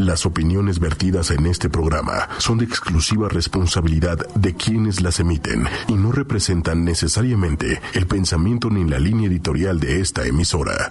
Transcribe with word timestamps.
Las 0.00 0.24
opiniones 0.24 0.80
vertidas 0.80 1.30
en 1.30 1.44
este 1.44 1.68
programa 1.68 2.26
son 2.38 2.56
de 2.56 2.64
exclusiva 2.64 3.28
responsabilidad 3.28 4.16
de 4.34 4.54
quienes 4.54 5.02
las 5.02 5.20
emiten 5.20 5.66
y 5.88 5.92
no 5.92 6.10
representan 6.10 6.86
necesariamente 6.86 7.82
el 7.92 8.06
pensamiento 8.06 8.70
ni 8.70 8.88
la 8.88 8.98
línea 8.98 9.28
editorial 9.28 9.78
de 9.78 10.00
esta 10.00 10.24
emisora. 10.24 10.90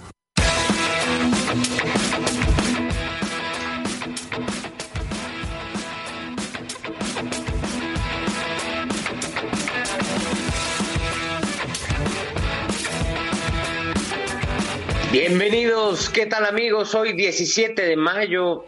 Bienvenidos, 15.12 16.12
¿qué 16.12 16.28
tal 16.28 16.46
amigos? 16.46 16.94
Hoy 16.94 17.14
17 17.14 17.82
de 17.82 17.96
mayo, 17.96 18.66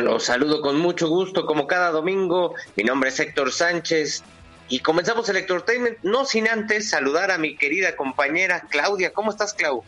los 0.00 0.24
saludo 0.24 0.60
con 0.60 0.78
mucho 0.78 1.08
gusto 1.08 1.46
como 1.46 1.66
cada 1.66 1.90
domingo. 1.90 2.54
Mi 2.76 2.84
nombre 2.84 3.10
es 3.10 3.20
Héctor 3.20 3.52
Sánchez 3.52 4.22
y 4.68 4.80
comenzamos 4.80 5.28
el 5.28 5.36
Entertainment, 5.36 5.98
no 6.02 6.24
sin 6.24 6.48
antes 6.48 6.90
saludar 6.90 7.30
a 7.30 7.38
mi 7.38 7.56
querida 7.56 7.96
compañera 7.96 8.66
Claudia. 8.70 9.12
¿Cómo 9.12 9.30
estás, 9.30 9.54
Clau? 9.54 9.84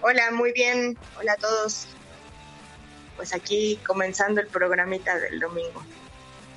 Hola, 0.00 0.30
muy 0.32 0.52
bien. 0.52 0.96
Hola 1.18 1.34
a 1.34 1.36
todos. 1.36 1.86
Pues 3.16 3.34
aquí 3.34 3.78
comenzando 3.86 4.40
el 4.40 4.46
programita 4.48 5.18
del 5.18 5.38
domingo. 5.40 5.84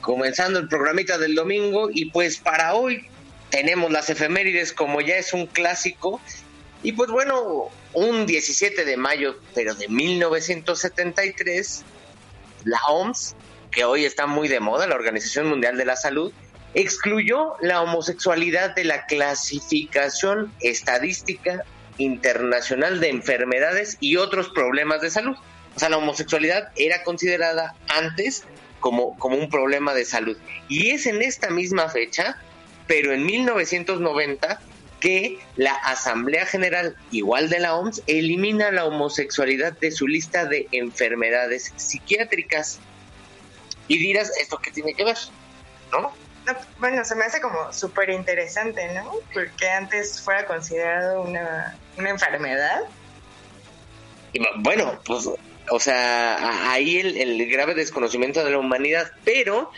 Comenzando 0.01 0.59
el 0.59 0.67
programita 0.67 1.17
del 1.17 1.35
domingo 1.35 1.89
y 1.91 2.11
pues 2.11 2.38
para 2.38 2.75
hoy 2.75 3.07
tenemos 3.49 3.91
las 3.91 4.09
efemérides 4.09 4.73
como 4.73 5.01
ya 5.01 5.17
es 5.17 5.33
un 5.33 5.47
clásico 5.47 6.21
y 6.83 6.91
pues 6.91 7.09
bueno, 7.09 7.69
un 7.93 8.27
17 8.27 8.85
de 8.85 8.97
mayo, 8.97 9.39
pero 9.55 9.73
de 9.73 9.88
1973, 9.88 11.83
la 12.66 12.81
OMS, 12.89 13.35
que 13.71 13.85
hoy 13.85 14.05
está 14.05 14.27
muy 14.27 14.47
de 14.47 14.59
moda, 14.59 14.88
la 14.88 14.95
Organización 14.95 15.47
Mundial 15.47 15.77
de 15.77 15.85
la 15.85 15.95
Salud, 15.95 16.33
excluyó 16.73 17.55
la 17.61 17.81
homosexualidad 17.81 18.75
de 18.75 18.83
la 18.83 19.05
clasificación 19.05 20.52
estadística 20.59 21.63
internacional 21.97 22.99
de 22.99 23.09
enfermedades 23.09 23.97
y 24.02 24.17
otros 24.17 24.49
problemas 24.49 25.02
de 25.02 25.09
salud. 25.09 25.38
O 25.75 25.80
sea, 25.80 25.89
la 25.89 25.97
homosexualidad 25.97 26.72
era 26.75 27.03
considerada 27.03 27.75
antes 27.88 28.44
como, 28.79 29.17
como 29.17 29.38
un 29.38 29.50
problema 29.50 29.94
de 29.94 30.05
salud. 30.05 30.38
Y 30.67 30.91
es 30.91 31.05
en 31.05 31.22
esta 31.22 31.50
misma 31.50 31.89
fecha, 31.89 32.38
pero 32.88 33.13
en 33.13 33.25
1990, 33.25 34.59
que 34.99 35.39
la 35.55 35.73
Asamblea 35.73 36.45
General, 36.45 36.95
igual 37.11 37.49
de 37.49 37.59
la 37.59 37.75
OMS, 37.75 38.01
elimina 38.07 38.71
la 38.71 38.85
homosexualidad 38.85 39.77
de 39.77 39.91
su 39.91 40.07
lista 40.07 40.45
de 40.45 40.67
enfermedades 40.71 41.73
psiquiátricas. 41.75 42.79
Y 43.88 43.97
dirás, 43.97 44.31
¿esto 44.39 44.57
qué 44.57 44.71
tiene 44.71 44.93
que 44.93 45.03
ver? 45.03 45.17
¿No? 45.91 46.11
bueno, 46.77 47.03
se 47.03 47.16
me 47.16 47.25
hace 47.25 47.41
como 47.41 47.73
súper 47.73 48.11
interesante, 48.11 48.93
¿no? 48.93 49.13
Porque 49.33 49.67
antes 49.67 50.21
fuera 50.21 50.45
considerado 50.45 51.22
una, 51.22 51.75
una 51.97 52.09
enfermedad. 52.12 52.81
Y 54.33 54.39
bueno, 54.57 55.00
pues, 55.06 55.27
o 55.72 55.79
sea, 55.79 56.72
ahí 56.72 56.97
el, 56.97 57.17
el 57.17 57.50
grave 57.50 57.73
desconocimiento 57.73 58.44
de 58.44 58.51
la 58.51 58.59
humanidad, 58.59 59.12
pero 59.23 59.72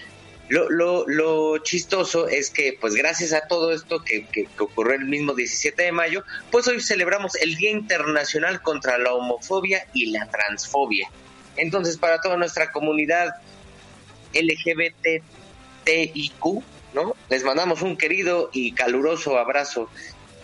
lo, 0.50 0.70
lo, 0.70 1.06
lo, 1.08 1.58
chistoso 1.60 2.28
es 2.30 2.50
que, 2.50 2.78
pues 2.80 2.96
gracias 2.96 3.34
a 3.34 3.48
todo 3.48 3.74
esto 3.74 4.04
que, 4.04 4.26
que, 4.28 4.48
ocurrió 4.60 4.96
el 4.96 5.06
mismo 5.06 5.34
17 5.34 5.84
de 5.84 5.92
mayo, 5.92 6.24
pues 6.52 6.68
hoy 6.68 6.80
celebramos 6.80 7.36
el 7.36 7.56
Día 7.56 7.72
Internacional 7.72 8.62
contra 8.62 8.98
la 8.98 9.14
Homofobia 9.14 9.86
y 9.94 10.12
la 10.12 10.26
Transfobia. 10.28 11.10
Entonces, 11.58 11.98
para 11.98 12.22
toda 12.22 12.38
nuestra 12.38 12.72
comunidad 12.72 13.36
LGBTIQ, 14.34 15.24
¿no? 16.94 17.16
Les 17.30 17.44
mandamos 17.44 17.82
un 17.82 17.98
querido 17.98 18.50
y 18.54 18.72
caluroso 18.72 19.38
abrazo. 19.38 19.90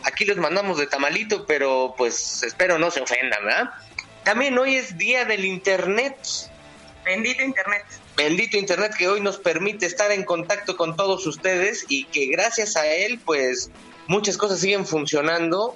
Aquí 0.04 0.26
los 0.26 0.36
mandamos 0.38 0.80
de 0.80 0.88
tamalito, 0.88 1.46
pero 1.46 1.96
pues 1.98 2.44
espero 2.44 2.78
no 2.78 2.92
se 2.92 3.00
ofendan, 3.00 3.46
¿verdad? 3.46 3.70
También 4.26 4.58
hoy 4.58 4.76
es 4.76 4.98
Día 4.98 5.24
del 5.24 5.46
Internet. 5.46 6.18
Bendito 7.06 7.42
Internet 7.42 7.84
bendito 8.16 8.58
Internet 8.58 8.94
que 8.98 9.08
hoy 9.08 9.22
nos 9.22 9.38
permite 9.38 9.86
estar 9.86 10.12
en 10.12 10.24
contacto 10.24 10.78
con 10.78 10.96
todos 10.96 11.26
ustedes 11.26 11.86
y 11.90 12.06
que 12.06 12.28
gracias 12.28 12.76
a 12.76 12.88
él, 12.88 13.20
pues 13.24 13.72
muchas 14.08 14.38
cosas 14.38 14.60
siguen 14.60 14.86
funcionando 14.86 15.76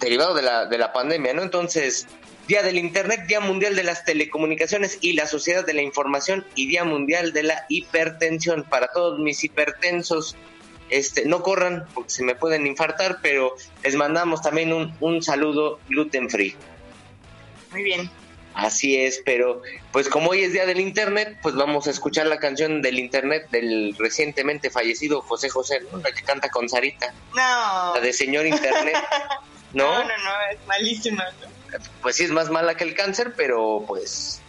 derivado 0.00 0.34
de 0.34 0.42
la, 0.42 0.66
de 0.66 0.78
la 0.78 0.92
pandemia, 0.92 1.32
¿no? 1.32 1.42
Entonces, 1.42 2.06
Día 2.48 2.62
del 2.62 2.78
Internet, 2.78 3.26
Día 3.28 3.40
Mundial 3.40 3.76
de 3.76 3.84
las 3.84 4.04
Telecomunicaciones 4.04 4.98
y 5.00 5.12
la 5.12 5.26
Sociedad 5.26 5.64
de 5.64 5.74
la 5.74 5.82
Información 5.82 6.44
y 6.56 6.66
Día 6.66 6.84
Mundial 6.84 7.32
de 7.32 7.44
la 7.44 7.64
Hipertensión. 7.68 8.64
Para 8.64 8.88
todos 8.88 9.20
mis 9.20 9.44
hipertensos, 9.44 10.36
este, 10.90 11.24
no 11.24 11.42
corran 11.42 11.86
porque 11.94 12.10
se 12.10 12.24
me 12.24 12.34
pueden 12.34 12.66
infartar, 12.66 13.20
pero 13.22 13.54
les 13.84 13.94
mandamos 13.94 14.42
también 14.42 14.72
un, 14.72 14.94
un 15.00 15.22
saludo 15.22 15.78
gluten 15.88 16.28
free. 16.28 16.56
Muy 17.70 17.84
bien. 17.84 18.10
Así 18.54 18.98
es, 18.98 19.22
pero 19.24 19.62
pues 19.92 20.08
como 20.08 20.30
hoy 20.30 20.42
es 20.42 20.52
día 20.52 20.66
del 20.66 20.80
internet, 20.80 21.38
pues 21.42 21.54
vamos 21.54 21.86
a 21.86 21.90
escuchar 21.90 22.26
la 22.26 22.38
canción 22.38 22.82
del 22.82 22.98
internet 22.98 23.48
del 23.50 23.96
recientemente 23.98 24.70
fallecido 24.70 25.22
José 25.22 25.48
José, 25.48 25.80
la 26.02 26.12
que 26.12 26.22
canta 26.22 26.50
con 26.50 26.68
Sarita. 26.68 27.14
No. 27.34 27.94
La 27.94 28.00
de 28.00 28.12
señor 28.12 28.46
internet. 28.46 28.96
¿No? 29.72 29.86
No, 29.86 30.02
no, 30.02 30.08
no, 30.08 30.32
es 30.52 30.66
malísima. 30.66 31.24
Pues 32.02 32.16
sí 32.16 32.24
es 32.24 32.30
más 32.30 32.50
mala 32.50 32.74
que 32.74 32.84
el 32.84 32.94
cáncer, 32.94 33.32
pero 33.34 33.84
pues, 33.88 34.42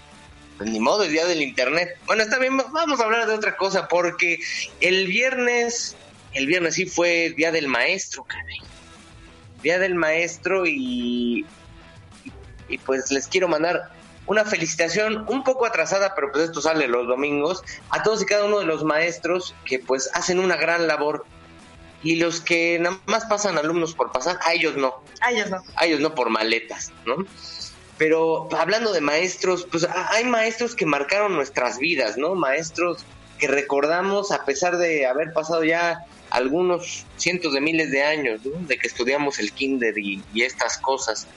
pues 0.57 0.69
ni 0.69 0.81
modo, 0.81 1.03
es 1.03 1.11
día 1.11 1.25
del 1.25 1.41
internet. 1.41 1.97
Bueno, 2.05 2.23
está 2.23 2.37
bien, 2.39 2.57
vamos 2.57 2.99
a 2.99 3.03
hablar 3.03 3.25
de 3.25 3.33
otra 3.33 3.55
cosa 3.55 3.87
porque 3.87 4.39
el 4.81 5.07
viernes, 5.07 5.95
el 6.33 6.45
viernes 6.45 6.75
sí 6.75 6.85
fue 6.85 7.33
día 7.37 7.53
del 7.53 7.69
maestro, 7.69 8.25
caray. 8.25 8.59
Día 9.61 9.79
del 9.79 9.95
maestro 9.95 10.65
y 10.65 11.45
y 12.69 12.78
pues 12.78 13.12
les 13.12 13.28
quiero 13.28 13.47
mandar 13.47 13.90
una 14.25 14.46
felicitación 14.46 15.25
un 15.28 15.44
poco 15.44 15.66
atrasada, 15.66 16.13
pero 16.16 16.31
pues 16.31 16.46
esto 16.46 16.62
sale 16.62 16.88
los 16.88 17.07
domingos, 17.07 17.63
a 17.90 18.03
todos 18.03 18.22
y 18.22 18.25
cada 18.25 18.46
uno 18.46 18.59
de 18.59 18.66
los 18.66 18.84
maestros 18.84 19.53
que 19.66 19.79
pues 19.79 20.09
hacen 20.13 20.40
una 20.40 20.56
gran 20.56 20.88
labor 20.88 21.25
y 22.01 22.18
los 22.18 22.41
que 22.41 22.79
nada 22.79 23.00
más 23.06 23.25
pasan 23.25 23.57
alumnos 23.57 23.94
por 23.94 24.12
pasar, 24.12 24.40
a 24.46 24.53
ellos 24.53 24.75
no. 24.75 25.03
A 25.22 25.31
ellos 25.31 25.50
no. 25.50 25.63
A 25.75 25.85
ellos 25.85 26.00
no 26.00 26.16
por 26.16 26.29
maletas, 26.29 26.91
¿no? 27.06 27.25
Pero 27.97 28.50
hablando 28.57 28.91
de 28.91 29.01
maestros, 29.01 29.68
pues 29.69 29.88
hay 30.09 30.25
maestros 30.25 30.75
que 30.75 30.85
marcaron 30.85 31.35
nuestras 31.35 31.78
vidas, 31.78 32.18
¿no? 32.18 32.35
Maestros 32.35 33.06
que 33.40 33.47
recordamos 33.47 34.31
a 34.31 34.45
pesar 34.45 34.78
de 34.78 35.06
haber 35.06 35.31
pasado 35.31 35.63
ya 35.63 36.06
algunos 36.30 37.06
cientos 37.18 37.53
de 37.53 37.62
miles 37.62 37.91
de 37.91 38.03
años, 38.03 38.41
¿no? 38.45 38.66
De 38.68 38.78
que 38.78 38.88
estudiamos 38.88 39.40
el 39.40 39.53
kinder 39.53 39.97
y 39.97 40.24
estas 40.35 40.78
cosas 40.78 41.28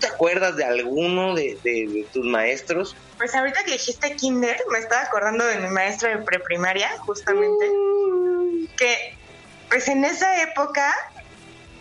te 0.00 0.08
acuerdas 0.08 0.56
de 0.56 0.64
alguno 0.64 1.34
de, 1.34 2.06
tus 2.12 2.24
maestros? 2.24 2.96
Pues 3.18 3.34
ahorita 3.34 3.62
que 3.64 3.72
dijiste 3.72 4.16
kinder, 4.16 4.60
me 4.70 4.78
estaba 4.78 5.02
acordando 5.02 5.44
de 5.44 5.58
mi 5.58 5.68
maestra 5.68 6.16
de 6.16 6.24
preprimaria, 6.24 6.90
justamente, 6.98 7.70
que 8.76 9.16
pues 9.68 9.86
en 9.88 10.04
esa 10.04 10.42
época 10.42 10.92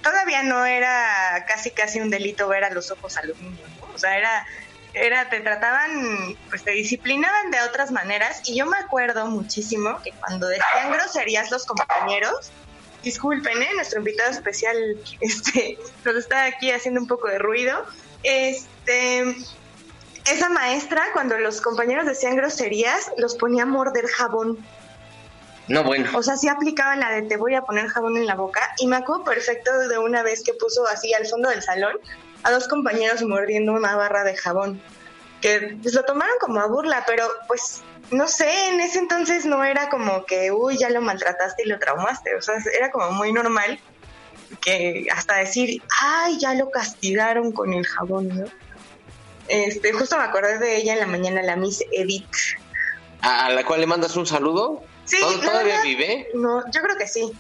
todavía 0.04 0.44
no 0.44 0.66
era 0.66 1.46
casi 1.48 1.72
casi 1.72 2.00
un 2.00 2.10
delito 2.10 2.48
ver 2.48 2.64
a 2.64 2.70
los 2.70 2.92
ojos 2.92 3.18
a 3.18 3.26
los 3.26 3.40
niños, 3.42 3.70
O 3.96 3.98
sea, 3.98 4.18
era 4.18 4.46
era 4.94 5.30
te 5.30 5.40
trataban, 5.40 6.36
pues 6.50 6.64
te 6.64 6.72
disciplinaban 6.72 7.52
de 7.52 7.62
otras 7.62 7.92
maneras 7.92 8.42
y 8.46 8.58
yo 8.58 8.66
me 8.66 8.78
acuerdo 8.78 9.28
muchísimo 9.28 10.02
que 10.04 10.12
cuando 10.12 10.48
decían 10.48 10.92
groserías 10.92 11.52
los 11.52 11.66
compañeros, 11.66 12.52
disculpen, 13.04 13.62
¿eh? 13.62 13.70
nuestro 13.76 14.00
invitado 14.00 14.32
especial 14.32 14.76
este, 15.22 15.78
nos 16.06 16.16
está 16.16 16.46
aquí 16.46 16.72
haciendo 16.72 17.02
un 17.02 17.08
poco 17.08 17.28
de 17.28 17.40
ruido. 17.40 17.86
Este, 18.24 19.36
esa 20.26 20.50
maestra, 20.50 21.04
cuando 21.14 21.38
los 21.38 21.62
compañeros 21.62 22.06
decían 22.06 22.36
groserías, 22.36 23.12
los 23.18 23.36
ponía 23.36 23.64
a 23.64 23.66
morder 23.66 24.08
jabón. 24.08 24.58
No, 25.68 25.84
bueno. 25.84 26.10
O 26.18 26.24
sea, 26.24 26.36
sí 26.36 26.48
aplicaban 26.48 27.00
la 27.00 27.12
de 27.12 27.22
te 27.24 27.38
voy 27.38 27.54
a 27.56 27.62
poner 27.62 27.88
jabón 27.88 28.18
en 28.18 28.26
la 28.26 28.36
boca. 28.36 28.74
Y 28.80 28.88
me 28.88 28.96
acuerdo 28.96 29.24
perfecto 29.24 29.72
de 29.88 29.98
una 30.00 30.24
vez 30.24 30.44
que 30.44 30.54
puso 30.54 30.86
así 30.88 31.14
al 31.14 31.28
fondo 31.28 31.50
del 31.50 31.62
salón 31.62 31.98
a 32.44 32.52
dos 32.52 32.68
compañeros 32.68 33.22
mordiendo 33.24 33.74
una 33.74 33.96
barra 33.96 34.24
de 34.24 34.36
jabón. 34.36 34.82
que 35.42 35.78
pues, 35.82 35.94
lo 35.94 36.04
tomaron 36.04 36.36
como 36.42 36.60
a 36.60 36.68
burla, 36.68 37.04
pero 37.06 37.26
pues 37.48 37.82
no 38.12 38.28
sé, 38.28 38.70
en 38.70 38.80
ese 38.82 39.00
entonces 39.00 39.46
no 39.46 39.64
era 39.64 39.90
como 39.90 40.26
que, 40.26 40.52
uy, 40.52 40.78
ya 40.78 40.90
lo 40.90 41.02
maltrataste 41.02 41.64
y 41.64 41.68
lo 41.68 41.80
traumaste, 41.80 42.36
o 42.36 42.42
sea, 42.42 42.56
era 42.76 42.92
como 42.92 43.12
muy 43.12 43.32
normal 43.32 43.80
que 44.62 45.08
hasta 45.12 45.36
decir, 45.36 45.82
ay, 46.02 46.38
ya 46.40 46.54
lo 46.54 46.70
castigaron 46.72 47.52
con 47.52 47.74
el 47.74 47.86
jabón, 47.86 48.30
¿no? 48.30 48.46
Este, 49.48 49.92
justo 49.94 50.18
me 50.18 50.24
acordé 50.24 50.60
de 50.60 50.78
ella 50.78 50.94
en 50.94 51.00
la 51.00 51.08
mañana, 51.08 51.42
la 51.42 51.56
Miss 51.56 51.84
Edith. 51.92 52.26
¿A 53.22 53.50
la 53.50 53.66
cual 53.66 53.82
le 53.82 53.88
mandas 53.88 54.16
un 54.16 54.26
saludo? 54.26 54.84
Sí, 55.06 55.18
¿Todavía 55.42 55.82
vive? 55.82 56.28
No, 56.36 56.64
yo 56.72 56.82
creo 56.82 56.98
que 56.98 57.08
sí. 57.08 57.32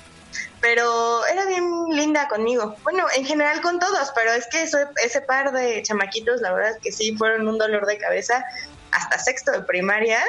Pero 0.59 1.25
era 1.27 1.45
bien 1.45 1.85
linda 1.91 2.27
conmigo. 2.27 2.75
Bueno, 2.83 3.05
en 3.15 3.25
general 3.25 3.61
con 3.61 3.79
todos, 3.79 4.11
pero 4.15 4.31
es 4.33 4.47
que 4.47 4.63
ese 4.63 5.21
par 5.21 5.51
de 5.53 5.81
chamaquitos, 5.83 6.41
la 6.41 6.51
verdad 6.51 6.71
es 6.71 6.77
que 6.81 6.91
sí, 6.91 7.15
fueron 7.15 7.47
un 7.47 7.57
dolor 7.57 7.85
de 7.85 7.97
cabeza. 7.97 8.43
Hasta 8.91 9.19
sexto 9.19 9.51
de 9.51 9.61
primaria, 9.61 10.21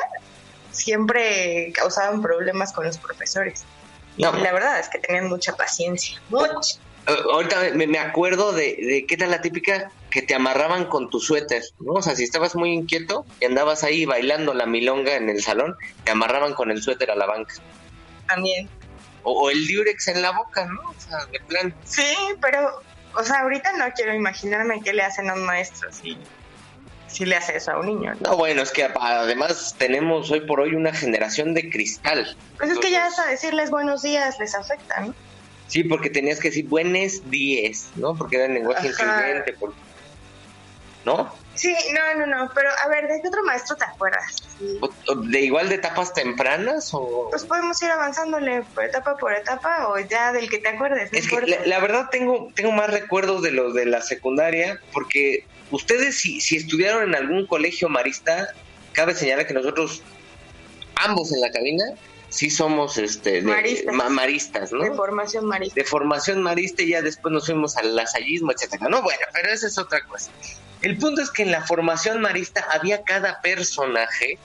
siempre 0.70 1.72
causaban 1.74 2.20
problemas 2.22 2.72
con 2.72 2.84
los 2.84 2.98
profesores. 2.98 3.64
Y 4.16 4.22
la 4.22 4.52
verdad 4.52 4.78
es 4.80 4.88
que 4.88 4.98
tenían 4.98 5.28
mucha 5.28 5.56
paciencia. 5.56 6.20
Mucha. 6.28 6.78
Eh, 7.06 7.16
ahorita 7.32 7.70
me, 7.74 7.98
acuerdo 7.98 8.52
de, 8.52 8.76
de 8.76 9.06
qué 9.06 9.16
tal 9.16 9.30
la 9.30 9.40
típica 9.40 9.90
que 10.10 10.22
te 10.22 10.34
amarraban 10.34 10.86
con 10.86 11.08
tu 11.08 11.20
suéter, 11.20 11.62
¿no? 11.78 11.92
O 11.94 12.02
sea, 12.02 12.14
si 12.14 12.24
estabas 12.24 12.54
muy 12.56 12.72
inquieto 12.72 13.24
y 13.40 13.46
andabas 13.46 13.84
ahí 13.84 14.04
bailando 14.04 14.52
la 14.52 14.66
milonga 14.66 15.14
en 15.14 15.30
el 15.30 15.42
salón, 15.42 15.76
te 16.04 16.10
amarraban 16.10 16.54
con 16.54 16.70
el 16.70 16.82
suéter 16.82 17.10
a 17.10 17.16
la 17.16 17.26
banca. 17.26 17.54
También. 18.26 18.68
O, 19.22 19.50
el 19.50 19.66
diurex 19.66 20.08
en 20.08 20.22
la 20.22 20.32
boca, 20.32 20.66
¿no? 20.66 20.80
O 20.80 20.94
sea, 20.98 21.24
de 21.26 21.40
plan. 21.40 21.74
Sí, 21.84 22.14
pero, 22.40 22.82
o 23.14 23.22
sea, 23.22 23.40
ahorita 23.40 23.72
no 23.76 23.84
quiero 23.94 24.14
imaginarme 24.14 24.80
qué 24.82 24.92
le 24.92 25.02
hacen 25.02 25.30
a 25.30 25.34
un 25.34 25.44
maestro 25.44 25.90
si, 25.92 26.16
si 27.10 27.24
le 27.24 27.36
hace 27.36 27.56
eso 27.56 27.72
a 27.72 27.80
un 27.80 27.86
niño. 27.86 28.14
¿no? 28.20 28.36
bueno, 28.36 28.62
es 28.62 28.70
que 28.70 28.84
además 28.84 29.74
tenemos 29.78 30.30
hoy 30.30 30.40
por 30.40 30.60
hoy 30.60 30.74
una 30.74 30.92
generación 30.92 31.54
de 31.54 31.68
cristal. 31.70 32.36
Pues 32.58 32.70
es 32.70 32.78
que 32.78 32.90
ya 32.90 33.06
hasta 33.06 33.26
decirles 33.26 33.70
buenos 33.70 34.02
días 34.02 34.38
les 34.38 34.54
afecta, 34.54 35.00
¿no? 35.00 35.14
Sí, 35.66 35.84
porque 35.84 36.10
tenías 36.10 36.40
que 36.40 36.48
decir 36.48 36.66
buenos 36.66 37.30
días, 37.30 37.90
¿no? 37.94 38.16
Porque 38.16 38.36
era 38.36 38.46
el 38.46 38.54
lenguaje 38.54 38.88
incluyente. 38.88 39.54
¿No? 41.04 41.32
Sí, 41.54 41.74
no, 41.92 42.20
no, 42.20 42.26
no. 42.26 42.50
Pero 42.54 42.70
a 42.84 42.88
ver, 42.88 43.06
¿de 43.06 43.20
qué 43.22 43.28
otro 43.28 43.42
maestro 43.44 43.76
te 43.76 43.84
acuerdas? 43.84 44.36
¿De 44.58 45.40
igual 45.40 45.68
de 45.68 45.76
etapas 45.76 46.12
tempranas 46.12 46.90
o...? 46.92 47.28
Pues 47.30 47.44
podemos 47.44 47.80
ir 47.82 47.90
avanzándole 47.90 48.62
por 48.74 48.84
etapa 48.84 49.16
por 49.16 49.32
etapa 49.32 49.88
o 49.88 49.98
ya 49.98 50.32
del 50.32 50.50
que 50.50 50.58
te 50.58 50.68
acuerdes. 50.68 51.12
es 51.12 51.28
que 51.28 51.60
la, 51.66 51.78
verdad 51.80 52.08
tengo, 52.10 52.50
tengo 52.54 52.72
más 52.72 52.90
recuerdos 52.90 53.42
de 53.42 53.52
los 53.52 53.74
de 53.74 53.86
la 53.86 54.00
secundaria 54.02 54.80
porque 54.92 55.44
ustedes 55.70 56.18
si, 56.18 56.40
si 56.40 56.56
estudiaron 56.56 57.08
en 57.08 57.14
algún 57.14 57.46
colegio 57.46 57.88
marista, 57.88 58.48
cabe 58.92 59.14
señalar 59.14 59.46
que 59.46 59.54
nosotros, 59.54 60.02
ambos 60.96 61.32
en 61.32 61.40
la 61.40 61.50
cabina, 61.50 61.84
sí 62.30 62.48
somos 62.48 62.96
este 62.96 63.42
maristas. 63.42 64.72
¿no? 64.72 64.82
De 64.82 64.92
formación 64.92 65.44
marista. 65.44 65.74
De 65.74 65.84
formación 65.84 66.42
marista 66.42 66.82
y 66.82 66.88
ya 66.90 67.02
después 67.02 67.32
nos 67.32 67.46
fuimos 67.46 67.76
al 67.76 67.94
lasallismo, 67.94 68.52
etcétera. 68.52 68.88
No, 68.88 69.02
bueno, 69.02 69.20
pero 69.32 69.50
esa 69.50 69.66
es 69.66 69.76
otra 69.76 70.02
cosa. 70.04 70.30
El 70.80 70.96
punto 70.96 71.20
es 71.20 71.30
que 71.30 71.42
en 71.42 71.50
la 71.50 71.62
formación 71.66 72.20
marista 72.20 72.64
había 72.72 73.02
cada 73.02 73.40
personaje 73.42 74.38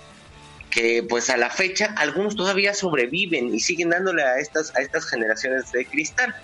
que 0.70 1.04
pues 1.08 1.30
a 1.30 1.38
la 1.38 1.50
fecha 1.50 1.94
algunos 1.96 2.36
todavía 2.36 2.74
sobreviven 2.74 3.56
y 3.56 3.62
siguen 3.62 3.92
dándole 3.92 4.24
a 4.24 4.40
estas 4.40 4.76
a 4.76 4.82
estas 4.82 5.06
generaciones 5.06 5.72
de 5.72 5.86
cristal. 5.86 6.36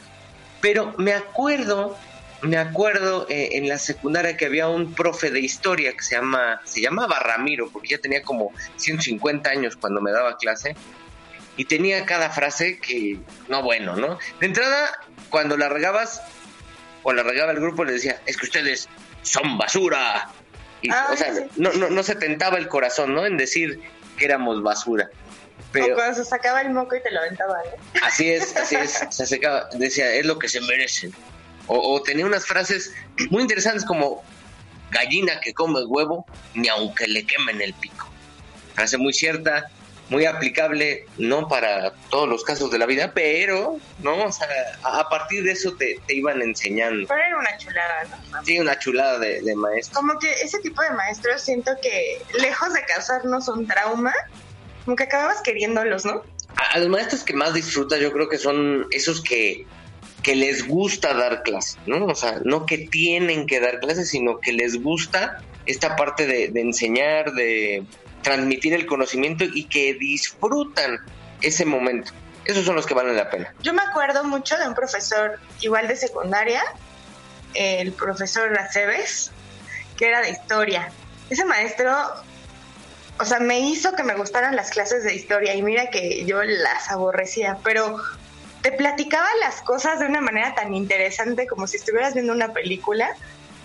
Pero 0.61 0.93
me 0.97 1.13
acuerdo 1.13 1.97
me 2.41 2.57
acuerdo 2.57 3.27
eh, 3.29 3.49
en 3.53 3.69
la 3.69 3.77
secundaria 3.77 4.35
que 4.37 4.45
había 4.45 4.67
un 4.67 4.93
profe 4.93 5.31
de 5.31 5.39
historia 5.39 5.93
que 5.93 6.01
se 6.01 6.15
llama 6.15 6.61
se 6.65 6.81
llamaba 6.81 7.19
Ramiro 7.19 7.69
porque 7.71 7.89
ya 7.89 7.97
tenía 7.99 8.21
como 8.23 8.51
150 8.77 9.49
años 9.49 9.75
cuando 9.75 10.01
me 10.01 10.11
daba 10.11 10.37
clase 10.37 10.75
y 11.57 11.65
tenía 11.65 12.05
cada 12.05 12.29
frase 12.29 12.79
que, 12.79 13.19
no 13.47 13.61
bueno, 13.61 13.95
¿no? 13.95 14.17
De 14.39 14.47
entrada, 14.47 14.99
cuando 15.29 15.57
la 15.57 15.69
regabas, 15.69 16.21
o 17.03 17.13
la 17.13 17.23
regaba 17.23 17.51
el 17.51 17.59
grupo, 17.59 17.83
le 17.83 17.93
decía, 17.93 18.21
es 18.25 18.37
que 18.37 18.45
ustedes 18.45 18.87
son 19.21 19.57
basura. 19.57 20.29
Y, 20.81 20.89
ah, 20.91 21.09
o 21.11 21.17
sea, 21.17 21.33
no, 21.57 21.71
no, 21.73 21.89
no 21.89 22.03
se 22.03 22.15
tentaba 22.15 22.57
el 22.57 22.67
corazón, 22.67 23.13
¿no? 23.13 23.25
En 23.25 23.37
decir 23.37 23.81
que 24.17 24.25
éramos 24.25 24.63
basura. 24.63 25.09
Pero, 25.71 25.93
o 25.93 25.95
cuando 25.95 26.15
se 26.15 26.25
sacaba 26.25 26.61
el 26.61 26.71
moco 26.71 26.95
y 26.95 27.03
te 27.03 27.11
lo 27.11 27.19
aventaba, 27.19 27.59
¿no? 27.65 28.05
Así 28.05 28.31
es, 28.31 28.55
así 28.55 28.75
es. 28.75 29.05
Se 29.09 29.25
sacaba, 29.25 29.69
decía, 29.73 30.11
es 30.13 30.25
lo 30.25 30.39
que 30.39 30.49
se 30.49 30.61
merecen. 30.61 31.13
O, 31.73 31.95
o 31.95 32.01
tenía 32.01 32.25
unas 32.25 32.45
frases 32.45 32.93
muy 33.29 33.43
interesantes 33.43 33.85
como, 33.85 34.23
gallina 34.91 35.39
que 35.39 35.53
come 35.53 35.83
huevo, 35.85 36.25
ni 36.53 36.67
aunque 36.67 37.07
le 37.07 37.25
quemen 37.25 37.61
el 37.61 37.73
pico. 37.73 38.09
Frase 38.75 38.97
muy 38.97 39.13
cierta, 39.13 39.71
muy 40.09 40.25
aplicable, 40.25 41.05
no 41.17 41.47
para 41.47 41.93
todos 42.09 42.27
los 42.27 42.43
casos 42.43 42.69
de 42.71 42.77
la 42.77 42.85
vida, 42.85 43.13
pero, 43.13 43.77
¿no? 43.99 44.25
O 44.25 44.31
sea, 44.31 44.47
a 44.83 45.07
partir 45.07 45.43
de 45.43 45.53
eso 45.53 45.73
te, 45.77 45.97
iban 46.09 46.41
enseñando. 46.41 47.07
Pero 47.07 47.21
era 47.21 47.37
una 47.37 47.57
chulada, 47.57 48.03
¿no? 48.31 48.45
Sí, 48.45 48.59
una 48.59 48.77
chulada 48.77 49.19
de, 49.19 49.41
de 49.41 49.55
maestro. 49.55 49.95
Como 49.95 50.19
que 50.19 50.29
ese 50.41 50.59
tipo 50.59 50.81
de 50.81 50.91
maestros 50.91 51.41
siento 51.41 51.71
que, 51.81 52.21
lejos 52.37 52.73
de 52.73 52.83
causarnos 52.85 53.47
un 53.47 53.65
trauma, 53.65 54.13
como 54.83 54.97
que 54.97 55.03
acababas 55.03 55.41
queriéndolos, 55.41 56.03
¿no? 56.03 56.23
A, 56.57 56.77
los 56.79 56.89
maestros 56.89 57.23
que 57.23 57.33
más 57.33 57.53
disfrutas 57.53 58.01
yo 58.01 58.11
creo 58.11 58.27
que 58.27 58.37
son 58.37 58.87
esos 58.91 59.21
que 59.21 59.65
que 60.23 60.35
les 60.35 60.67
gusta 60.67 61.13
dar 61.13 61.43
clases, 61.43 61.77
¿no? 61.85 62.05
O 62.05 62.15
sea, 62.15 62.39
no 62.43 62.65
que 62.65 62.77
tienen 62.77 63.47
que 63.47 63.59
dar 63.59 63.79
clases, 63.79 64.09
sino 64.09 64.39
que 64.39 64.53
les 64.53 64.81
gusta 64.81 65.41
esta 65.65 65.95
parte 65.95 66.25
de, 66.25 66.51
enseñar, 66.59 67.33
de, 67.33 67.83
transmitir 68.21 68.73
el 68.73 68.85
conocimiento 68.85 69.43
y 69.43 69.65
que 69.65 69.93
disfrutan 69.95 70.99
ese 71.41 71.65
momento. 71.65 72.11
Esos 72.45 72.65
son 72.65 72.75
los 72.75 72.85
que 72.85 72.93
valen 72.93 73.15
la 73.15 73.29
pena. 73.29 73.53
Yo 73.61 73.73
me 73.73 73.81
acuerdo 73.81 74.23
mucho 74.23 74.57
de 74.57 74.67
un 74.67 74.75
profesor 74.75 75.39
igual 75.61 75.87
de 75.87 75.95
secundaria, 75.95 76.61
el 77.53 77.91
profesor 77.91 78.57
Aceves, 78.57 79.31
que 79.97 80.07
era 80.07 80.21
de 80.21 80.31
historia. 80.31 80.91
Ese 81.29 81.45
maestro, 81.45 81.95
o 83.19 83.25
sea, 83.25 83.39
me 83.39 83.59
hizo 83.59 83.93
que 83.95 84.03
me 84.03 84.15
gustaran 84.15 84.55
las 84.55 84.71
clases 84.71 85.03
de 85.03 85.15
historia 85.15 85.55
y 85.55 85.61
mira 85.61 85.89
que 85.89 86.25
yo 86.25 86.43
las 86.43 86.89
aborrecía, 86.91 87.57
pero 87.63 88.01
te 88.61 88.71
platicaba 88.71 89.27
las 89.39 89.61
cosas 89.61 89.99
de 89.99 90.05
una 90.05 90.21
manera 90.21 90.53
tan 90.55 90.73
interesante 90.75 91.47
como 91.47 91.67
si 91.67 91.77
estuvieras 91.77 92.13
viendo 92.13 92.33
una 92.33 92.53
película 92.53 93.09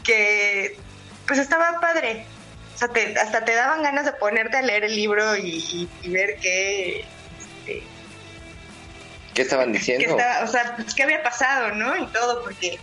que 0.03 0.79
pues 1.27 1.39
estaba 1.39 1.81
padre. 1.81 2.25
O 2.75 2.79
sea, 2.79 2.91
hasta 3.23 3.45
te 3.45 3.55
daban 3.55 3.83
ganas 3.83 4.05
de 4.05 4.13
ponerte 4.13 4.59
a 4.59 4.63
leer 4.63 4.85
el 4.85 4.95
libro 4.95 5.37
y, 5.37 5.89
ver 6.05 6.37
qué... 6.41 7.01
Este, 7.01 7.83
¿Qué 9.35 9.43
estaban 9.43 9.73
diciendo? 9.73 10.17
o 10.43 10.47
sea, 10.47 10.77
pues, 10.77 10.95
qué 10.95 11.03
había 11.03 11.23
pasado, 11.23 11.75
¿no? 11.75 11.97
Y 11.97 12.07
todo, 12.09 12.43
porque 12.43 12.79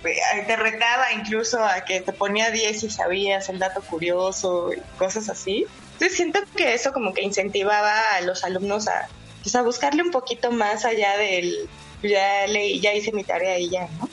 pues, 0.00 0.16
te 0.46 0.56
retaba 0.56 1.12
incluso 1.12 1.62
a 1.62 1.84
que 1.84 2.00
te 2.00 2.12
ponía 2.12 2.50
10 2.50 2.82
y 2.82 2.90
sabías 2.90 3.48
el 3.48 3.58
dato 3.58 3.82
curioso 3.82 4.72
y 4.72 4.80
cosas 4.98 5.28
así. 5.28 5.66
Entonces 5.92 6.16
siento 6.16 6.40
que 6.56 6.74
eso 6.74 6.92
como 6.92 7.12
que 7.14 7.22
incentivaba 7.22 8.14
a 8.14 8.20
los 8.22 8.44
alumnos 8.44 8.88
a, 8.88 9.08
pues, 9.42 9.54
a 9.54 9.62
buscarle 9.62 10.02
un 10.02 10.10
poquito 10.10 10.50
más 10.50 10.84
allá 10.84 11.16
del 11.16 11.68
ya 12.02 12.46
leí, 12.46 12.80
ya 12.80 12.92
hice 12.94 13.12
mi 13.12 13.24
tarea 13.24 13.58
y 13.58 13.70
ya, 13.70 13.88
¿no? 13.98 14.08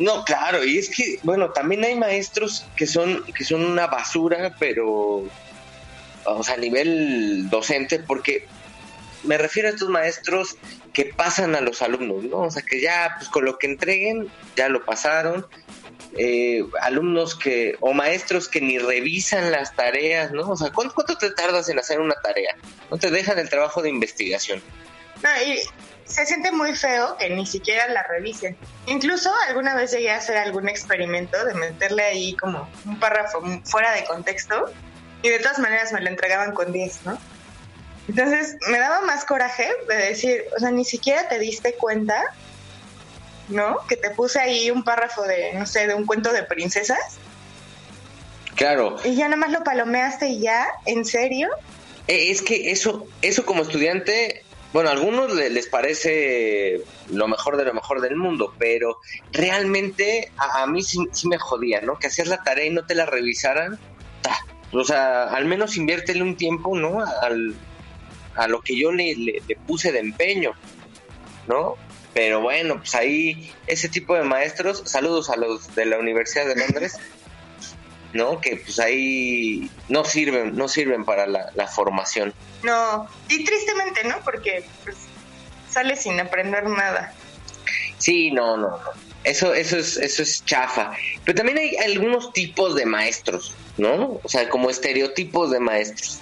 No, 0.00 0.24
claro, 0.24 0.64
y 0.64 0.78
es 0.78 0.88
que, 0.88 1.18
bueno, 1.22 1.50
también 1.50 1.84
hay 1.84 1.94
maestros 1.94 2.64
que 2.76 2.86
son, 2.86 3.24
que 3.24 3.44
son 3.44 3.64
una 3.64 3.86
basura, 3.86 4.56
pero, 4.58 5.24
sea, 6.42 6.54
a 6.54 6.58
nivel 6.58 7.50
docente, 7.50 7.98
porque 7.98 8.46
me 9.22 9.36
refiero 9.36 9.68
a 9.68 9.72
estos 9.72 9.90
maestros 9.90 10.56
que 10.92 11.06
pasan 11.06 11.54
a 11.54 11.60
los 11.60 11.82
alumnos, 11.82 12.24
¿no? 12.24 12.38
O 12.38 12.50
sea, 12.50 12.62
que 12.62 12.80
ya, 12.80 13.14
pues 13.18 13.28
con 13.28 13.44
lo 13.44 13.58
que 13.58 13.66
entreguen, 13.66 14.28
ya 14.56 14.68
lo 14.68 14.84
pasaron. 14.84 15.46
Eh, 16.16 16.62
alumnos 16.82 17.34
que, 17.34 17.76
o 17.80 17.94
maestros 17.94 18.48
que 18.48 18.60
ni 18.60 18.78
revisan 18.78 19.50
las 19.50 19.74
tareas, 19.74 20.30
¿no? 20.32 20.50
O 20.50 20.56
sea, 20.56 20.70
¿cuánto, 20.70 20.94
¿cuánto 20.94 21.16
te 21.16 21.30
tardas 21.30 21.68
en 21.68 21.78
hacer 21.78 22.00
una 22.00 22.14
tarea? 22.14 22.54
No 22.90 22.98
te 22.98 23.10
dejan 23.10 23.38
el 23.38 23.48
trabajo 23.48 23.80
de 23.80 23.88
investigación. 23.88 24.62
No, 25.22 25.30
y 25.46 25.58
se 26.04 26.26
siente 26.26 26.52
muy 26.52 26.74
feo 26.74 27.16
que 27.16 27.30
ni 27.30 27.46
siquiera 27.46 27.88
la 27.88 28.02
revisen. 28.02 28.56
Incluso 28.86 29.30
alguna 29.48 29.74
vez 29.74 29.92
llegué 29.92 30.10
a 30.10 30.16
hacer 30.16 30.36
algún 30.36 30.68
experimento 30.68 31.42
de 31.44 31.54
meterle 31.54 32.02
ahí 32.02 32.36
como 32.36 32.68
un 32.84 32.98
párrafo 32.98 33.42
fuera 33.64 33.92
de 33.92 34.04
contexto 34.04 34.70
y 35.22 35.30
de 35.30 35.38
todas 35.38 35.58
maneras 35.58 35.92
me 35.92 36.00
lo 36.00 36.08
entregaban 36.08 36.52
con 36.52 36.72
10, 36.72 37.06
¿no? 37.06 37.18
Entonces 38.08 38.56
me 38.68 38.78
daba 38.78 39.00
más 39.02 39.24
coraje 39.24 39.70
de 39.88 39.94
decir, 39.94 40.44
o 40.56 40.60
sea, 40.60 40.70
ni 40.70 40.84
siquiera 40.84 41.28
te 41.28 41.38
diste 41.38 41.74
cuenta, 41.74 42.22
¿no? 43.52 43.76
Que 43.88 43.96
te 43.96 44.10
puse 44.10 44.40
ahí 44.40 44.70
un 44.70 44.82
párrafo 44.82 45.22
de, 45.22 45.52
no 45.54 45.66
sé, 45.66 45.86
de 45.86 45.94
un 45.94 46.06
cuento 46.06 46.32
de 46.32 46.42
princesas. 46.42 47.18
Claro. 48.54 48.96
Y 49.04 49.14
ya 49.14 49.28
nada 49.28 49.36
más 49.36 49.50
lo 49.50 49.64
palomeaste 49.64 50.28
y 50.28 50.40
ya, 50.40 50.66
¿en 50.86 51.04
serio? 51.04 51.48
Eh, 52.08 52.30
es 52.30 52.42
que 52.42 52.70
eso, 52.70 53.06
eso 53.22 53.46
como 53.46 53.62
estudiante 53.62 54.42
bueno, 54.72 54.88
a 54.88 54.92
algunos 54.92 55.34
les 55.34 55.66
parece 55.66 56.80
lo 57.10 57.28
mejor 57.28 57.58
de 57.58 57.64
lo 57.64 57.74
mejor 57.74 58.00
del 58.00 58.16
mundo, 58.16 58.54
pero 58.58 58.98
realmente 59.30 60.32
a, 60.38 60.66
mí 60.66 60.82
sí, 60.82 60.98
me 61.28 61.38
jodía, 61.38 61.82
¿no? 61.82 61.98
Que 61.98 62.06
hacías 62.06 62.28
la 62.28 62.42
tarea 62.42 62.64
y 62.64 62.70
no 62.70 62.86
te 62.86 62.94
la 62.94 63.04
revisaran. 63.04 63.78
o 64.72 64.84
sea, 64.84 65.24
al 65.24 65.44
menos 65.44 65.76
inviértele 65.76 66.22
un 66.22 66.36
tiempo, 66.36 66.74
¿no? 66.74 67.04
Al, 67.04 67.54
a 68.34 68.48
lo 68.48 68.62
que 68.62 68.74
yo 68.74 68.92
le, 68.92 69.14
le, 69.14 69.56
puse 69.66 69.92
de 69.92 69.98
empeño, 69.98 70.52
¿no? 71.46 71.76
Pero 72.14 72.40
bueno, 72.40 72.76
pues 72.78 72.94
ahí 72.94 73.52
ese 73.66 73.88
tipo 73.88 74.14
de 74.14 74.22
maestros, 74.22 74.82
saludos 74.84 75.30
a 75.30 75.36
los 75.36 75.74
de 75.74 75.86
la 75.86 75.98
Universidad 75.98 76.46
de 76.46 76.56
Londres, 76.56 76.98
¿no? 78.12 78.40
Que 78.40 78.56
pues 78.56 78.78
ahí 78.78 79.70
no 79.88 80.04
sirven, 80.04 80.54
no 80.54 80.68
sirven 80.68 81.04
para 81.04 81.26
la, 81.26 81.50
la 81.54 81.66
formación. 81.66 82.34
No, 82.62 83.08
y 83.28 83.44
tristemente, 83.44 84.04
¿no? 84.04 84.16
Porque 84.24 84.64
pues 84.84 84.96
sale 85.70 85.96
sin 85.96 86.20
aprender 86.20 86.64
nada. 86.68 87.14
Sí, 87.98 88.30
no, 88.30 88.56
no, 88.56 88.68
no. 88.68 88.78
Eso, 89.24 89.54
eso 89.54 89.76
es, 89.78 89.96
eso 89.96 90.22
es 90.22 90.44
chafa. 90.44 90.92
Pero 91.24 91.36
también 91.36 91.58
hay 91.58 91.76
algunos 91.76 92.32
tipos 92.32 92.74
de 92.74 92.84
maestros, 92.84 93.54
¿no? 93.78 94.20
O 94.22 94.28
sea, 94.28 94.48
como 94.48 94.68
estereotipos 94.68 95.50
de 95.50 95.60
maestros. 95.60 96.20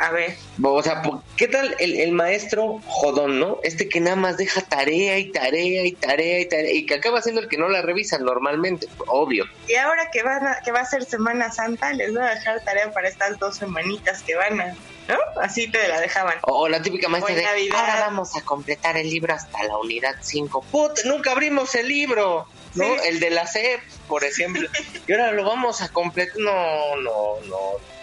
A 0.00 0.10
ver. 0.10 0.36
O 0.62 0.82
sea, 0.82 1.02
¿qué 1.36 1.48
tal 1.48 1.74
el, 1.80 2.12
maestro 2.12 2.80
jodón, 2.86 3.40
no? 3.40 3.58
Este 3.64 3.88
que 3.88 4.00
nada 4.00 4.16
más 4.16 4.36
deja 4.36 4.60
tarea 4.60 5.18
y 5.18 5.32
tarea 5.32 5.84
y 5.84 5.92
tarea 5.92 6.40
y 6.40 6.46
tarea 6.46 6.72
y 6.72 6.86
que 6.86 6.94
acaba 6.94 7.20
siendo 7.20 7.40
el 7.40 7.48
que 7.48 7.58
no 7.58 7.68
la 7.68 7.82
revisa 7.82 8.18
normalmente, 8.18 8.86
obvio. 9.08 9.44
Y 9.66 9.74
ahora 9.74 10.10
que, 10.12 10.22
van 10.22 10.46
que 10.64 10.70
va 10.70 10.80
a 10.80 10.84
ser 10.84 11.04
Semana 11.04 11.50
Santa, 11.50 11.92
les 11.92 12.12
voy 12.12 12.22
a 12.22 12.34
dejar 12.34 12.62
tarea 12.64 12.92
para 12.92 13.08
estas 13.08 13.38
dos 13.38 13.56
semanitas 13.56 14.22
que 14.22 14.36
van 14.36 14.60
a 14.60 14.74
¿no? 15.08 15.16
Así 15.42 15.68
te 15.68 15.88
la 15.88 16.00
dejaban. 16.00 16.36
O 16.42 16.68
la 16.68 16.82
típica 16.82 17.08
maestra 17.08 17.34
de, 17.34 17.70
ahora 17.74 18.00
vamos 18.00 18.36
a 18.36 18.42
completar 18.42 18.96
el 18.96 19.08
libro 19.08 19.34
hasta 19.34 19.64
la 19.64 19.78
unidad 19.78 20.16
5. 20.20 20.62
¡Put! 20.70 21.04
Nunca 21.06 21.32
abrimos 21.32 21.74
el 21.74 21.88
libro, 21.88 22.46
¿no? 22.74 22.84
El 23.02 23.18
de 23.18 23.30
la 23.30 23.46
CEP, 23.46 23.80
por 24.06 24.22
ejemplo. 24.22 24.68
y 25.08 25.12
ahora 25.12 25.32
lo 25.32 25.44
vamos 25.44 25.80
a 25.80 25.88
completar. 25.88 26.36
No, 26.38 26.96
no, 26.96 27.40
no. 27.48 27.97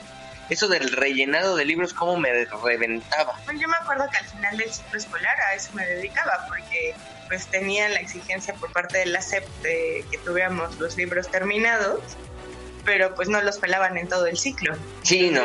Eso 0.50 0.68
del 0.68 0.92
rellenado 0.92 1.56
de 1.56 1.66
libros, 1.66 1.94
¿cómo 1.94 2.18
me 2.18 2.46
reventaba? 2.64 3.40
Bueno, 3.46 3.60
yo 3.60 3.68
me 3.68 3.78
acuerdo 3.78 4.08
que 4.12 4.18
al 4.18 4.26
final 4.26 4.58
del 4.58 4.72
ciclo 4.72 4.98
escolar 4.98 5.36
a 5.50 5.56
eso 5.56 5.72
me 5.74 5.86
dedicaba, 5.86 6.46
porque 6.48 6.94
pues 7.28 7.48
tenía 7.48 7.90
la 7.90 8.00
exigencia 8.00 8.54
por 8.54 8.72
parte 8.72 9.00
de 9.00 9.08
la 9.08 9.22
CEP 9.22 9.48
de 9.62 10.06
que 10.12 10.18
tuviéramos 10.20 10.78
los 10.80 10.96
libros 10.96 11.30
terminados, 11.30 12.00
pero 12.84 13.16
pues 13.16 13.28
no 13.30 13.42
los 13.42 13.58
pelaban 13.58 13.98
en 13.98 14.08
todo 14.08 14.28
el 14.28 14.38
ciclo. 14.38 14.76
Sí, 15.02 15.32
no 15.32 15.42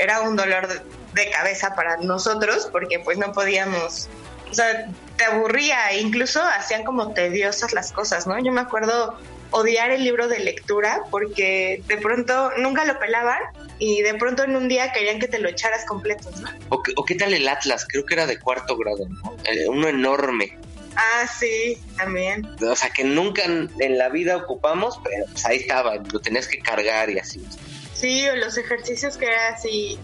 era 0.00 0.20
un 0.20 0.36
dolor 0.36 0.68
de 1.12 1.30
cabeza 1.30 1.74
para 1.74 1.96
nosotros 1.98 2.68
porque 2.70 2.98
pues 2.98 3.18
no 3.18 3.32
podíamos, 3.32 4.08
o 4.50 4.54
sea, 4.54 4.86
te 5.16 5.24
aburría, 5.24 5.92
incluso 5.94 6.42
hacían 6.42 6.84
como 6.84 7.12
tediosas 7.12 7.72
las 7.72 7.92
cosas, 7.92 8.26
¿no? 8.26 8.38
Yo 8.42 8.52
me 8.52 8.60
acuerdo 8.60 9.18
odiar 9.54 9.92
el 9.92 10.02
libro 10.02 10.26
de 10.26 10.40
lectura 10.40 11.04
porque 11.10 11.80
de 11.86 11.96
pronto 11.96 12.50
nunca 12.58 12.84
lo 12.84 12.98
pelaban 12.98 13.38
y 13.78 14.02
de 14.02 14.14
pronto 14.14 14.42
en 14.42 14.56
un 14.56 14.68
día 14.68 14.92
querían 14.92 15.20
que 15.20 15.28
te 15.28 15.38
lo 15.38 15.48
echaras 15.48 15.84
completo, 15.86 16.28
¿no? 16.40 16.48
O, 16.70 16.82
qué 16.82 17.14
tal 17.14 17.32
el 17.32 17.46
Atlas, 17.46 17.86
creo 17.88 18.04
que 18.04 18.14
era 18.14 18.26
de 18.26 18.38
cuarto 18.38 18.76
grado, 18.76 19.06
¿no? 19.08 19.36
uno 19.68 19.88
enorme. 19.88 20.58
Ah, 20.96 21.26
sí, 21.38 21.78
también. 21.96 22.48
O 22.60 22.74
sea, 22.74 22.90
que 22.90 23.04
nunca 23.04 23.44
en 23.44 23.98
la 23.98 24.08
vida 24.08 24.36
ocupamos, 24.36 25.00
pero 25.04 25.24
pues 25.30 25.44
ahí 25.44 25.58
estaba, 25.58 25.96
lo 25.96 26.20
tenías 26.20 26.48
que 26.48 26.58
cargar 26.58 27.10
y 27.10 27.18
así. 27.18 27.44
Sí, 27.94 28.26
o 28.28 28.36
los 28.36 28.58
ejercicios 28.58 29.16
que 29.16 29.26
era 29.26 29.48
así. 29.48 29.98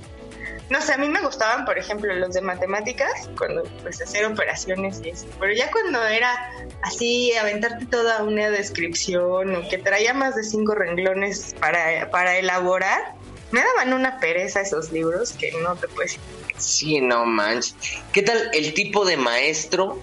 No 0.71 0.81
sé, 0.81 0.93
a 0.93 0.99
mí 0.99 1.09
me 1.09 1.21
gustaban, 1.21 1.65
por 1.65 1.79
ejemplo, 1.79 2.15
los 2.15 2.33
de 2.33 2.41
matemáticas, 2.43 3.29
cuando 3.37 3.65
pues 3.83 4.01
hacer 4.01 4.25
operaciones 4.25 5.01
y 5.05 5.11
eso. 5.11 5.27
Pero 5.41 5.53
ya 5.53 5.69
cuando 5.73 6.07
era 6.07 6.53
así, 6.83 7.33
aventarte 7.37 7.87
toda 7.87 8.23
una 8.23 8.51
descripción 8.51 9.57
o 9.57 9.69
que 9.69 9.79
traía 9.79 10.15
más 10.15 10.37
de 10.37 10.45
cinco 10.45 10.77
renglones 10.77 11.57
para, 11.59 12.09
para 12.11 12.39
elaborar, 12.39 13.15
me 13.51 13.61
daban 13.61 13.93
una 13.93 14.21
pereza 14.21 14.61
esos 14.61 14.93
libros 14.93 15.33
que 15.33 15.51
no 15.61 15.75
te 15.75 15.89
puedes. 15.89 16.19
Sí, 16.57 17.01
no 17.01 17.27
manches. 17.27 17.75
¿Qué 18.13 18.23
tal 18.23 18.51
el 18.53 18.73
tipo 18.73 19.05
de 19.05 19.17
maestro 19.17 20.01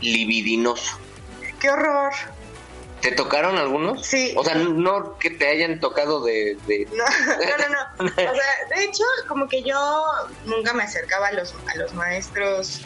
libidinoso? 0.00 0.98
¡Qué 1.60 1.68
horror! 1.68 2.12
¿Te 3.00 3.12
tocaron 3.12 3.58
algunos? 3.58 4.04
Sí. 4.04 4.34
O 4.36 4.44
sea, 4.44 4.54
no 4.54 5.18
que 5.18 5.30
te 5.30 5.48
hayan 5.48 5.80
tocado 5.80 6.24
de... 6.24 6.56
No, 6.92 7.04
no, 7.68 8.04
no, 8.04 8.06
O 8.06 8.08
sea, 8.14 8.30
de 8.74 8.84
hecho, 8.84 9.04
como 9.28 9.48
que 9.48 9.62
yo 9.62 10.04
nunca 10.44 10.72
me 10.72 10.84
acercaba 10.84 11.28
a 11.28 11.32
los, 11.32 11.54
a 11.72 11.76
los 11.76 11.94
maestros. 11.94 12.80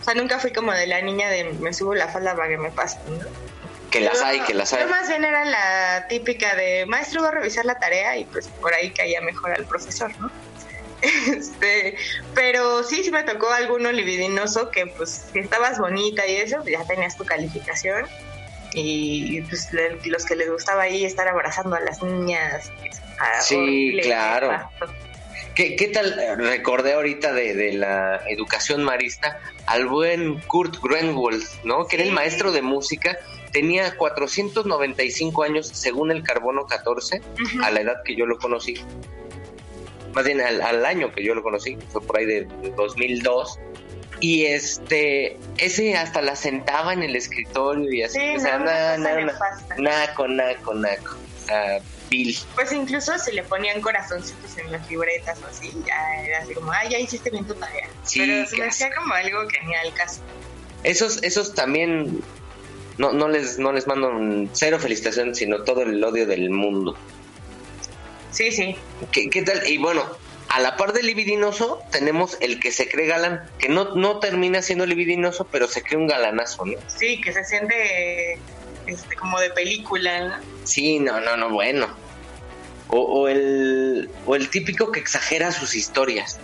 O 0.00 0.04
sea, 0.04 0.14
nunca 0.14 0.38
fui 0.38 0.52
como 0.52 0.72
de 0.72 0.86
la 0.86 1.00
niña 1.00 1.28
de 1.28 1.44
me 1.44 1.72
subo 1.72 1.94
la 1.94 2.08
falda 2.08 2.36
para 2.36 2.48
que 2.48 2.58
me 2.58 2.70
pasen, 2.70 3.18
¿no? 3.18 3.24
Que 3.90 4.00
las 4.00 4.20
hay, 4.20 4.40
que 4.40 4.54
las 4.54 4.72
hay. 4.72 4.82
Yo 4.82 4.88
más 4.88 5.08
bien 5.08 5.24
era 5.24 5.44
la 5.44 6.06
típica 6.08 6.54
de 6.54 6.86
maestro 6.86 7.22
va 7.22 7.28
a 7.28 7.32
revisar 7.32 7.64
la 7.64 7.78
tarea 7.78 8.16
y 8.16 8.24
pues 8.24 8.48
por 8.48 8.74
ahí 8.74 8.90
caía 8.90 9.20
mejor 9.20 9.52
al 9.52 9.64
profesor, 9.64 10.12
¿no? 10.20 10.30
Este, 11.36 11.96
pero 12.34 12.82
sí, 12.82 13.04
sí 13.04 13.10
me 13.10 13.22
tocó 13.22 13.50
alguno 13.50 13.92
libidinoso 13.92 14.70
que 14.70 14.86
pues 14.86 15.26
si 15.32 15.40
estabas 15.40 15.78
bonita 15.78 16.26
y 16.26 16.36
eso, 16.36 16.58
pues 16.58 16.70
ya 16.70 16.84
tenías 16.84 17.16
tu 17.16 17.24
calificación 17.24 18.06
y 18.74 19.40
pues 19.42 19.68
los 20.04 20.24
que 20.24 20.36
les 20.36 20.50
gustaba 20.50 20.82
ahí 20.82 21.04
estar 21.04 21.28
abrazando 21.28 21.76
a 21.76 21.80
las 21.80 22.02
niñas. 22.02 22.70
sí, 23.40 23.98
claro. 24.02 24.70
¿Qué, 25.56 25.90
tal? 25.92 26.36
Recordé 26.36 26.92
ahorita 26.92 27.32
de, 27.32 27.72
la 27.72 28.20
educación 28.28 28.84
marista 28.84 29.40
al 29.64 29.86
buen 29.86 30.38
Kurt 30.40 30.76
Grenwald, 30.82 31.44
¿no? 31.64 31.86
Que 31.86 31.96
era 31.96 32.04
el 32.04 32.12
maestro 32.12 32.52
de 32.52 32.60
música. 32.60 33.16
Tenía 33.52 33.96
495 33.96 35.42
años 35.42 35.68
según 35.68 36.10
el 36.10 36.22
carbono 36.22 36.66
14, 36.66 37.22
a 37.62 37.70
la 37.70 37.80
edad 37.80 38.02
que 38.04 38.14
yo 38.14 38.26
lo 38.26 38.36
conocí. 38.36 38.74
Más 40.12 40.26
bien 40.26 40.42
al, 40.42 40.60
al, 40.60 40.84
año 40.84 41.10
que 41.10 41.24
yo 41.24 41.34
lo 41.34 41.42
conocí, 41.42 41.78
fue 41.90 42.02
por 42.02 42.18
ahí 42.18 42.26
de 42.26 42.46
2002 42.76 43.58
y 44.20 44.46
este, 44.46 45.36
ese 45.58 45.96
hasta 45.96 46.22
la 46.22 46.36
sentaba 46.36 46.92
en 46.92 47.02
el 47.02 47.16
escritorio 47.16 47.92
y 47.92 48.02
así, 48.02 48.18
o 48.36 48.40
sea, 48.40 48.58
nada, 48.58 48.96
nada, 48.98 49.20
naco, 49.78 50.28
naco, 50.28 50.74
naco, 50.74 51.16
Bill. 52.08 52.36
Pues 52.54 52.72
incluso 52.72 53.18
se 53.18 53.32
le 53.32 53.42
ponían 53.42 53.80
corazoncitos 53.80 54.56
en 54.58 54.72
las 54.72 54.88
libretas 54.88 55.38
o 55.42 55.46
así, 55.46 55.72
ya 55.86 56.24
era 56.24 56.38
así 56.38 56.54
como, 56.54 56.72
ah, 56.72 56.84
ya 56.88 56.98
hiciste 56.98 57.30
bien 57.30 57.44
tu 57.46 57.54
tarea. 57.54 57.88
Sí, 58.04 58.20
Pero 58.20 58.46
se 58.46 58.56
me 58.56 58.66
hacía 58.66 58.94
como 58.94 59.12
algo 59.12 59.46
que 59.48 59.60
ni 59.66 59.74
al 59.74 59.92
caso. 59.92 60.20
Esos, 60.84 61.22
esos 61.22 61.54
también, 61.54 62.22
no, 62.98 63.12
no, 63.12 63.28
les, 63.28 63.58
no 63.58 63.72
les 63.72 63.86
mando 63.86 64.10
cero 64.52 64.78
felicitación, 64.78 65.34
sino 65.34 65.62
todo 65.62 65.82
el 65.82 66.02
odio 66.02 66.26
del 66.26 66.50
mundo. 66.50 66.96
Sí, 68.30 68.52
sí. 68.52 68.76
¿Qué, 69.10 69.28
qué 69.28 69.42
tal? 69.42 69.66
Y 69.66 69.78
bueno, 69.78 70.04
a 70.48 70.60
la 70.60 70.76
par 70.76 70.92
del 70.92 71.06
libidinoso 71.06 71.82
tenemos 71.90 72.36
el 72.40 72.60
que 72.60 72.70
se 72.70 72.88
cree 72.88 73.06
galán, 73.06 73.50
que 73.58 73.68
no, 73.68 73.94
no 73.94 74.20
termina 74.20 74.62
siendo 74.62 74.86
libidinoso, 74.86 75.46
pero 75.50 75.66
se 75.68 75.82
cree 75.82 75.98
un 75.98 76.06
galanazo, 76.06 76.64
¿no? 76.64 76.78
Sí, 76.86 77.20
que 77.20 77.32
se 77.32 77.44
siente 77.44 78.38
este, 78.86 79.16
como 79.16 79.40
de 79.40 79.50
película. 79.50 80.40
Sí, 80.64 80.98
no, 80.98 81.20
no, 81.20 81.36
no, 81.36 81.50
bueno. 81.50 81.88
O, 82.88 83.26
el, 83.26 84.08
o 84.26 84.36
el 84.36 84.48
típico 84.48 84.92
que 84.92 85.00
exagera 85.00 85.50
sus 85.50 85.74
historias, 85.74 86.38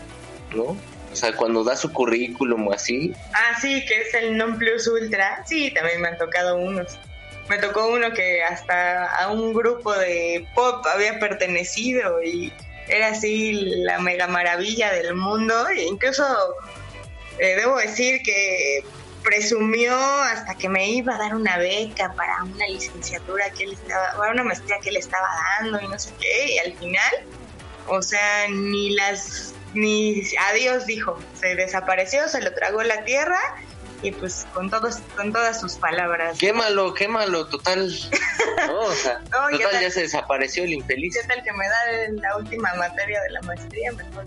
¿no? 0.54 0.76
O 1.12 1.16
sea, 1.16 1.36
cuando 1.36 1.62
da 1.62 1.76
su 1.76 1.92
currículum 1.92 2.66
o 2.66 2.72
así. 2.72 3.14
Ah, 3.32 3.60
sí, 3.60 3.84
que 3.86 4.00
es 4.00 4.14
el 4.14 4.36
non 4.36 4.58
plus 4.58 4.88
ultra. 4.88 5.44
Sí, 5.46 5.70
también 5.70 6.00
me 6.00 6.08
han 6.08 6.18
tocado 6.18 6.56
unos. 6.56 6.98
Me 7.48 7.58
tocó 7.58 7.86
uno 7.86 8.12
que 8.12 8.42
hasta 8.42 9.06
a 9.06 9.30
un 9.30 9.52
grupo 9.52 9.94
de 9.94 10.46
pop 10.54 10.84
había 10.86 11.20
pertenecido 11.20 12.22
y 12.22 12.52
era 12.92 13.08
así 13.08 13.52
la 13.52 13.98
mega 13.98 14.26
maravilla 14.26 14.92
del 14.92 15.14
mundo. 15.14 15.68
E 15.68 15.82
incluso 15.82 16.24
eh, 17.38 17.56
debo 17.56 17.76
decir 17.76 18.22
que 18.22 18.84
presumió 19.22 19.94
hasta 19.94 20.54
que 20.56 20.68
me 20.68 20.88
iba 20.90 21.14
a 21.14 21.18
dar 21.18 21.34
una 21.34 21.56
beca 21.56 22.12
para 22.14 22.42
una 22.42 22.66
licenciatura 22.66 23.50
que 23.50 23.64
él 23.64 23.72
estaba, 23.72 24.16
para 24.16 24.32
una 24.32 24.44
maestría 24.44 24.78
que 24.80 24.90
él 24.90 24.96
estaba 24.96 25.28
dando 25.60 25.80
y 25.80 25.88
no 25.88 25.98
sé 25.98 26.12
qué, 26.20 26.54
y 26.54 26.58
al 26.58 26.74
final, 26.74 27.12
o 27.86 28.02
sea, 28.02 28.48
ni 28.48 28.90
las, 28.94 29.54
ni 29.74 30.22
adiós 30.50 30.86
dijo, 30.86 31.18
se 31.40 31.54
desapareció, 31.54 32.28
se 32.28 32.40
lo 32.42 32.52
tragó 32.52 32.82
la 32.82 33.04
tierra 33.04 33.38
y 34.02 34.10
pues 34.12 34.46
con 34.52 34.68
todos 34.68 34.98
con 35.16 35.32
todas 35.32 35.60
sus 35.60 35.74
palabras. 35.74 36.38
Quémalo, 36.38 36.94
quémalo, 36.94 37.46
total. 37.46 37.92
No, 38.66 38.80
o 38.80 38.92
sea, 38.92 39.18
total 39.24 39.80
ya, 39.80 39.90
se 39.90 40.02
desapareció 40.02 40.64
el 40.64 40.74
infeliz. 40.74 41.16
¿Qué 41.20 41.26
tal 41.26 41.42
que 41.42 41.52
me 41.52 41.66
da 41.66 42.20
la 42.20 42.36
última 42.36 42.72
materia 42.74 43.20
de 43.22 43.30
la 43.30 43.42
maestría? 43.42 43.92
Mejor. 43.92 44.24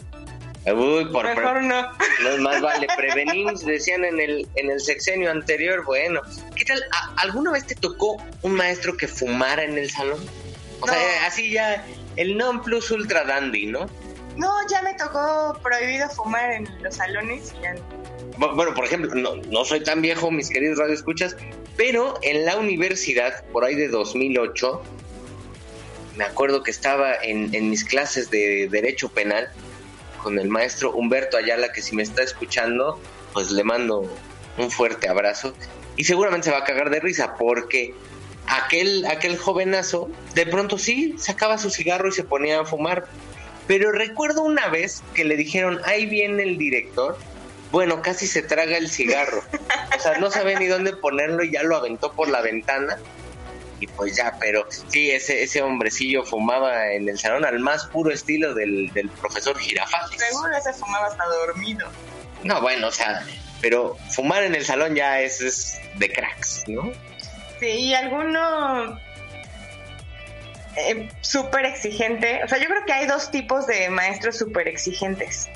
Uy, 0.74 1.06
por 1.06 1.26
Mejor 1.26 1.62
no. 1.62 1.82
no. 1.92 2.38
Más 2.40 2.62
vale 2.62 2.88
prevenir, 2.98 3.54
decían 3.54 4.04
en 4.04 4.20
el, 4.20 4.48
en 4.56 4.72
el 4.72 4.80
sexenio 4.80 5.32
anterior. 5.32 5.86
Bueno, 5.86 6.22
¿qué 6.56 6.66
tal? 6.66 6.84
¿Alguna 7.18 7.52
vez 7.52 7.68
te 7.68 7.76
tocó 7.76 8.22
un 8.42 8.54
maestro 8.54 8.98
que 8.98 9.08
fumara 9.08 9.64
en 9.64 9.78
el 9.78 9.92
salón? 9.92 10.20
O 10.82 10.88
sea, 10.88 11.26
así 11.26 11.52
ya, 11.52 11.86
el 12.16 12.38
non 12.38 12.62
plus 12.62 12.92
ultra 12.92 13.24
dandy, 13.24 13.68
¿no? 13.68 13.88
No, 14.38 14.52
ya 14.70 14.82
me 14.82 14.94
tocó 14.96 15.58
prohibido 15.64 16.10
fumar 16.10 16.52
en 16.52 16.84
los 16.84 16.96
salones 16.96 17.54
y 17.58 17.62
ya 17.62 17.76
bueno, 18.38 18.74
por 18.74 18.86
ejemplo, 18.86 19.14
no, 19.16 19.36
no 19.36 19.66
soy 19.66 19.82
tan 19.82 20.02
viejo, 20.02 20.32
mis 20.32 20.50
queridos 20.50 20.78
radioescuchas, 20.78 21.36
pero 21.78 22.16
en 22.22 22.46
la 22.46 22.58
universidad, 22.58 23.46
por 23.52 23.66
ahí 23.66 23.76
de 23.76 23.88
2008, 23.88 24.82
me 26.18 26.24
acuerdo 26.24 26.64
que 26.64 26.72
estaba 26.72 27.14
en, 27.16 27.54
en 27.54 27.70
mis 27.70 27.84
clases 27.84 28.30
de 28.30 28.68
Derecho 28.70 29.10
Penal 29.10 29.50
con 30.24 30.40
el 30.40 30.48
maestro 30.48 30.92
Humberto 30.92 31.38
Ayala, 31.38 31.72
que 31.72 31.82
si 31.82 31.96
me 31.96 32.04
está 32.04 32.24
escuchando, 32.24 33.00
pues 33.34 33.52
le 33.52 33.64
mando 33.64 34.10
un 34.58 34.72
fuerte 34.72 35.08
abrazo. 35.08 35.54
Y 35.98 36.06
seguramente 36.06 36.46
se 36.46 36.52
va 36.52 36.60
a 36.60 36.64
cagar 36.64 36.90
de 36.90 37.00
risa 37.00 37.36
porque 37.38 37.94
aquel, 38.48 39.06
aquel 39.06 39.38
jovenazo 39.38 40.10
de 40.34 40.46
pronto 40.46 40.78
sí 40.78 41.16
sacaba 41.18 41.58
su 41.58 41.70
cigarro 41.70 42.10
y 42.10 42.12
se 42.12 42.24
ponía 42.24 42.62
a 42.62 42.66
fumar. 42.66 43.06
Pero 43.68 43.92
recuerdo 43.92 44.44
una 44.44 44.68
vez 44.68 45.04
que 45.14 45.26
le 45.26 45.36
dijeron, 45.36 45.80
ahí 45.86 46.06
viene 46.06 46.44
el 46.44 46.58
director. 46.58 47.18
Bueno, 47.76 48.02
casi 48.02 48.26
se 48.26 48.42
traga 48.42 48.78
el 48.78 48.90
cigarro. 48.90 49.44
O 49.98 50.00
sea, 50.00 50.18
no 50.18 50.32
sabe 50.32 50.56
ni 50.58 50.66
dónde 50.66 50.96
ponerlo 50.96 51.44
y 51.44 51.52
ya 51.52 51.62
lo 51.62 51.76
aventó 51.76 52.14
por 52.14 52.30
la 52.30 52.40
ventana 52.40 52.98
y 53.82 53.88
pues 53.88 54.16
ya, 54.16 54.38
pero 54.40 54.66
sí, 54.88 55.12
ese, 55.12 55.44
ese 55.44 55.62
hombrecillo 55.62 56.24
fumaba 56.24 56.94
en 56.94 57.10
el 57.10 57.20
salón 57.20 57.44
al 57.44 57.60
más 57.60 57.88
puro 57.88 58.14
estilo 58.14 58.54
del, 58.54 58.94
del 58.94 59.10
profesor 59.10 59.60
Girafales. 59.60 60.22
Seguro 60.22 60.56
ese 60.56 60.72
fumaba 60.72 61.08
hasta 61.08 61.26
dormido. 61.26 61.86
No, 62.46 62.62
bueno, 62.62 62.88
o 62.88 62.92
sea, 62.94 63.26
pero 63.60 63.98
fumar 64.10 64.44
en 64.44 64.56
el 64.56 64.64
salón 64.64 64.96
ya 64.96 65.20
es, 65.20 65.42
es 65.42 65.78
de 65.96 66.10
cracks, 66.10 66.64
¿no? 66.68 66.94
Sí, 67.60 67.68
y 67.68 67.94
alguno 67.94 68.98
eh, 70.78 71.10
súper 71.20 71.66
exigente. 71.66 72.42
O 72.42 72.48
sea, 72.48 72.58
yo 72.58 72.68
creo 72.68 72.86
que 72.86 72.94
hay 72.94 73.06
dos 73.06 73.32
tipos 73.32 73.68
de 73.68 73.90
maestros 73.90 74.38
súper 74.38 74.70
exigentes. 74.70 75.50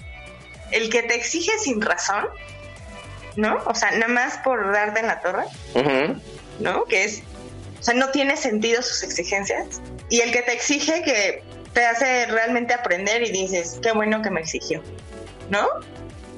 El 0.71 0.89
que 0.89 1.03
te 1.03 1.15
exige 1.15 1.51
sin 1.59 1.81
razón, 1.81 2.27
¿no? 3.35 3.57
O 3.65 3.73
sea, 3.73 3.91
nada 3.91 4.07
más 4.07 4.37
por 4.39 4.71
darte 4.71 4.99
en 4.99 5.07
la 5.07 5.21
torre, 5.21 5.45
¿no? 6.59 6.85
Que 6.85 7.05
es 7.05 7.23
o 7.79 7.83
sea, 7.83 7.93
no 7.93 8.09
tiene 8.09 8.35
sentido 8.35 8.81
sus 8.81 9.03
exigencias. 9.03 9.81
Y 10.09 10.21
el 10.21 10.31
que 10.31 10.41
te 10.41 10.53
exige 10.53 11.01
que 11.03 11.43
te 11.73 11.85
hace 11.85 12.25
realmente 12.25 12.73
aprender 12.73 13.23
y 13.23 13.31
dices, 13.31 13.79
qué 13.81 13.91
bueno 13.91 14.21
que 14.21 14.29
me 14.29 14.41
exigió, 14.41 14.81
¿no? 15.49 15.65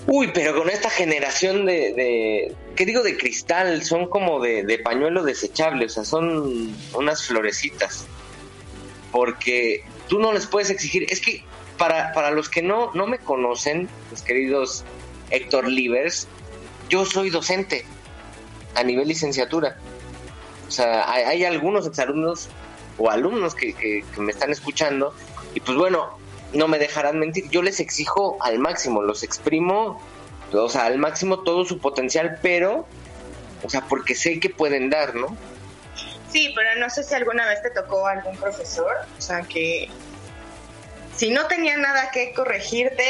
Uy, 0.07 0.31
pero 0.33 0.55
con 0.55 0.69
esta 0.69 0.89
generación 0.89 1.65
de, 1.65 1.93
de 1.93 2.55
¿qué 2.75 2.85
digo? 2.85 3.01
De 3.01 3.17
cristal, 3.17 3.83
son 3.83 4.09
como 4.09 4.39
de, 4.39 4.63
de 4.63 4.79
pañuelo 4.79 5.23
desechable, 5.23 5.85
o 5.85 5.89
sea, 5.89 6.03
son 6.03 6.75
unas 6.93 7.25
florecitas. 7.25 8.05
Porque 9.11 9.83
tú 10.07 10.19
no 10.19 10.33
les 10.33 10.47
puedes 10.47 10.69
exigir, 10.69 11.05
es 11.09 11.21
que 11.21 11.43
para, 11.81 12.13
para 12.13 12.29
los 12.29 12.47
que 12.47 12.61
no, 12.61 12.91
no 12.93 13.07
me 13.07 13.17
conocen, 13.17 13.89
mis 14.11 14.21
queridos 14.21 14.83
Héctor 15.31 15.67
Livers, 15.67 16.27
yo 16.89 17.05
soy 17.07 17.31
docente 17.31 17.83
a 18.75 18.83
nivel 18.83 19.07
licenciatura. 19.07 19.77
O 20.67 20.69
sea, 20.69 21.11
hay, 21.11 21.43
algunos 21.43 21.87
exalumnos 21.87 22.49
o 22.99 23.09
alumnos 23.09 23.55
que, 23.55 24.05
me 24.19 24.31
están 24.31 24.51
escuchando 24.51 25.15
y 25.55 25.59
pues 25.59 25.75
bueno, 25.75 26.19
no 26.53 26.67
me 26.67 26.77
dejarán 26.77 27.17
mentir, 27.17 27.49
yo 27.49 27.63
les 27.63 27.79
exijo 27.79 28.37
al 28.41 28.59
máximo, 28.59 29.01
los 29.01 29.23
exprimo, 29.23 29.99
o 30.53 30.69
sea, 30.69 30.85
al 30.85 30.99
máximo 30.99 31.39
todo 31.39 31.65
su 31.65 31.79
potencial, 31.79 32.37
pero, 32.43 32.85
o 33.63 33.69
sea, 33.71 33.81
porque 33.89 34.13
sé 34.13 34.39
que 34.39 34.51
pueden 34.51 34.91
dar, 34.91 35.15
¿no? 35.15 35.35
Sí, 36.31 36.53
pero 36.55 36.79
no 36.79 36.91
sé 36.91 37.03
si 37.03 37.15
alguna 37.15 37.47
vez 37.47 37.63
te 37.63 37.71
tocó 37.71 38.05
algún 38.05 38.37
profesor, 38.37 38.93
o 39.17 39.21
sea, 39.21 39.41
que 39.41 39.89
si 41.21 41.29
no 41.29 41.45
tenía 41.45 41.77
nada 41.77 42.09
que 42.09 42.33
corregirte, 42.33 43.05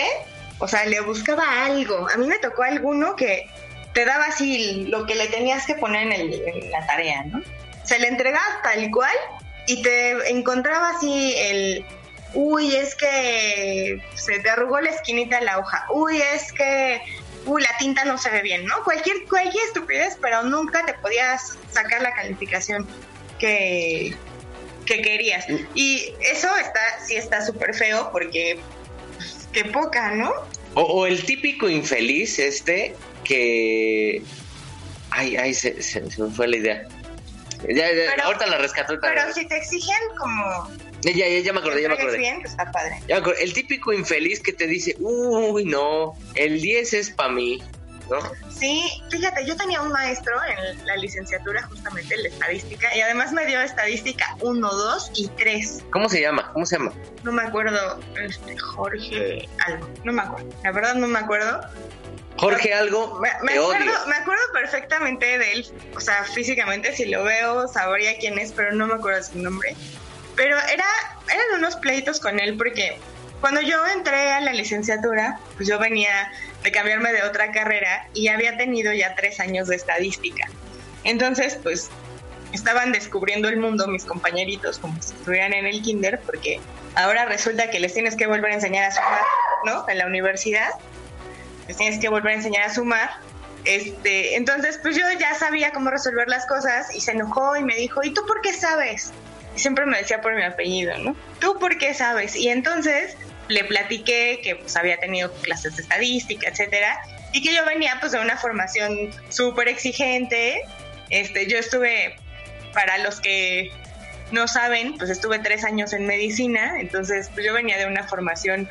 o 0.60 0.68
sea, 0.68 0.84
le 0.84 1.00
buscaba 1.00 1.64
algo. 1.64 2.10
A 2.14 2.18
mí 2.18 2.28
me 2.28 2.40
tocó 2.40 2.64
alguno 2.64 3.16
que 3.16 3.50
te 3.94 4.04
daba 4.04 4.26
así 4.26 4.84
lo 4.90 5.06
que 5.06 5.16
le 5.16 5.28
tenías 5.28 5.66
que 5.66 5.76
poner 5.76 6.12
en, 6.12 6.72
la 6.72 6.86
tarea, 6.88 7.24
¿no? 7.24 7.42
Se 7.86 7.98
le 8.00 8.10
entregaba 8.10 8.60
tal 8.64 8.92
cual 8.92 9.16
y 9.66 9.82
te 9.82 10.30
encontraba 10.30 10.90
así 10.90 11.36
el, 11.38 11.86
uy, 12.34 12.76
es 12.76 12.96
que 12.96 14.02
se 14.16 14.40
te 14.40 14.50
arrugó 14.50 14.82
la 14.82 14.90
esquinita 14.90 15.40
de 15.40 15.46
la 15.46 15.60
hoja, 15.60 15.86
uy, 15.94 16.22
es 16.22 16.52
que, 16.52 17.02
uy, 17.46 17.62
la 17.62 17.78
tinta 17.78 18.04
no 18.04 18.18
se 18.18 18.30
ve 18.30 18.42
bien, 18.42 18.66
¿no? 18.66 18.84
Cualquier, 18.84 19.26
cualquier 19.30 19.64
estupidez, 19.64 20.18
pero 20.22 20.44
nunca 20.44 20.86
te 20.86 20.96
podías 20.96 21.58
sacar 21.72 22.02
la 22.02 22.14
calificación 22.14 22.86
que, 23.40 24.14
que 24.86 25.02
querías. 25.02 25.46
Y 25.76 26.14
eso 26.22 26.48
está, 26.58 26.82
sí 27.06 27.16
está 27.16 27.46
súper 27.46 27.74
feo 27.74 28.10
porque, 28.12 28.60
pues, 29.16 29.48
qué 29.52 29.66
poca, 29.66 30.12
¿no? 30.12 30.34
O, 30.74 31.06
el 31.06 31.24
típico 31.26 31.70
infeliz 31.70 32.40
este 32.40 32.96
que... 33.24 34.22
Ay, 35.10 35.36
ay, 35.36 35.54
se, 35.54 35.76
me 36.18 36.30
fue 36.30 36.48
la 36.48 36.58
idea. 36.58 36.88
Ya, 37.70 37.86
ahorita 38.24 38.48
la 38.48 38.58
rescató. 38.58 38.98
Pero 39.02 39.34
si 39.34 39.48
te 39.48 39.58
exigen 39.58 39.98
como... 40.18 40.72
Ya, 41.02 41.12
ya, 41.12 41.40
ya 41.40 41.54
me 41.54 41.60
acordé, 41.60 41.82
ya 41.82 41.90
me 41.90 41.96
acordé. 41.96 42.18
Bien, 42.18 42.40
pues 42.42 42.52
está 42.52 42.72
padre. 42.72 43.02
El 43.08 43.54
típico 43.54 43.92
infeliz 43.92 44.40
que 44.40 44.54
te 44.54 44.68
dice, 44.68 44.96
uy, 45.00 45.66
no, 45.66 46.14
el 46.36 46.62
10 46.62 46.94
es 46.94 47.10
para 47.10 47.30
mí. 47.30 47.62
Sí, 48.50 48.84
fíjate, 49.10 49.46
yo 49.46 49.56
tenía 49.56 49.82
un 49.82 49.90
maestro 49.92 50.34
en 50.44 50.86
la 50.86 50.96
licenciatura 50.98 51.64
justamente 51.64 52.16
en 52.16 52.24
la 52.24 52.30
estadística 52.30 52.96
y 52.96 53.02
además 53.02 53.32
me 53.32 53.46
dio 53.46 53.62
estadística 53.62 54.36
1, 54.42 54.72
2 54.72 55.12
y 55.16 55.28
3. 55.30 55.84
¿Cómo 55.92 56.10
se 56.10 56.22
llama? 56.22 56.52
¿Cómo 56.54 56.66
se 56.66 56.78
llama? 56.78 56.94
No 57.24 57.32
me 57.32 57.44
acuerdo, 57.44 58.00
este, 58.22 58.58
Jorge 58.58 59.50
algo, 59.66 59.90
no 60.04 60.14
me 60.14 60.22
acuerdo, 60.22 60.50
la 60.64 60.72
verdad 60.72 60.96
no 60.96 61.08
me 61.08 61.20
acuerdo. 61.20 61.62
Jorge 62.38 62.74
algo, 62.74 63.20
me, 63.20 63.30
acuerdo, 63.30 64.08
me 64.08 64.16
acuerdo 64.16 64.44
perfectamente 64.54 65.38
de 65.38 65.52
él, 65.52 65.68
o 65.96 66.00
sea, 66.00 66.24
físicamente 66.24 66.96
si 66.96 67.06
lo 67.06 67.24
veo 67.24 67.68
sabría 67.68 68.18
quién 68.18 68.40
es, 68.40 68.52
pero 68.52 68.72
no 68.74 68.88
me 68.88 68.96
acuerdo 68.96 69.24
su 69.24 69.38
nombre. 69.38 69.76
Pero 70.36 70.58
era, 70.58 70.86
eran 71.28 71.60
unos 71.60 71.76
pleitos 71.76 72.20
con 72.20 72.40
él 72.40 72.58
porque 72.58 72.98
cuando 73.42 73.60
yo 73.62 73.86
entré 73.88 74.32
a 74.32 74.40
la 74.40 74.54
licenciatura, 74.54 75.40
pues 75.58 75.68
yo 75.68 75.80
venía 75.80 76.32
de 76.64 76.72
cambiarme 76.72 77.12
de 77.12 77.24
otra 77.24 77.52
carrera 77.52 78.08
y 78.14 78.28
había 78.28 78.56
tenido 78.56 78.94
ya 78.94 79.16
tres 79.16 79.40
años 79.40 79.68
de 79.68 79.76
estadística. 79.76 80.48
Entonces, 81.04 81.58
pues 81.62 81.90
estaban 82.54 82.92
descubriendo 82.92 83.50
el 83.50 83.58
mundo 83.58 83.88
mis 83.88 84.06
compañeritos 84.06 84.78
como 84.78 85.02
si 85.02 85.14
estuvieran 85.14 85.54
en 85.54 85.66
el 85.66 85.82
kinder, 85.82 86.20
porque 86.20 86.62
ahora 86.96 87.26
resulta 87.26 87.72
que 87.72 87.80
les 87.80 87.94
tienes 87.94 88.16
que 88.16 88.28
volver 88.28 88.52
a 88.52 88.56
enseñar 88.56 88.86
a 88.86 88.92
sumar, 88.92 89.24
¿no? 89.66 89.90
En 89.90 89.98
la 89.98 90.06
universidad, 90.06 90.70
les 91.68 91.78
tienes 91.78 92.00
que 92.00 92.10
volver 92.10 92.34
a 92.34 92.36
enseñar 92.36 92.70
a 92.70 92.74
sumar. 92.74 93.10
Este, 93.66 94.36
entonces, 94.36 94.80
pues 94.84 94.96
yo 94.96 95.04
ya 95.20 95.34
sabía 95.34 95.72
cómo 95.72 95.90
resolver 95.90 96.28
las 96.28 96.46
cosas 96.46 96.94
y 96.94 97.02
se 97.02 97.12
enojó 97.12 97.56
y 97.56 97.64
me 97.64 97.76
dijo, 97.76 98.02
¿y 98.04 98.14
tú 98.14 98.24
por 98.28 98.42
qué 98.42 98.54
sabes? 98.54 99.12
Y 99.56 99.60
siempre 99.60 99.86
me 99.88 99.98
decía 99.98 100.22
por 100.22 100.36
mi 100.36 100.44
apellido, 100.44 100.96
¿no? 101.00 101.16
¿Tú 101.40 101.58
por 101.60 101.78
qué 101.80 101.94
sabes? 101.96 102.36
Y 102.36 102.50
entonces 102.50 103.18
le 103.52 103.66
platiqué 103.66 104.40
que 104.42 104.56
pues 104.56 104.76
había 104.76 104.98
tenido 104.98 105.32
clases 105.42 105.76
de 105.76 105.84
estadística, 105.84 106.50
etcétera, 106.50 107.00
y 107.34 107.42
que 107.42 107.54
yo 107.54 107.66
venía 107.66 107.98
pues 108.00 108.14
de 108.14 108.20
una 108.20 108.38
formación 108.38 109.12
súper 109.30 109.68
exigente. 109.68 110.64
Este, 111.10 111.48
yo 111.48 111.58
estuve, 111.58 112.16
para 112.74 112.98
los 113.00 113.20
que 113.20 113.72
no 114.32 114.48
saben, 114.48 114.98
pues 114.98 115.10
estuve 115.10 115.40
tres 115.40 115.64
años 115.66 115.94
en 115.94 116.08
medicina, 116.08 116.80
entonces 116.80 117.30
pues 117.34 117.46
yo 117.46 117.54
venía 117.54 117.78
de 117.78 117.86
una 117.86 118.08
formación 118.08 118.70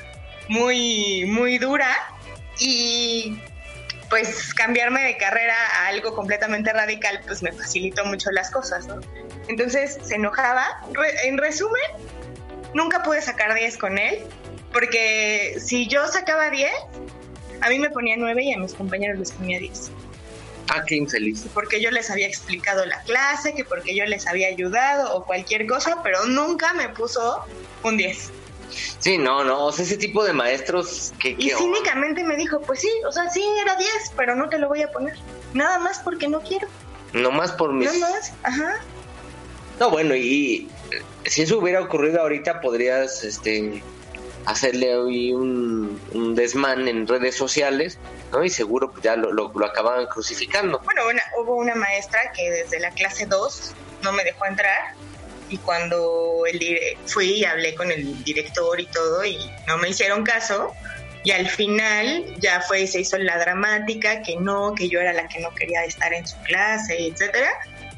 muy, 0.48 1.26
muy 1.26 1.58
dura 1.58 1.94
y 2.58 3.38
pues 4.08 4.52
cambiarme 4.54 5.02
de 5.02 5.16
carrera 5.18 5.54
a 5.74 5.88
algo 5.88 6.14
completamente 6.14 6.72
radical 6.72 7.20
pues 7.26 7.42
me 7.42 7.52
facilitó 7.52 8.04
mucho 8.06 8.30
las 8.32 8.50
cosas, 8.50 8.86
¿no? 8.86 8.98
Entonces 9.48 9.98
se 10.02 10.14
enojaba. 10.16 10.66
en 11.24 11.38
resumen, 11.38 11.82
nunca 12.74 13.02
pude 13.02 13.20
sacar 13.20 13.54
10 13.54 13.76
con 13.76 13.98
él 13.98 14.24
porque 14.72 15.56
si 15.60 15.86
yo 15.86 16.06
sacaba 16.08 16.50
10, 16.50 16.70
a 17.60 17.68
mí 17.68 17.78
me 17.78 17.90
ponía 17.90 18.16
9 18.16 18.42
y 18.42 18.52
a 18.52 18.58
mis 18.58 18.74
compañeros 18.74 19.18
les 19.18 19.32
ponía 19.32 19.58
10. 19.58 19.90
Ah, 20.68 20.84
qué 20.86 20.96
infeliz. 20.96 21.46
Porque 21.52 21.80
yo 21.80 21.90
les 21.90 22.10
había 22.10 22.28
explicado 22.28 22.86
la 22.86 23.02
clase, 23.02 23.54
que 23.54 23.64
porque 23.64 23.94
yo 23.96 24.04
les 24.06 24.26
había 24.28 24.48
ayudado 24.48 25.14
o 25.16 25.24
cualquier 25.24 25.66
cosa, 25.66 26.00
pero 26.02 26.24
nunca 26.26 26.72
me 26.74 26.88
puso 26.90 27.44
un 27.82 27.96
10. 27.96 28.30
Sí, 29.00 29.18
no, 29.18 29.42
no, 29.42 29.66
o 29.66 29.72
sea, 29.72 29.84
ese 29.84 29.96
tipo 29.96 30.22
de 30.22 30.32
maestros 30.32 31.12
que... 31.18 31.30
y 31.36 31.50
cínicamente 31.50 32.22
me 32.22 32.36
dijo, 32.36 32.60
pues 32.60 32.80
sí, 32.80 32.90
o 33.04 33.10
sea, 33.10 33.28
sí, 33.30 33.44
era 33.60 33.74
10, 33.74 33.90
pero 34.16 34.36
no 34.36 34.48
te 34.48 34.58
lo 34.58 34.68
voy 34.68 34.82
a 34.82 34.92
poner. 34.92 35.16
Nada 35.54 35.80
más 35.80 35.98
porque 35.98 36.28
no 36.28 36.40
quiero. 36.40 36.68
No 37.12 37.32
más 37.32 37.50
por 37.50 37.72
mis... 37.72 37.92
No 37.92 37.98
más, 37.98 38.32
ajá. 38.44 38.78
No, 39.80 39.90
bueno, 39.90 40.14
y 40.14 40.68
si 41.24 41.42
eso 41.42 41.58
hubiera 41.58 41.80
ocurrido 41.80 42.20
ahorita, 42.20 42.60
podrías, 42.60 43.24
este, 43.24 43.82
hacerle 44.50 44.96
hoy 44.96 45.32
un, 45.32 46.34
desmán 46.34 46.88
en 46.88 47.06
redes 47.06 47.36
sociales, 47.36 47.98
¿no? 48.32 48.44
Y 48.44 48.50
seguro 48.50 48.90
pues, 48.90 49.02
ya 49.02 49.16
lo, 49.16 49.32
lo, 49.32 49.64
acababan 49.64 50.06
crucificando. 50.06 50.80
Bueno, 50.84 51.02
hubo 51.38 51.56
una 51.56 51.74
maestra 51.74 52.32
que 52.34 52.50
desde 52.50 52.80
la 52.80 52.90
clase 52.90 53.26
2 53.26 53.72
no 54.02 54.12
me 54.12 54.24
dejó 54.24 54.46
entrar 54.46 54.94
y 55.48 55.58
cuando 55.58 56.44
el, 56.46 56.78
fui 57.06 57.40
y 57.40 57.44
hablé 57.44 57.74
con 57.74 57.90
el 57.90 58.22
director 58.24 58.80
y 58.80 58.86
todo 58.86 59.24
y 59.24 59.38
no 59.66 59.78
me 59.78 59.88
hicieron 59.90 60.22
caso 60.22 60.72
y 61.22 61.32
al 61.32 61.48
final 61.48 62.24
ya 62.38 62.60
fue 62.62 62.86
se 62.86 63.00
hizo 63.00 63.18
la 63.18 63.38
dramática 63.38 64.22
que 64.22 64.36
no, 64.36 64.74
que 64.74 64.88
yo 64.88 65.00
era 65.00 65.12
la 65.12 65.28
que 65.28 65.40
no 65.40 65.54
quería 65.54 65.84
estar 65.84 66.12
en 66.12 66.26
su 66.26 66.36
clase, 66.42 67.08
etcétera. 67.08 67.50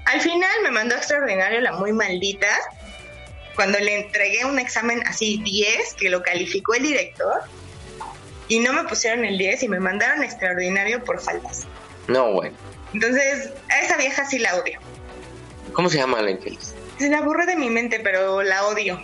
Al 0.06 0.20
final 0.20 0.50
me 0.64 0.70
mandó 0.70 0.96
extraordinario 0.96 1.60
la 1.60 1.72
muy 1.72 1.92
maldita 1.92 2.48
cuando 3.54 3.78
le 3.78 4.00
entregué 4.00 4.44
un 4.44 4.58
examen 4.58 5.02
así 5.06 5.40
10, 5.42 5.94
que 5.94 6.10
lo 6.10 6.22
calificó 6.22 6.74
el 6.74 6.82
director, 6.82 7.42
y 8.48 8.60
no 8.60 8.72
me 8.72 8.84
pusieron 8.84 9.24
el 9.24 9.38
10 9.38 9.62
y 9.62 9.68
me 9.68 9.80
mandaron 9.80 10.22
extraordinario 10.22 11.02
por 11.04 11.20
faltas. 11.20 11.66
No, 12.08 12.32
güey. 12.32 12.52
Entonces, 12.92 13.50
a 13.70 13.80
esa 13.80 13.96
vieja 13.96 14.24
sí 14.26 14.38
la 14.38 14.56
odio. 14.56 14.80
¿Cómo 15.72 15.88
se 15.88 15.98
llama 15.98 16.20
la 16.20 16.32
infeliz? 16.32 16.74
Se 16.98 17.08
la 17.08 17.22
borré 17.22 17.46
de 17.46 17.56
mi 17.56 17.70
mente, 17.70 18.00
pero 18.00 18.42
la 18.42 18.66
odio. 18.66 19.00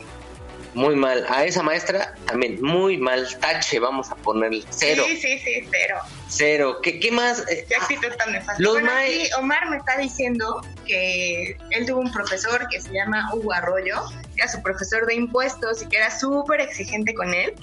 Muy 0.74 0.94
mal. 0.96 1.24
A 1.28 1.44
esa 1.44 1.62
maestra 1.62 2.14
también, 2.26 2.60
muy 2.62 2.98
mal. 2.98 3.26
Tache, 3.40 3.78
vamos 3.78 4.10
a 4.10 4.14
poner 4.16 4.52
cero. 4.70 5.04
Sí, 5.06 5.16
sí, 5.16 5.38
sí, 5.38 5.68
cero. 5.70 5.96
Cero. 6.28 6.78
¿Qué, 6.82 7.00
qué 7.00 7.10
más? 7.10 7.40
Eh, 7.48 7.64
Qué 7.68 7.74
actitud 7.76 8.08
tan 8.18 8.32
nefasta. 8.32 8.62
Los 8.62 8.74
Bueno, 8.74 8.90
ma- 8.92 9.00
aquí 9.00 9.28
Omar 9.38 9.70
me 9.70 9.78
está 9.78 9.96
diciendo 9.96 10.60
que 10.86 11.56
él 11.70 11.86
tuvo 11.86 12.00
un 12.00 12.12
profesor 12.12 12.68
que 12.70 12.80
se 12.80 12.92
llama 12.92 13.30
Hugo 13.34 13.52
Arroyo, 13.52 14.02
que 14.34 14.42
era 14.42 14.48
su 14.48 14.62
profesor 14.62 15.06
de 15.06 15.14
impuestos 15.14 15.82
y 15.82 15.86
que 15.86 15.96
era 15.96 16.16
súper 16.16 16.60
exigente 16.60 17.14
con 17.14 17.32
él, 17.34 17.54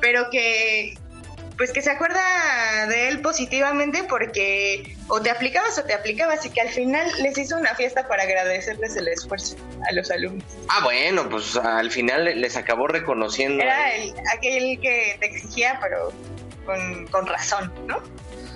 pero 0.00 0.28
que 0.30 0.96
pues 1.60 1.72
que 1.72 1.82
se 1.82 1.90
acuerda 1.90 2.22
de 2.88 3.08
él 3.08 3.20
positivamente 3.20 4.02
porque 4.04 4.96
o 5.08 5.20
te 5.20 5.30
aplicabas 5.30 5.78
o 5.78 5.84
te 5.84 5.92
aplicabas 5.92 6.46
y 6.46 6.48
que 6.48 6.62
al 6.62 6.70
final 6.70 7.06
les 7.20 7.36
hizo 7.36 7.54
una 7.58 7.74
fiesta 7.74 8.08
para 8.08 8.22
agradecerles 8.22 8.96
el 8.96 9.06
esfuerzo 9.08 9.56
a 9.86 9.92
los 9.92 10.10
alumnos. 10.10 10.42
Ah, 10.70 10.80
bueno, 10.82 11.28
pues 11.28 11.56
al 11.56 11.90
final 11.90 12.24
les 12.24 12.56
acabó 12.56 12.86
reconociendo. 12.86 13.62
Era 13.62 13.94
el, 13.94 14.14
aquel 14.34 14.80
que 14.80 15.18
te 15.20 15.26
exigía, 15.26 15.78
pero 15.82 16.10
con, 16.64 17.06
con 17.08 17.26
razón, 17.26 17.70
¿no? 17.86 17.98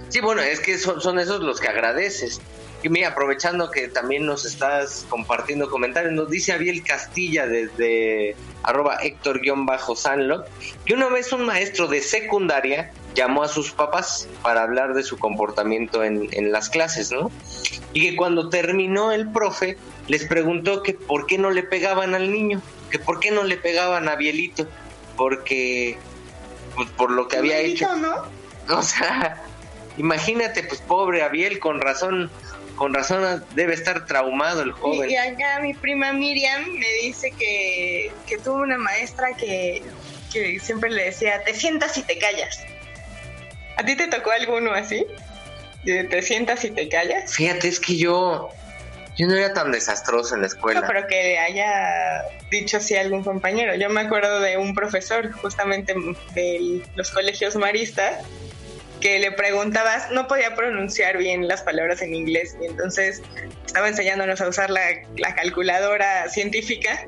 Sí, 0.09 0.21
bueno, 0.21 0.41
es 0.41 0.61
que 0.61 0.79
son, 0.79 0.99
son 1.03 1.19
esos 1.19 1.41
los 1.41 1.61
que 1.61 1.69
agradeces. 1.69 2.41
Y 2.85 2.91
mira, 2.91 3.09
aprovechando 3.09 3.71
que 3.71 3.89
también 3.89 4.27
nos 4.27 4.45
estás 4.45 5.07
compartiendo 5.09 5.71
comentarios, 5.71 6.13
nos 6.13 6.29
dice 6.29 6.53
Abiel 6.53 6.85
Castilla 6.85 7.47
desde 7.47 8.37
arroba 8.63 8.97
Héctor-Sanlo, 8.97 10.45
que 10.85 10.93
una 10.93 11.09
vez 11.09 11.33
un 11.33 11.47
maestro 11.47 11.89
de 11.89 12.03
secundaria 12.03 12.93
llamó 13.15 13.43
a 13.43 13.49
sus 13.49 13.73
papás 13.73 14.29
para 14.43 14.63
hablar 14.63 14.93
de 14.93 15.03
su 15.03 15.17
comportamiento 15.17 16.05
en, 16.05 16.29
en 16.33 16.53
las 16.53 16.69
clases, 16.69 17.11
¿no? 17.11 17.31
Y 17.95 18.03
que 18.03 18.17
cuando 18.17 18.51
terminó 18.51 19.13
el 19.13 19.31
profe, 19.31 19.79
les 20.07 20.27
preguntó 20.27 20.83
que 20.83 20.93
por 20.93 21.25
qué 21.25 21.39
no 21.39 21.51
le 21.51 21.63
pegaban 21.63 22.15
al 22.15 22.31
niño, 22.31 22.61
que 22.91 22.99
por 22.99 23.19
qué 23.19 23.31
no 23.31 23.45
le 23.45 23.57
pegaban 23.57 24.11
a 24.11 24.17
Bielito, 24.17 24.69
porque 25.17 25.97
pues, 26.77 26.91
por 26.91 27.11
lo 27.11 27.29
que 27.29 27.39
había 27.39 27.61
hecho. 27.61 27.89
Maldito, 27.89 28.09
¿no? 28.09 28.45
O 28.79 28.83
sea, 28.83 29.43
imagínate, 29.97 30.63
pues 30.65 30.81
pobre 30.81 31.23
Abiel, 31.23 31.59
con 31.59 31.81
razón, 31.83 32.31
con 32.75 32.93
razón 32.95 33.45
debe 33.55 33.75
estar 33.75 34.07
traumado 34.07 34.63
el 34.63 34.73
joven. 34.73 35.11
Y, 35.11 35.17
acá 35.17 35.61
mi 35.61 35.75
prima 35.75 36.13
Miriam 36.13 36.65
me 36.73 36.93
dice 37.03 37.31
que, 37.33 38.11
que 38.27 38.39
tuvo 38.39 38.57
una 38.57 38.79
maestra 38.79 39.35
que, 39.37 39.83
que 40.33 40.59
siempre 40.61 40.91
le 40.91 41.05
decía, 41.05 41.43
te 41.45 41.55
sientas 41.55 41.97
y 41.99 42.03
te 42.03 42.19
callas. 42.19 42.63
¿A 43.77 43.85
ti 43.85 43.97
te 43.97 44.09
tocó 44.09 44.31
alguno 44.31 44.73
así? 44.73 45.07
¿Te 45.85 46.23
sientas 46.23 46.65
y 46.65 46.71
te 46.71 46.89
callas? 46.89 47.35
Fíjate, 47.35 47.69
es 47.69 47.79
que 47.79 47.97
yo, 47.97 48.51
yo 49.17 49.27
no 49.27 49.35
era 49.35 49.53
tan 49.53 49.71
desastroso 49.71 50.35
en 50.35 50.41
la 50.41 50.47
escuela. 50.47 50.81
No, 50.81 50.87
pero 50.87 51.07
que 51.07 51.39
haya 51.39 52.25
dicho 52.51 52.79
así 52.79 52.97
algún 52.97 53.23
compañero. 53.23 53.75
Yo 53.75 53.91
me 53.91 54.01
acuerdo 54.01 54.41
de 54.41 54.57
un 54.57 54.75
profesor 54.75 55.31
justamente 55.33 55.95
de 56.35 56.83
los 56.97 57.11
colegios 57.11 57.57
maristas 57.57 58.25
que 59.05 59.19
le 59.19 59.33
preguntabas, 59.33 60.11
no 60.13 60.27
podía 60.27 60.57
pronunciar 60.57 61.19
bien 61.19 61.47
las 61.47 61.61
palabras 61.61 62.01
en 62.01 62.15
inglés 62.15 62.57
y 62.59 62.65
entonces 62.65 63.21
estaba 63.67 63.87
enseñándonos 63.87 64.41
a 64.41 64.49
usar 64.49 64.71
la, 64.71 64.81
la 65.19 65.35
calculadora 65.35 66.27
científica 66.31 67.07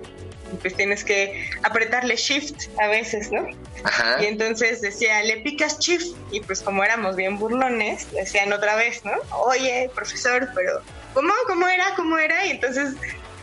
pues 0.61 0.77
tienes 0.77 1.05
que 1.05 1.49
apretarle 1.63 2.17
shift 2.17 2.69
a 2.79 2.89
veces, 2.89 3.33
¿no? 3.33 3.49
Ajá. 3.83 4.23
Y 4.23 4.27
entonces 4.27 4.83
decía, 4.83 5.23
le 5.23 5.39
picas 5.39 5.79
shift 5.79 6.15
y 6.31 6.41
pues 6.41 6.61
como 6.61 6.85
éramos 6.85 7.17
bien 7.17 7.39
burlones, 7.39 8.13
decían 8.13 8.53
otra 8.53 8.77
vez, 8.77 9.03
¿no? 9.07 9.13
Oye, 9.47 9.91
profesor, 9.95 10.51
pero 10.55 10.83
¿cómo? 11.15 11.33
¿Cómo 11.47 11.67
era? 11.67 11.95
¿Cómo 11.97 12.19
era? 12.19 12.45
Y 12.45 12.51
entonces 12.51 12.95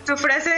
su 0.06 0.16
frase 0.16 0.54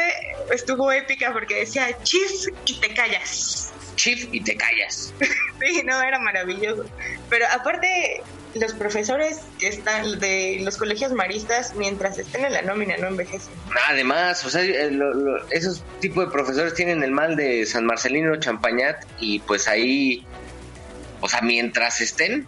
estuvo 0.53 0.91
épica 0.91 1.31
porque 1.31 1.61
decía, 1.61 1.87
shift 2.03 2.49
y 2.65 2.79
te 2.81 2.93
callas. 2.93 3.71
Chief 3.95 4.27
y 4.31 4.41
te 4.41 4.55
callas. 4.55 5.13
Sí, 5.65 5.81
no, 5.85 5.99
era 6.01 6.19
maravilloso. 6.19 6.85
Pero 7.29 7.45
aparte, 7.51 8.21
los 8.55 8.73
profesores 8.73 9.39
que 9.57 9.69
están 9.69 10.19
de 10.19 10.59
los 10.61 10.75
colegios 10.77 11.13
maristas, 11.13 11.73
mientras 11.75 12.19
estén 12.19 12.43
en 12.45 12.51
la 12.53 12.61
nómina, 12.61 12.97
no 12.97 13.07
envejecen. 13.07 13.53
Además, 13.89 14.45
o 14.45 14.49
sea, 14.49 14.61
eh, 14.63 14.91
lo- 14.91 15.13
lo- 15.13 15.49
esos 15.51 15.81
tipos 16.01 16.25
de 16.25 16.31
profesores 16.31 16.73
tienen 16.73 17.01
el 17.03 17.11
mal 17.11 17.37
de 17.37 17.65
San 17.65 17.85
Marcelino 17.85 18.35
Champañat 18.35 18.97
y 19.19 19.39
pues 19.39 19.67
ahí, 19.69 20.25
o 21.21 21.29
sea, 21.29 21.39
mientras 21.41 22.01
estén, 22.01 22.45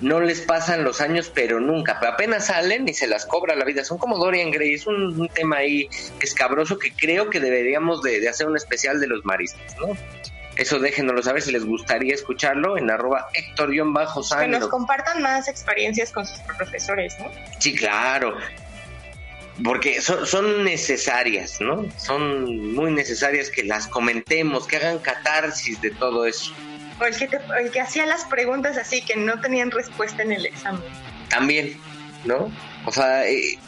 no 0.00 0.20
les 0.20 0.40
pasan 0.40 0.82
los 0.84 1.00
años, 1.00 1.30
pero 1.32 1.60
nunca, 1.60 1.98
pero 2.00 2.12
apenas 2.12 2.46
salen 2.48 2.86
y 2.88 2.92
se 2.92 3.06
las 3.06 3.24
cobra 3.24 3.54
la 3.54 3.64
vida. 3.64 3.84
Son 3.84 3.98
como 3.98 4.18
Dorian 4.18 4.50
Gray, 4.50 4.74
es 4.74 4.86
un, 4.88 5.18
un 5.18 5.28
tema 5.28 5.58
ahí 5.58 5.88
escabroso 6.20 6.76
que 6.78 6.92
creo 6.92 7.30
que 7.30 7.38
deberíamos 7.40 8.02
de, 8.02 8.20
de 8.20 8.28
hacer 8.28 8.48
un 8.48 8.56
especial 8.56 9.00
de 9.00 9.06
los 9.06 9.24
maristas, 9.24 9.74
¿no? 9.80 9.96
Eso 10.56 10.78
déjenoslo 10.78 11.22
saber 11.22 11.42
si 11.42 11.52
les 11.52 11.64
gustaría 11.64 12.14
escucharlo 12.14 12.78
en 12.78 12.90
arroba 12.90 13.28
Que 13.34 14.48
nos 14.48 14.68
compartan 14.68 15.22
más 15.22 15.48
experiencias 15.48 16.10
con 16.10 16.26
sus 16.26 16.38
profesores, 16.40 17.14
¿no? 17.18 17.30
Sí, 17.58 17.74
claro. 17.74 18.36
Porque 19.64 20.00
son, 20.02 20.26
son 20.26 20.64
necesarias, 20.64 21.60
¿no? 21.60 21.86
Son 21.98 22.74
muy 22.74 22.90
necesarias 22.90 23.50
que 23.50 23.64
las 23.64 23.86
comentemos, 23.86 24.66
que 24.66 24.76
hagan 24.76 24.98
catarsis 24.98 25.80
de 25.80 25.90
todo 25.92 26.26
eso. 26.26 26.52
O 27.00 27.04
el 27.04 27.16
que, 27.16 27.26
te- 27.28 27.40
el 27.60 27.70
que 27.70 27.80
hacía 27.80 28.06
las 28.06 28.24
preguntas 28.24 28.76
así 28.76 29.02
que 29.02 29.16
no 29.16 29.40
tenían 29.40 29.70
respuesta 29.70 30.22
en 30.22 30.32
el 30.32 30.46
examen. 30.46 30.82
También, 31.28 31.78
¿no? 32.24 32.50
O 32.84 32.92
sea, 32.92 33.26
eh, 33.28 33.58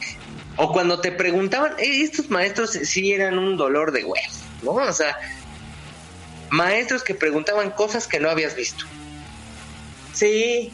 o 0.57 0.71
cuando 0.71 0.99
te 1.01 1.11
preguntaban, 1.11 1.73
eh, 1.79 2.01
estos 2.01 2.29
maestros 2.29 2.71
sí 2.71 3.13
eran 3.13 3.37
un 3.39 3.57
dolor 3.57 3.91
de 3.91 4.03
huevos, 4.03 4.43
¿no? 4.63 4.71
O 4.73 4.93
sea, 4.93 5.15
maestros 6.49 7.03
que 7.03 7.13
preguntaban 7.15 7.71
cosas 7.71 8.07
que 8.07 8.19
no 8.19 8.29
habías 8.29 8.55
visto, 8.55 8.85
Sí, 10.13 10.71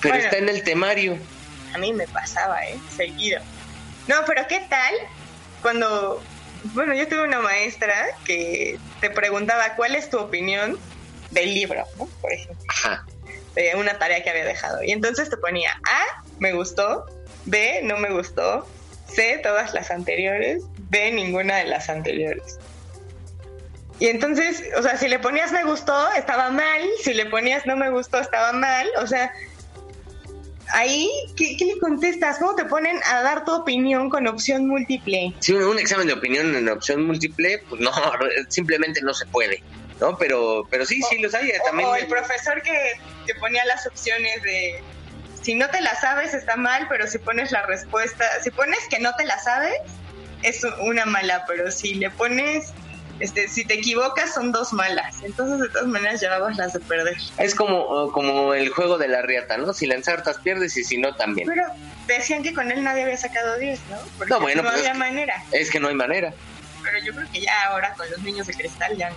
pero 0.00 0.14
Bueno. 0.14 0.24
está 0.24 0.38
en 0.38 0.48
el 0.48 0.62
temario. 0.62 1.18
a 1.74 1.78
mí 1.78 1.92
me 1.92 2.06
pasaba, 2.08 2.64
¿eh? 2.66 2.78
Seguido. 2.96 3.40
No, 4.06 4.16
pero 4.26 4.46
¿qué 4.48 4.60
tal 4.68 4.94
cuando... 5.62 6.22
Bueno, 6.74 6.94
yo 6.94 7.06
tuve 7.08 7.22
una 7.22 7.40
maestra 7.40 7.94
que 8.24 8.78
te 9.00 9.10
preguntaba 9.10 9.74
cuál 9.76 9.94
es 9.94 10.08
tu 10.10 10.18
opinión 10.18 10.78
del 11.30 11.52
libro, 11.54 11.84
¿no? 11.98 12.06
Por 12.20 12.32
ejemplo, 12.32 12.64
Ajá. 12.68 13.04
de 13.54 13.74
una 13.76 13.98
tarea 13.98 14.22
que 14.22 14.30
había 14.30 14.44
dejado. 14.44 14.82
Y 14.82 14.92
entonces 14.92 15.28
te 15.30 15.36
ponía 15.36 15.70
A, 15.84 16.22
me 16.38 16.52
gustó, 16.52 17.06
B, 17.44 17.80
no 17.82 17.96
me 17.98 18.10
gustó, 18.10 18.66
C, 19.12 19.38
todas 19.42 19.74
las 19.74 19.90
anteriores, 19.90 20.62
D, 20.90 21.10
ninguna 21.12 21.56
de 21.56 21.64
las 21.64 21.88
anteriores. 21.88 22.58
Y 23.98 24.08
entonces, 24.08 24.62
o 24.76 24.82
sea, 24.82 24.96
si 24.98 25.08
le 25.08 25.18
ponías 25.18 25.52
me 25.52 25.64
gustó, 25.64 26.12
estaba 26.12 26.50
mal, 26.50 26.82
si 27.02 27.14
le 27.14 27.26
ponías 27.26 27.64
no 27.66 27.76
me 27.76 27.90
gustó, 27.90 28.18
estaba 28.18 28.52
mal, 28.52 28.86
o 29.00 29.06
sea, 29.06 29.32
ahí, 30.72 31.08
¿qué, 31.36 31.56
qué 31.56 31.64
le 31.64 31.78
contestas? 31.78 32.38
¿Cómo 32.38 32.54
te 32.54 32.64
ponen 32.64 32.98
a 33.10 33.22
dar 33.22 33.44
tu 33.44 33.52
opinión 33.54 34.10
con 34.10 34.26
opción 34.26 34.66
múltiple? 34.66 35.32
Si 35.40 35.52
un, 35.52 35.62
un 35.62 35.78
examen 35.78 36.06
de 36.06 36.12
opinión 36.12 36.54
en 36.54 36.68
opción 36.68 37.06
múltiple, 37.06 37.62
pues 37.68 37.80
no, 37.80 37.90
simplemente 38.48 39.00
no 39.02 39.14
se 39.14 39.24
puede, 39.26 39.62
¿no? 40.00 40.16
Pero, 40.18 40.66
pero 40.70 40.84
sí, 40.84 41.00
sí 41.08 41.18
los 41.18 41.34
hay. 41.34 41.50
También 41.64 41.88
o 41.88 41.96
el 41.96 42.06
profesor 42.06 42.60
que 42.62 43.00
te 43.26 43.34
ponía 43.36 43.64
las 43.64 43.86
opciones 43.86 44.42
de 44.42 44.82
si 45.46 45.54
no 45.54 45.70
te 45.70 45.80
la 45.80 45.94
sabes 45.94 46.34
está 46.34 46.56
mal, 46.56 46.86
pero 46.88 47.06
si 47.06 47.18
pones 47.18 47.52
la 47.52 47.62
respuesta, 47.62 48.24
si 48.42 48.50
pones 48.50 48.80
que 48.90 48.98
no 48.98 49.14
te 49.14 49.24
la 49.24 49.38
sabes, 49.38 49.74
es 50.42 50.66
una 50.80 51.06
mala, 51.06 51.44
pero 51.46 51.70
si 51.70 51.94
le 51.94 52.10
pones, 52.10 52.72
este, 53.20 53.48
si 53.48 53.64
te 53.64 53.74
equivocas 53.74 54.34
son 54.34 54.52
dos 54.52 54.72
malas. 54.72 55.16
Entonces 55.22 55.58
de 55.60 55.68
todas 55.68 55.86
maneras 55.88 56.20
llevabas 56.20 56.56
las 56.56 56.72
de 56.72 56.80
perder. 56.80 57.16
es 57.38 57.54
como, 57.54 58.10
como 58.12 58.54
el 58.54 58.68
juego 58.70 58.98
de 58.98 59.08
la 59.08 59.22
riata, 59.22 59.56
¿no? 59.56 59.72
Si 59.72 59.86
la 59.86 59.94
ensartas 59.94 60.38
pierdes 60.38 60.76
y 60.76 60.84
si 60.84 60.98
no 60.98 61.14
también. 61.16 61.48
Pero 61.48 61.62
decían 62.06 62.42
que 62.42 62.52
con 62.54 62.70
él 62.70 62.82
nadie 62.84 63.02
había 63.04 63.16
sacado 63.16 63.58
10, 63.58 63.80
¿no? 63.90 63.96
Porque 64.18 64.32
No, 64.34 64.40
bueno, 64.40 64.62
no 64.62 64.68
pues 64.68 64.80
es 64.82 64.88
había 64.88 64.92
que- 64.92 64.98
manera. 64.98 65.44
Es 65.52 65.70
que 65.70 65.80
no 65.80 65.88
hay 65.88 65.94
manera. 65.94 66.32
Pero 66.82 66.98
yo 67.04 67.12
creo 67.14 67.26
que 67.32 67.40
ya 67.40 67.52
ahora 67.70 67.94
con 67.94 68.08
los 68.10 68.20
niños 68.22 68.46
de 68.46 68.54
cristal 68.54 68.96
ya 68.96 69.10
no. 69.10 69.16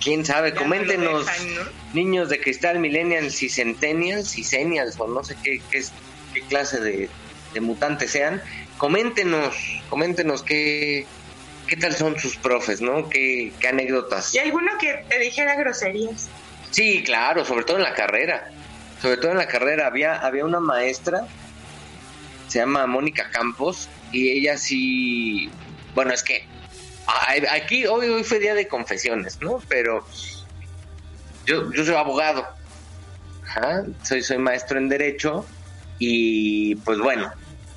¿Quién 0.00 0.24
sabe? 0.26 0.48
ya 0.50 0.54
no 0.54 0.60
lo 0.60 0.64
Coméntenos, 0.66 1.26
dejan, 1.26 1.54
¿no? 1.54 1.60
niños 1.94 2.28
de 2.28 2.40
cristal, 2.40 2.78
millennials 2.80 3.42
y 3.42 3.48
centennials 3.48 4.36
y 4.36 4.44
senials 4.44 4.98
o 4.98 5.06
no 5.06 5.22
sé 5.22 5.36
qué, 5.42 5.62
qué, 5.70 5.82
qué 6.34 6.42
clase 6.42 6.80
de, 6.80 7.08
de 7.54 7.60
mutantes 7.60 8.10
sean. 8.10 8.42
Coméntenos, 8.78 9.54
coméntenos 9.88 10.42
qué, 10.42 11.06
qué 11.66 11.76
tal 11.76 11.94
son 11.94 12.18
sus 12.18 12.36
profes, 12.36 12.80
¿no? 12.80 13.08
¿Qué, 13.08 13.52
qué 13.60 13.68
anécdotas? 13.68 14.34
Y 14.34 14.38
alguno 14.38 14.72
que 14.78 15.04
te 15.08 15.18
dijera 15.18 15.54
groserías. 15.54 16.28
Sí, 16.70 17.02
claro, 17.04 17.44
sobre 17.44 17.64
todo 17.64 17.76
en 17.76 17.82
la 17.82 17.94
carrera. 17.94 18.50
Sobre 19.00 19.16
todo 19.16 19.32
en 19.32 19.38
la 19.38 19.48
carrera 19.48 19.86
había, 19.86 20.14
había 20.14 20.44
una 20.44 20.60
maestra, 20.60 21.26
se 22.46 22.60
llama 22.60 22.86
Mónica 22.86 23.30
Campos, 23.30 23.88
y 24.12 24.28
ella 24.28 24.56
sí, 24.56 25.50
bueno, 25.94 26.12
es 26.12 26.22
que 26.22 26.46
aquí 27.50 27.86
hoy, 27.86 28.08
hoy 28.08 28.22
fue 28.22 28.38
día 28.38 28.54
de 28.54 28.68
confesiones, 28.68 29.40
¿no? 29.40 29.60
Pero 29.68 30.06
yo, 31.46 31.72
yo 31.72 31.84
soy 31.84 31.94
abogado, 31.94 32.46
soy, 34.02 34.22
soy 34.22 34.38
maestro 34.38 34.78
en 34.78 34.88
derecho 34.88 35.44
y 35.98 36.76
pues 36.76 36.98
bueno, 36.98 37.32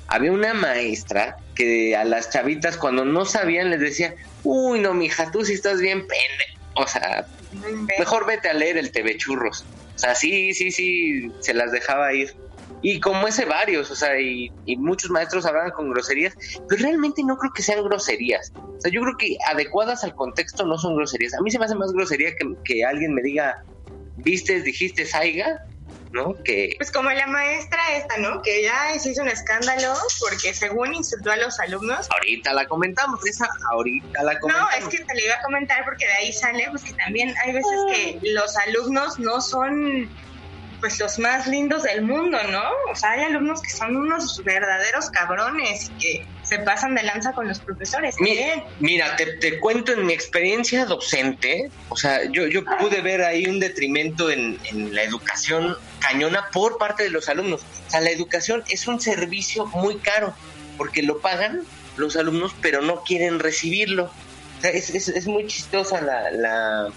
había 0.08 0.32
una 0.32 0.54
maestra 0.54 1.38
que 1.56 1.96
a 1.96 2.04
las 2.04 2.30
chavitas 2.30 2.76
cuando 2.76 3.04
no 3.04 3.24
sabían 3.24 3.70
les 3.70 3.80
decía, 3.80 4.14
uy 4.44 4.78
no 4.78 4.94
mija, 4.94 5.30
tú 5.32 5.44
sí 5.44 5.54
estás 5.54 5.80
bien 5.80 6.06
pende, 6.06 6.60
o 6.74 6.86
sea, 6.86 7.26
mejor 7.98 8.26
vete 8.26 8.48
a 8.48 8.54
leer 8.54 8.76
el 8.76 8.92
TV 8.92 9.16
Churros, 9.16 9.64
o 9.96 9.98
sea, 9.98 10.14
sí, 10.14 10.54
sí, 10.54 10.70
sí, 10.70 11.32
se 11.40 11.54
las 11.54 11.72
dejaba 11.72 12.12
ir. 12.12 12.36
Y 12.82 13.00
como 13.00 13.26
ese 13.26 13.46
varios, 13.46 13.90
o 13.90 13.96
sea, 13.96 14.20
y, 14.20 14.52
muchos 14.76 15.10
maestros 15.10 15.46
hablaban 15.46 15.70
con 15.70 15.90
groserías, 15.90 16.34
pero 16.68 16.82
realmente 16.82 17.22
no 17.24 17.36
creo 17.38 17.52
que 17.52 17.62
sean 17.62 17.82
groserías. 17.82 18.52
O 18.54 18.80
sea, 18.80 18.92
yo 18.92 19.00
creo 19.00 19.16
que 19.16 19.38
adecuadas 19.50 20.04
al 20.04 20.14
contexto 20.14 20.66
no 20.66 20.76
son 20.76 20.94
groserías. 20.94 21.34
A 21.34 21.40
mí 21.40 21.50
se 21.50 21.58
me 21.58 21.64
hace 21.64 21.74
más 21.74 21.92
grosería 21.92 22.36
que, 22.36 22.54
que 22.64 22.84
alguien 22.84 23.14
me 23.14 23.22
diga, 23.22 23.64
vistes, 24.18 24.64
dijiste, 24.64 25.06
saiga, 25.06 25.64
¿no? 26.12 26.34
Que... 26.44 26.74
Pues 26.78 26.90
como 26.90 27.10
la 27.10 27.26
maestra 27.26 27.80
esta, 27.96 28.16
¿no? 28.18 28.42
Que 28.42 28.62
ya 28.62 28.98
se 28.98 29.10
hizo 29.10 29.22
un 29.22 29.28
escándalo 29.28 29.94
porque 30.20 30.54
según 30.54 30.94
insultó 30.94 31.32
a 31.32 31.36
los 31.36 31.58
alumnos. 31.60 32.08
Ahorita 32.10 32.52
la 32.52 32.66
comentamos, 32.66 33.24
esa 33.26 33.48
ahorita 33.72 34.22
la 34.22 34.38
comentamos. 34.38 34.70
No, 34.70 34.78
es 34.78 34.88
que 34.88 35.04
te 35.04 35.14
la 35.14 35.22
iba 35.22 35.34
a 35.34 35.42
comentar 35.42 35.84
porque 35.84 36.06
de 36.06 36.12
ahí 36.12 36.32
sale, 36.32 36.66
pues 36.70 36.84
que 36.84 36.92
también 36.94 37.34
hay 37.44 37.52
veces 37.52 37.78
que 37.90 38.18
los 38.32 38.56
alumnos 38.56 39.18
no 39.18 39.40
son 39.40 40.08
pues 40.80 40.98
los 41.00 41.18
más 41.18 41.46
lindos 41.46 41.82
del 41.84 42.02
mundo, 42.02 42.38
¿no? 42.50 42.62
O 42.90 42.94
sea, 42.94 43.12
hay 43.12 43.24
alumnos 43.24 43.62
que 43.62 43.70
son 43.70 43.96
unos 43.96 44.42
verdaderos 44.44 45.10
cabrones 45.10 45.90
y 45.90 45.98
que 45.98 46.26
se 46.46 46.58
pasan 46.60 46.94
de 46.94 47.02
lanza 47.02 47.32
con 47.32 47.48
los 47.48 47.58
profesores. 47.58 48.16
Mira, 48.20 48.64
mira 48.78 49.16
te, 49.16 49.58
cuento 49.58 49.92
en 49.92 50.06
mi 50.06 50.12
experiencia 50.12 50.84
docente, 50.84 51.70
o 51.88 51.96
sea, 51.96 52.24
yo, 52.30 52.46
yo 52.46 52.64
pude 52.64 53.00
ver 53.00 53.22
ahí 53.22 53.46
un 53.46 53.58
detrimento 53.58 54.30
en, 54.30 54.58
en 54.64 54.94
la 54.94 55.02
educación 55.02 55.76
cañona 55.98 56.50
por 56.52 56.78
parte 56.78 57.02
de 57.02 57.10
los 57.10 57.28
alumnos. 57.28 57.62
O 57.88 57.90
sea, 57.90 58.00
la 58.00 58.10
educación 58.10 58.62
es 58.68 58.86
un 58.86 59.00
servicio 59.00 59.66
muy 59.66 59.96
caro 59.96 60.34
porque 60.76 61.02
lo 61.02 61.18
pagan 61.18 61.62
los 61.96 62.16
alumnos, 62.16 62.54
pero 62.60 62.82
no 62.82 63.02
quieren 63.02 63.38
recibirlo. 63.40 64.04
O 64.04 64.60
sea, 64.60 64.70
es, 64.70 64.90
es, 64.90 65.08
es 65.08 65.26
muy 65.26 65.46
chistosa 65.46 66.00
la, 66.00 66.30
la, 66.30 66.88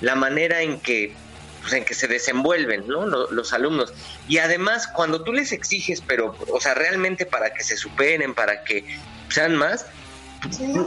la 0.00 0.14
manera 0.14 0.62
en 0.62 0.80
que 0.80 1.14
pues, 1.60 1.72
en 1.72 1.84
que 1.84 1.94
se 1.94 2.06
desenvuelven 2.06 2.86
¿no? 2.86 3.06
los, 3.06 3.52
alumnos. 3.52 3.92
Y 4.28 4.38
además, 4.38 4.86
cuando 4.88 5.22
tú 5.22 5.32
les 5.32 5.52
exiges, 5.52 6.00
pero, 6.00 6.36
o 6.52 6.60
sea, 6.60 6.74
realmente 6.74 7.26
para 7.26 7.52
que 7.52 7.62
se 7.62 7.76
superen, 7.76 8.34
para 8.34 8.64
que 8.64 8.84
sean 9.28 9.56
más, 9.56 9.86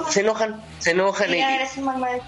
se 0.10 0.22
enojan, 0.22 0.64
se 0.80 0.92
enojan 0.92 1.30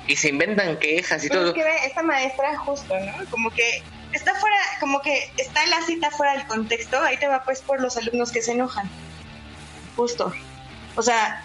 y, 0.08 0.16
se 0.16 0.30
inventan 0.30 0.78
quejas 0.78 1.24
y 1.24 1.30
todo. 1.30 1.48
Es 1.48 1.54
que 1.54 1.86
esta 1.86 2.04
maestra 2.04 2.56
justo, 2.60 2.94
¿no? 3.00 3.30
Como 3.32 3.50
que 3.50 3.84
está 4.14 4.36
fuera, 4.36 4.58
como 4.80 5.02
que 5.02 5.32
está 5.38 5.66
la 5.66 5.82
cita 5.82 6.12
fuera 6.12 6.34
del 6.34 6.46
contexto, 6.46 7.00
ahí 7.02 7.18
te 7.18 7.28
va 7.28 7.44
pues 7.44 7.62
por 7.62 7.82
los 7.82 7.98
alumnos 7.98 8.32
que 8.32 8.44
se 8.44 8.52
enojan. 8.52 8.90
Justo. 9.96 10.32
O 10.96 11.02
sea, 11.02 11.44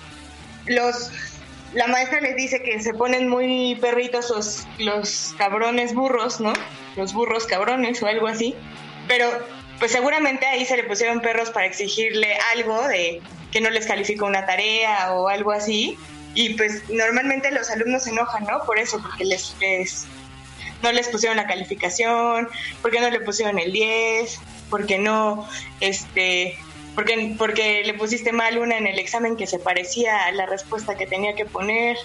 los 0.66 1.10
la 1.72 1.86
maestra 1.86 2.20
les 2.20 2.36
dice 2.36 2.62
que 2.62 2.80
se 2.82 2.94
ponen 2.94 3.28
muy 3.28 3.76
perritos 3.80 4.30
los, 4.30 4.66
los 4.78 5.34
cabrones 5.38 5.94
burros, 5.94 6.40
¿no? 6.40 6.52
Los 6.96 7.12
burros 7.12 7.46
cabrones 7.46 8.02
o 8.02 8.06
algo 8.06 8.26
así. 8.26 8.54
Pero 9.06 9.28
pues 9.78 9.92
seguramente 9.92 10.46
ahí 10.46 10.64
se 10.64 10.76
le 10.76 10.84
pusieron 10.84 11.20
perros 11.20 11.50
para 11.50 11.66
exigirle 11.66 12.36
algo 12.54 12.86
de 12.88 13.20
que 13.52 13.60
no 13.60 13.70
les 13.70 13.86
calificó 13.86 14.26
una 14.26 14.46
tarea 14.46 15.12
o 15.14 15.28
algo 15.28 15.52
así. 15.52 15.96
Y 16.34 16.54
pues 16.54 16.88
normalmente 16.90 17.50
los 17.50 17.70
alumnos 17.70 18.04
se 18.04 18.10
enojan, 18.10 18.44
¿no? 18.44 18.64
Por 18.64 18.78
eso, 18.78 19.00
porque 19.02 19.24
les, 19.24 19.56
les 19.60 20.06
no 20.82 20.92
les 20.92 21.08
pusieron 21.08 21.36
la 21.36 21.46
calificación, 21.46 22.48
porque 22.82 23.00
no 23.00 23.10
le 23.10 23.20
pusieron 23.20 23.58
el 23.58 23.72
10, 23.72 24.40
porque 24.70 24.98
no, 24.98 25.48
este, 25.80 26.56
porque, 27.00 27.34
porque 27.38 27.82
le 27.82 27.94
pusiste 27.94 28.30
mal 28.30 28.58
una 28.58 28.76
en 28.76 28.86
el 28.86 28.98
examen 28.98 29.34
que 29.34 29.46
se 29.46 29.58
parecía 29.58 30.26
a 30.26 30.32
la 30.32 30.44
respuesta 30.44 30.98
que 30.98 31.06
tenía 31.06 31.34
que 31.34 31.46
poner 31.46 31.96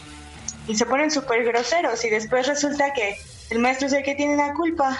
y 0.69 0.75
se 0.75 0.85
ponen 0.85 1.11
súper 1.11 1.43
groseros 1.43 2.05
y 2.05 2.09
después 2.09 2.47
resulta 2.47 2.93
que 2.93 3.17
el 3.49 3.59
maestro 3.59 3.87
es 3.87 3.93
el 3.93 4.03
que 4.03 4.15
tiene 4.15 4.37
la 4.37 4.53
culpa. 4.53 4.97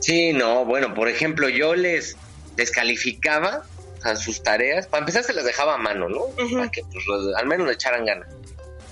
Sí, 0.00 0.32
no, 0.32 0.64
bueno, 0.64 0.94
por 0.94 1.10
ejemplo, 1.10 1.50
yo 1.50 1.74
les 1.74 2.16
descalificaba 2.56 3.64
a 4.04 4.16
sus 4.16 4.42
tareas, 4.42 4.86
para 4.86 5.00
empezar 5.00 5.22
se 5.22 5.34
las 5.34 5.44
dejaba 5.44 5.74
a 5.74 5.78
mano, 5.78 6.08
¿no? 6.08 6.22
Para 6.54 6.70
que 6.70 6.80
pues, 6.90 7.04
al 7.36 7.46
menos 7.46 7.66
le 7.66 7.74
echaran 7.74 8.06
ganas. 8.06 8.28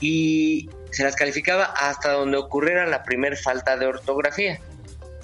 Y 0.01 0.69
se 0.91 1.05
las 1.05 1.17
calificaba 1.17 1.65
hasta 1.65 2.13
donde 2.13 2.37
ocurriera 2.37 2.85
la 2.85 3.03
primer 3.03 3.39
falta 3.39 3.79
de 3.79 3.87
ortografía. 3.87 4.61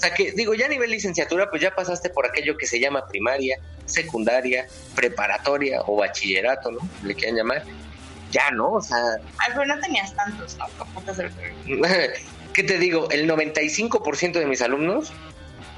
O 0.01 0.03
sea 0.03 0.15
que, 0.15 0.33
digo, 0.33 0.55
ya 0.55 0.65
a 0.65 0.69
nivel 0.71 0.91
licenciatura, 0.91 1.51
pues 1.51 1.61
ya 1.61 1.75
pasaste 1.75 2.09
por 2.09 2.25
aquello 2.25 2.57
que 2.57 2.67
se 2.67 2.81
llama 2.81 3.07
primaria, 3.07 3.59
secundaria, 3.85 4.67
preparatoria 4.95 5.83
o 5.87 5.97
bachillerato, 5.97 6.71
¿no? 6.71 6.79
Le 7.03 7.15
quieran 7.15 7.37
llamar. 7.37 7.65
Ya, 8.31 8.51
¿no? 8.51 8.73
O 8.73 8.81
sea... 8.81 8.97
Ay, 9.37 9.53
pero 9.53 9.67
no 9.67 9.79
tenías 9.79 10.17
tantos, 10.17 10.57
¿no? 10.57 10.67
¿Qué 12.55 12.63
te 12.63 12.79
digo? 12.79 13.11
El 13.11 13.29
95% 13.29 14.33
de 14.33 14.47
mis 14.47 14.63
alumnos, 14.63 15.13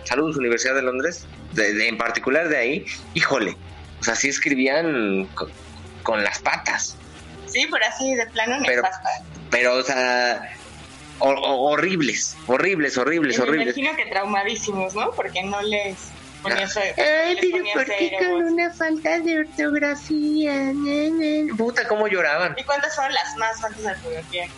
saludos 0.04 0.36
Universidad 0.36 0.76
de 0.76 0.82
Londres, 0.82 1.26
de, 1.54 1.88
en 1.88 1.98
particular 1.98 2.48
de 2.48 2.58
ahí, 2.58 2.86
híjole, 3.14 3.56
o 3.98 4.04
sea, 4.04 4.14
sí 4.14 4.28
escribían 4.28 5.28
con, 6.04 6.22
las 6.22 6.38
patas. 6.38 6.96
Sí, 7.46 7.66
por 7.66 7.82
así 7.82 8.14
de 8.14 8.26
plano 8.26 8.62
pero, 8.64 8.82
pero, 9.50 9.74
o 9.78 9.82
sea, 9.82 10.54
horribles, 11.22 12.36
horribles, 12.46 12.98
horribles, 12.98 13.38
horribles. 13.38 13.76
Me 13.76 13.82
imagino 13.82 13.96
que 13.96 14.10
traumadísimos, 14.10 14.94
¿no? 14.94 15.10
Porque 15.12 15.42
no 15.42 15.60
les 15.62 15.96
ponía 16.42 16.68
Ay, 16.96 17.38
pero 17.40 17.64
¿por 17.74 17.84
qué 17.84 18.16
con 18.18 18.42
una 18.52 18.72
falta 18.72 19.20
de 19.20 19.40
ortografía? 19.40 20.72
Puta, 21.56 21.86
cómo 21.86 22.08
lloraban. 22.08 22.54
¿Y 22.58 22.64
cuántas 22.64 22.94
son 22.94 23.12
las 23.12 23.36
más 23.36 23.60
faltas 23.60 23.82
de 23.82 23.90
ortografía? 23.90 24.48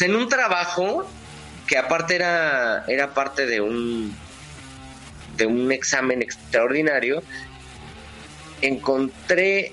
En 0.00 0.14
un 0.14 0.28
trabajo 0.28 1.06
que 1.66 1.78
aparte 1.78 2.16
era, 2.16 2.84
era 2.86 3.14
parte 3.14 3.46
de 3.46 3.60
un 3.60 4.14
de 5.36 5.44
un 5.44 5.70
examen 5.70 6.22
extraordinario, 6.22 7.22
encontré 8.62 9.72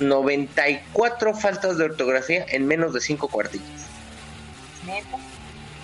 94 0.00 1.34
faltas 1.34 1.76
de 1.76 1.84
ortografía 1.84 2.46
en 2.48 2.66
menos 2.66 2.94
de 2.94 3.00
5 3.00 3.28
cuartillas. 3.28 3.86
¿Neta? 4.86 5.18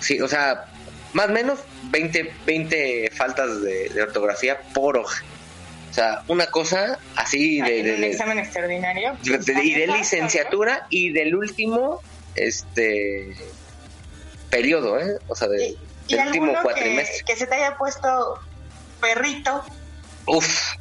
Sí, 0.03 0.19
o 0.19 0.27
sea, 0.27 0.65
más 1.13 1.29
o 1.29 1.31
menos 1.31 1.59
20, 1.85 2.33
20 2.45 3.11
faltas 3.15 3.61
de, 3.61 4.01
ortografía 4.01 4.59
por 4.73 4.97
hoja. 4.97 5.23
O 5.89 5.93
sea, 5.93 6.23
una 6.27 6.47
cosa 6.47 6.99
así 7.15 7.61
de, 7.61 7.83
de, 7.83 8.07
examen 8.07 8.39
extraordinario. 8.39 9.15
y 9.23 9.73
de 9.73 9.87
licenciatura 9.87 10.87
y 10.89 11.11
del 11.11 11.35
último 11.35 12.01
este 12.35 13.35
periodo, 14.49 14.99
¿eh? 14.99 15.19
O 15.27 15.35
sea, 15.35 15.47
del 15.47 15.77
último 16.09 16.53
cuatrimestre. 16.61 17.19
Que, 17.19 17.33
que 17.33 17.39
se 17.39 17.47
te 17.47 17.55
haya 17.55 17.77
puesto 17.77 18.39
perrito. 18.99 19.63
Uf, 20.25 20.73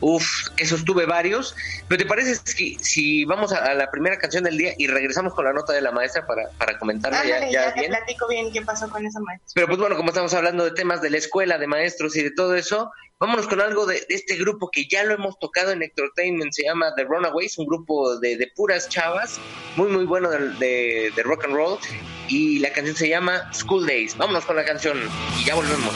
Uf, 0.00 0.48
esos 0.56 0.84
tuve 0.84 1.06
varios. 1.06 1.54
Pero 1.88 2.02
¿te 2.02 2.06
parece 2.06 2.38
que 2.56 2.76
si 2.80 3.24
vamos 3.24 3.52
a, 3.52 3.74
la 3.74 3.90
primera 3.90 4.18
canción 4.18 4.44
del 4.44 4.58
día 4.58 4.74
y 4.78 4.86
regresamos 4.86 5.34
con 5.34 5.44
la 5.44 5.52
nota 5.52 5.72
de 5.72 5.80
la 5.80 5.92
maestra 5.92 6.26
para, 6.26 6.48
para 6.58 6.78
comentarla 6.78 7.24
ya, 7.24 7.48
ya, 7.48 7.74
te 7.74 7.86
platico 7.86 8.28
bien 8.28 8.52
qué 8.52 8.62
pasó 8.62 8.88
con 8.90 9.06
esa 9.06 9.20
maestra. 9.20 9.50
Pero 9.54 9.66
pues 9.66 9.78
bueno, 9.78 9.96
como 9.96 10.08
estamos 10.10 10.34
hablando 10.34 10.64
de 10.64 10.72
temas 10.72 11.00
de 11.00 11.10
la 11.10 11.18
escuela, 11.18 11.58
de 11.58 11.66
maestros 11.66 12.16
y 12.16 12.22
de 12.22 12.30
todo 12.30 12.54
eso, 12.54 12.90
vámonos 13.18 13.46
con 13.46 13.60
algo 13.60 13.86
de, 13.86 14.04
este 14.08 14.36
grupo 14.36 14.68
que 14.70 14.86
ya 14.86 15.04
lo 15.04 15.14
hemos 15.14 15.38
tocado 15.38 15.72
en 15.72 15.82
Entertainment, 15.82 16.52
se 16.52 16.64
llama 16.64 16.94
The 16.96 17.04
Runaways, 17.04 17.56
un 17.58 17.66
grupo 17.66 18.18
de, 18.18 18.36
de 18.36 18.52
puras 18.54 18.88
chavas, 18.88 19.38
muy 19.76 19.88
muy 19.88 20.04
bueno 20.04 20.30
de, 20.30 21.12
de 21.14 21.22
rock 21.22 21.44
and 21.44 21.54
roll, 21.54 21.78
y 22.28 22.58
la 22.58 22.70
canción 22.72 22.96
se 22.96 23.08
llama 23.08 23.50
School 23.52 23.86
Days. 23.86 24.16
Vámonos 24.16 24.44
con 24.44 24.56
la 24.56 24.64
canción 24.64 24.98
y 25.40 25.44
ya 25.44 25.54
volvemos. 25.54 25.94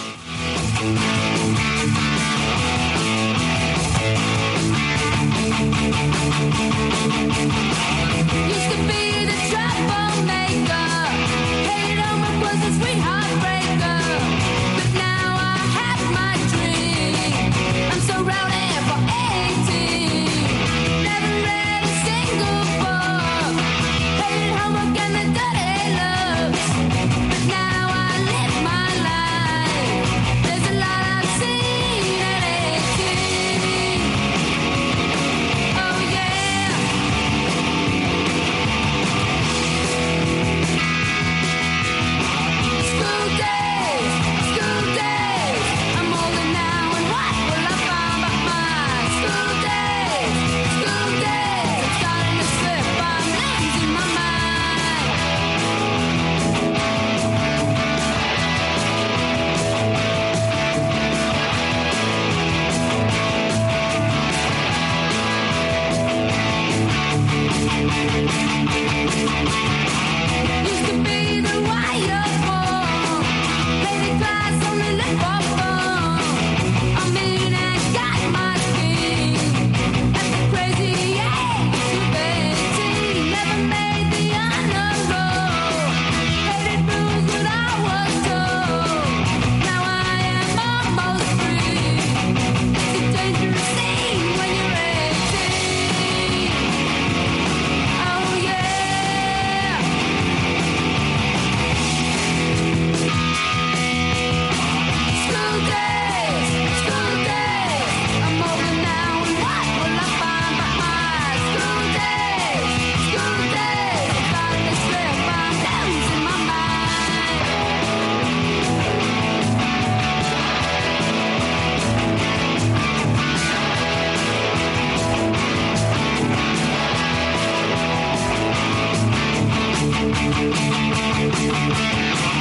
Música 130.39 132.38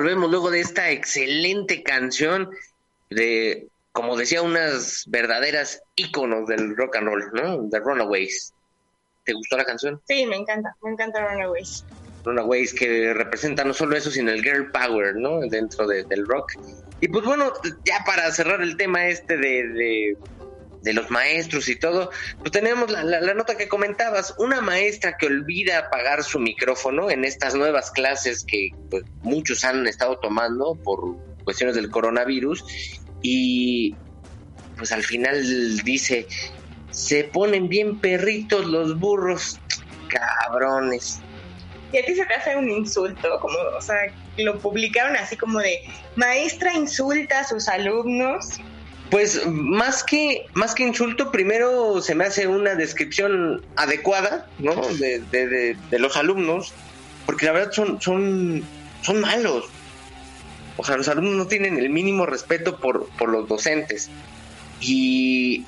volvemos 0.00 0.30
luego 0.30 0.50
de 0.50 0.60
esta 0.60 0.90
excelente 0.90 1.82
canción 1.82 2.48
de, 3.10 3.68
como 3.92 4.16
decía, 4.16 4.40
unas 4.40 5.04
verdaderas 5.08 5.82
íconos 5.94 6.46
del 6.46 6.74
rock 6.74 6.96
and 6.96 7.06
roll, 7.06 7.30
¿no? 7.34 7.62
De 7.64 7.80
Runaways. 7.80 8.54
¿Te 9.24 9.34
gustó 9.34 9.58
la 9.58 9.66
canción? 9.66 10.00
Sí, 10.08 10.24
me 10.24 10.36
encanta, 10.36 10.74
me 10.82 10.92
encanta 10.92 11.28
Runaways. 11.28 11.84
Runaways 12.24 12.72
que 12.72 13.12
representa 13.12 13.62
no 13.62 13.74
solo 13.74 13.94
eso, 13.94 14.10
sino 14.10 14.30
el 14.30 14.42
girl 14.42 14.70
power, 14.72 15.16
¿no? 15.16 15.40
Dentro 15.40 15.86
del 15.86 16.26
rock. 16.26 16.52
Y 17.02 17.08
pues 17.08 17.22
bueno, 17.22 17.52
ya 17.84 18.02
para 18.06 18.30
cerrar 18.32 18.62
el 18.62 18.78
tema 18.78 19.06
este 19.06 19.36
de 19.36 19.68
de 19.68 20.16
los 20.84 21.10
maestros 21.10 21.68
y 21.68 21.76
todo, 21.76 22.10
pues 22.38 22.52
tenemos 22.52 22.90
la, 22.90 23.34
nota 23.34 23.56
que 23.56 23.68
comentabas, 23.68 24.34
una 24.38 24.60
maestra 24.60 25.16
que 25.16 25.26
olvida 25.26 25.78
apagar 25.78 26.22
su 26.24 26.38
micrófono 26.38 27.10
en 27.10 27.24
estas 27.24 27.54
nuevas 27.54 27.90
clases 27.90 28.44
que 28.44 28.70
pues, 28.90 29.04
muchos 29.22 29.64
han 29.64 29.86
estado 29.86 30.18
tomando 30.18 30.74
por 30.82 31.16
cuestiones 31.44 31.76
del 31.76 31.90
coronavirus 31.90 32.64
y 33.22 33.94
pues 34.76 34.92
al 34.92 35.02
final 35.02 35.82
dice, 35.84 36.26
se 36.90 37.24
ponen 37.24 37.68
bien 37.68 38.00
perritos 38.00 38.66
los 38.66 38.98
burros, 38.98 39.60
cabrones. 40.08 41.20
Y 41.92 41.98
a 41.98 42.04
ti 42.04 42.14
se 42.14 42.24
te 42.24 42.34
hace 42.34 42.56
un 42.56 42.70
insulto, 42.70 43.40
como, 43.40 43.58
o 43.76 43.82
sea, 43.82 43.96
lo 44.38 44.58
publicaron 44.58 45.16
así 45.16 45.36
como 45.36 45.58
de, 45.58 45.80
maestra 46.16 46.72
insulta 46.74 47.40
a 47.40 47.44
sus 47.44 47.68
alumnos. 47.68 48.60
Pues 49.10 49.44
más 49.46 50.04
que, 50.04 50.46
más 50.54 50.74
que 50.74 50.84
insulto, 50.84 51.32
primero 51.32 52.00
se 52.00 52.14
me 52.14 52.24
hace 52.24 52.46
una 52.46 52.76
descripción 52.76 53.64
adecuada, 53.76 54.46
¿no? 54.58 54.74
De, 54.74 55.76
los 55.90 56.16
alumnos, 56.16 56.72
porque 57.26 57.46
la 57.46 57.52
verdad 57.52 57.72
son, 57.72 58.00
son, 58.00 58.64
son 59.02 59.20
malos. 59.20 59.64
O 60.76 60.84
sea, 60.84 60.96
los 60.96 61.08
alumnos 61.08 61.34
no 61.34 61.46
tienen 61.46 61.78
el 61.78 61.90
mínimo 61.90 62.24
respeto 62.24 62.78
por, 62.78 63.08
por 63.10 63.28
los 63.30 63.48
docentes. 63.48 64.08
Y, 64.80 65.64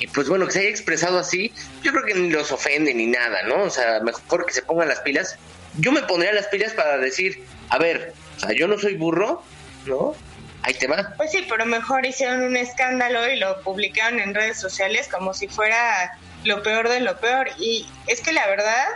y 0.00 0.06
pues 0.06 0.28
bueno, 0.28 0.46
que 0.46 0.52
se 0.52 0.60
haya 0.60 0.70
expresado 0.70 1.18
así, 1.18 1.52
yo 1.82 1.92
creo 1.92 2.04
que 2.04 2.14
ni 2.14 2.30
los 2.30 2.52
ofende 2.52 2.94
ni 2.94 3.06
nada, 3.06 3.42
¿no? 3.42 3.64
O 3.64 3.70
sea, 3.70 4.00
mejor 4.00 4.46
que 4.46 4.54
se 4.54 4.62
pongan 4.62 4.88
las 4.88 5.00
pilas. 5.00 5.36
Yo 5.78 5.92
me 5.92 6.02
pondría 6.02 6.32
las 6.32 6.46
pilas 6.46 6.72
para 6.72 6.96
decir, 6.96 7.44
a 7.68 7.78
ver, 7.78 8.14
o 8.36 8.40
sea, 8.40 8.52
yo 8.52 8.66
no 8.66 8.78
soy 8.78 8.94
burro, 8.94 9.42
¿no? 9.86 10.14
Ahí 10.62 10.74
te. 10.74 10.88
Pues 11.16 11.32
sí, 11.32 11.44
pero 11.48 11.66
mejor 11.66 12.06
hicieron 12.06 12.42
un 12.42 12.56
escándalo 12.56 13.28
y 13.30 13.36
lo 13.36 13.60
publicaron 13.62 14.20
en 14.20 14.34
redes 14.34 14.58
sociales 14.58 15.08
como 15.08 15.34
si 15.34 15.48
fuera 15.48 16.18
lo 16.44 16.62
peor 16.62 16.88
de 16.88 17.00
lo 17.00 17.18
peor. 17.18 17.48
Y 17.58 17.86
es 18.06 18.20
que 18.20 18.32
la 18.32 18.46
verdad, 18.46 18.86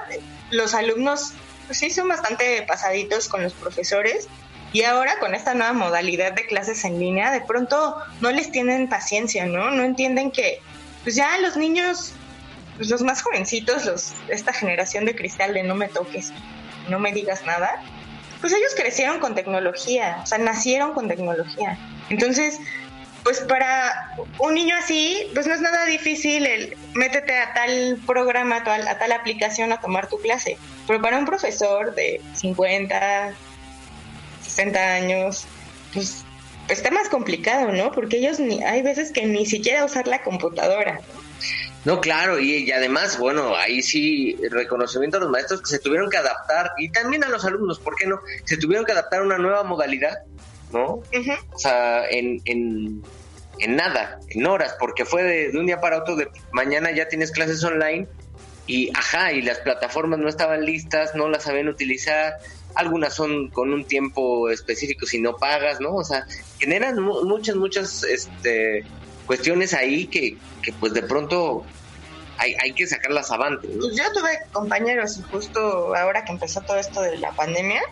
los 0.51 0.75
alumnos 0.75 1.33
pues 1.67 1.79
sí 1.79 1.91
son 1.91 2.09
bastante 2.09 2.63
pasaditos 2.63 3.29
con 3.29 3.43
los 3.43 3.53
profesores. 3.53 4.29
Y 4.73 4.85
ahora 4.85 5.19
con 5.19 5.35
esta 5.35 5.53
nueva 5.53 5.75
modalidad 5.75 6.33
de 6.33 6.47
clases 6.47 6.85
en 6.85 6.99
línea, 6.99 7.31
de 7.31 7.43
pronto 7.43 7.97
no 8.23 8.31
les 8.31 8.51
tienen 8.51 8.89
paciencia, 8.89 9.45
¿no? 9.45 9.71
No 9.71 9.85
entienden 9.85 10.31
que 10.31 10.61
pues 11.03 11.15
ya 11.15 11.37
los 11.39 11.57
niños, 11.57 12.15
pues 12.77 12.89
los 12.89 13.03
más 13.03 13.23
jovencitos, 13.23 13.85
los 13.85 14.13
esta 14.29 14.53
generación 14.55 15.05
de 15.05 15.15
cristal 15.15 15.53
de 15.53 15.63
no 15.63 15.75
me 15.75 15.89
toques, 15.89 16.33
no 16.89 16.99
me 16.99 17.13
digas 17.13 17.45
nada, 17.45 17.83
pues 18.43 18.53
ellos 18.53 18.75
crecieron 18.77 19.21
con 19.21 19.35
tecnología, 19.35 20.19
o 20.23 20.27
sea, 20.27 20.37
nacieron 20.37 20.93
con 20.93 21.09
tecnología. 21.09 21.79
Entonces, 22.11 22.59
pues 23.23 23.41
para 23.41 24.15
un 24.41 24.55
niño 24.55 24.75
así, 24.77 25.31
pues 25.33 25.47
no 25.47 25.55
es 25.55 25.61
nada 25.61 25.87
difícil 25.87 26.45
el 26.45 26.77
métete 26.93 27.39
a 27.39 27.55
tal 27.55 28.01
programa, 28.05 28.57
a 28.57 28.65
tal, 28.65 28.89
a 28.89 28.99
tal 28.99 29.13
aplicación 29.13 29.73
a 29.73 29.81
tomar 29.81 30.09
tu 30.09 30.19
clase. 30.19 30.59
Pero 30.89 31.01
para 31.01 31.19
un 31.19 31.25
profesor 31.25 31.95
de 31.95 32.21
50, 32.35 33.33
60 34.43 34.95
años, 34.95 35.47
pues, 35.95 36.25
pues, 36.67 36.79
está 36.81 36.91
más 36.91 37.09
complicado, 37.09 37.71
¿no? 37.71 37.93
Porque 37.93 38.19
ellos 38.19 38.41
ni, 38.41 38.63
hay 38.65 38.83
veces 38.83 39.13
que 39.13 39.25
ni 39.25 39.47
siquiera 39.47 39.85
usar 39.85 40.09
la 40.09 40.23
computadora. 40.23 40.95
No, 40.95 41.32
claro, 42.01 42.39
y, 42.39 42.71
además, 42.71 43.19
bueno, 43.19 43.57
ahí 43.57 43.83
sí, 43.83 44.37
reconocimiento 44.51 45.17
a 45.17 45.21
los 45.21 45.31
maestros 45.31 45.61
que 45.63 45.69
se 45.69 45.79
tuvieron 45.79 46.11
que 46.11 46.17
adaptar, 46.17 46.73
y 46.79 46.91
también 46.91 47.25
a 47.25 47.29
los 47.29 47.45
alumnos, 47.45 47.81
¿por 47.81 47.97
qué 47.97 48.07
no? 48.07 48.21
Se 48.45 48.57
tuvieron 48.57 48.85
que 48.85 48.93
adaptar 48.93 49.21
a 49.21 49.25
una 49.25 49.39
nueva 49.39 49.65
modalidad, 49.65 50.19
¿no? 50.73 51.03
O 51.53 51.59
sea, 51.59 52.09
en, 52.09 52.41
en, 52.45 53.03
en, 53.59 53.77
nada, 53.77 54.21
en 54.29 54.47
horas, 54.47 54.77
porque 54.79 55.05
fue 55.05 55.25
de, 55.25 55.51
de, 55.51 55.59
un 55.59 55.67
día 55.67 55.81
para 55.81 55.99
otro, 55.99 56.15
de 56.15 56.29
mañana 56.53 56.93
ya 56.93 57.09
tienes 57.09 57.33
clases 57.33 57.65
online, 57.65 58.07
y 58.69 58.97
ajá, 58.97 59.33
y 59.33 59.43
las 59.43 59.59
plataformas 59.59 60.21
no 60.21 60.29
estaban 60.29 60.65
listas, 60.65 61.17
no 61.17 61.29
las 61.29 61.43
sabían 61.43 61.69
utilizar, 61.69 62.39
algunas 62.77 63.15
son 63.15 63.49
con 63.49 63.73
un 63.73 63.85
tiempo 63.85 64.49
específico 64.51 65.05
si 65.05 65.21
no 65.21 65.37
pagas, 65.37 65.81
¿no? 65.81 65.97
O 65.97 66.05
sea, 66.05 66.27
generan 66.61 67.01
muchas, 67.01 67.57
muchas, 67.57 68.05
este 68.05 68.85
cuestiones 69.27 69.73
ahí 69.73 70.07
que, 70.07 70.37
que 70.63 70.73
pues 70.73 70.93
de 70.95 71.03
pronto 71.03 71.65
hay, 72.43 72.57
hay 72.61 72.73
que 72.73 72.87
sacarlas 72.87 73.31
avante. 73.31 73.69
Pues 73.69 73.97
yo 73.97 74.05
tuve 74.13 74.39
compañeros 74.53 75.21
justo 75.31 75.95
ahora 75.95 76.25
que 76.25 76.33
empezó 76.33 76.61
todo 76.63 76.77
esto 76.77 77.01
de 77.01 77.19
la 77.19 77.31
pandemia, 77.33 77.83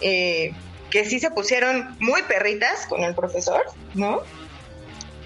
eh, 0.00 0.52
que 0.90 1.04
sí 1.04 1.18
se 1.18 1.30
pusieron 1.30 1.96
muy 1.98 2.22
perritas 2.22 2.86
con 2.86 3.02
el 3.02 3.14
profesor, 3.14 3.62
¿no? 3.94 4.22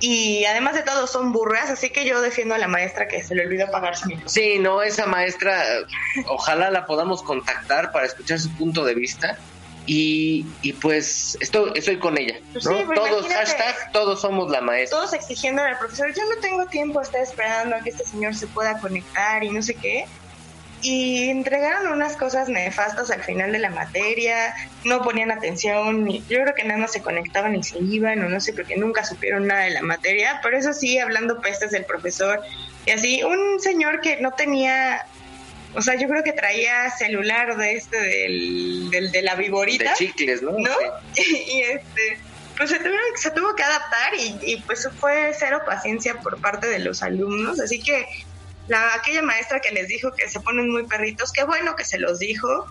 Y 0.00 0.44
además 0.46 0.74
de 0.74 0.82
todo 0.82 1.06
son 1.06 1.32
burras, 1.32 1.70
así 1.70 1.90
que 1.90 2.04
yo 2.04 2.20
defiendo 2.22 2.56
a 2.56 2.58
la 2.58 2.66
maestra 2.66 3.06
que 3.06 3.22
se 3.22 3.36
le 3.36 3.44
olvidó 3.46 3.70
pagar 3.70 3.96
su. 3.96 4.10
Sí, 4.26 4.58
no, 4.58 4.82
esa 4.82 5.06
maestra, 5.06 5.62
ojalá 6.26 6.70
la 6.70 6.86
podamos 6.86 7.22
contactar 7.22 7.92
para 7.92 8.06
escuchar 8.06 8.40
su 8.40 8.50
punto 8.56 8.84
de 8.84 8.94
vista 8.94 9.38
y, 9.86 10.46
y 10.62 10.72
pues 10.74 11.36
estoy, 11.40 11.72
estoy 11.74 11.98
con 11.98 12.16
ella. 12.18 12.36
Pues 12.52 12.64
todos, 12.64 13.26
hashtag, 13.26 13.92
todos 13.92 14.20
somos 14.20 14.50
la 14.50 14.60
maestra. 14.60 14.98
Todos 14.98 15.12
exigiendo 15.12 15.62
al 15.62 15.78
profesor, 15.78 16.12
yo 16.14 16.22
no 16.34 16.40
tengo 16.40 16.66
tiempo, 16.66 17.00
estar 17.00 17.22
esperando 17.22 17.76
a 17.76 17.80
que 17.80 17.90
este 17.90 18.04
señor 18.04 18.34
se 18.34 18.46
pueda 18.46 18.78
conectar 18.78 19.42
y 19.42 19.50
no 19.50 19.62
sé 19.62 19.74
qué. 19.74 20.04
Y 20.82 21.28
entregaron 21.30 21.92
unas 21.92 22.16
cosas 22.16 22.48
nefastas 22.48 23.10
al 23.12 23.22
final 23.22 23.52
de 23.52 23.60
la 23.60 23.70
materia, 23.70 24.52
no 24.84 25.02
ponían 25.02 25.30
atención, 25.30 26.08
yo 26.08 26.42
creo 26.42 26.54
que 26.56 26.64
nada 26.64 26.80
más 26.80 26.92
se 26.92 27.00
conectaban 27.00 27.54
y 27.54 27.62
se 27.62 27.78
iban, 27.78 28.20
o 28.24 28.28
no 28.28 28.40
sé, 28.40 28.52
porque 28.52 28.76
nunca 28.76 29.04
supieron 29.04 29.46
nada 29.46 29.62
de 29.62 29.70
la 29.70 29.82
materia, 29.82 30.40
pero 30.42 30.58
eso 30.58 30.72
sí, 30.72 30.98
hablando 30.98 31.40
pestes 31.40 31.70
del 31.70 31.84
profesor. 31.84 32.40
Y 32.84 32.90
así, 32.90 33.22
un 33.22 33.60
señor 33.60 34.00
que 34.00 34.20
no 34.20 34.32
tenía 34.32 35.06
o 35.74 35.80
sea, 35.82 35.94
yo 35.94 36.08
creo 36.08 36.22
que 36.22 36.32
traía 36.32 36.90
celular 36.90 37.56
de 37.56 37.74
este, 37.74 37.98
del, 37.98 38.90
del 38.90 39.10
de 39.10 39.22
la 39.22 39.34
viborita. 39.34 39.90
De 39.90 39.96
chicles, 39.96 40.42
¿no? 40.42 40.52
¿No? 40.52 40.58
y 41.16 41.62
este, 41.62 42.18
pues 42.56 42.70
se, 42.70 42.78
se 43.16 43.30
tuvo 43.30 43.54
que 43.54 43.62
adaptar 43.62 44.14
y, 44.18 44.52
y, 44.52 44.60
pues 44.62 44.88
fue 45.00 45.32
cero 45.38 45.62
paciencia 45.64 46.20
por 46.20 46.40
parte 46.40 46.66
de 46.68 46.80
los 46.80 47.02
alumnos. 47.02 47.58
Así 47.58 47.80
que 47.80 48.06
la, 48.68 48.94
aquella 48.94 49.22
maestra 49.22 49.60
que 49.60 49.72
les 49.72 49.88
dijo 49.88 50.12
que 50.12 50.28
se 50.28 50.40
ponen 50.40 50.70
muy 50.70 50.84
perritos, 50.84 51.32
qué 51.32 51.44
bueno 51.44 51.74
que 51.76 51.84
se 51.84 51.98
los 51.98 52.18
dijo. 52.18 52.66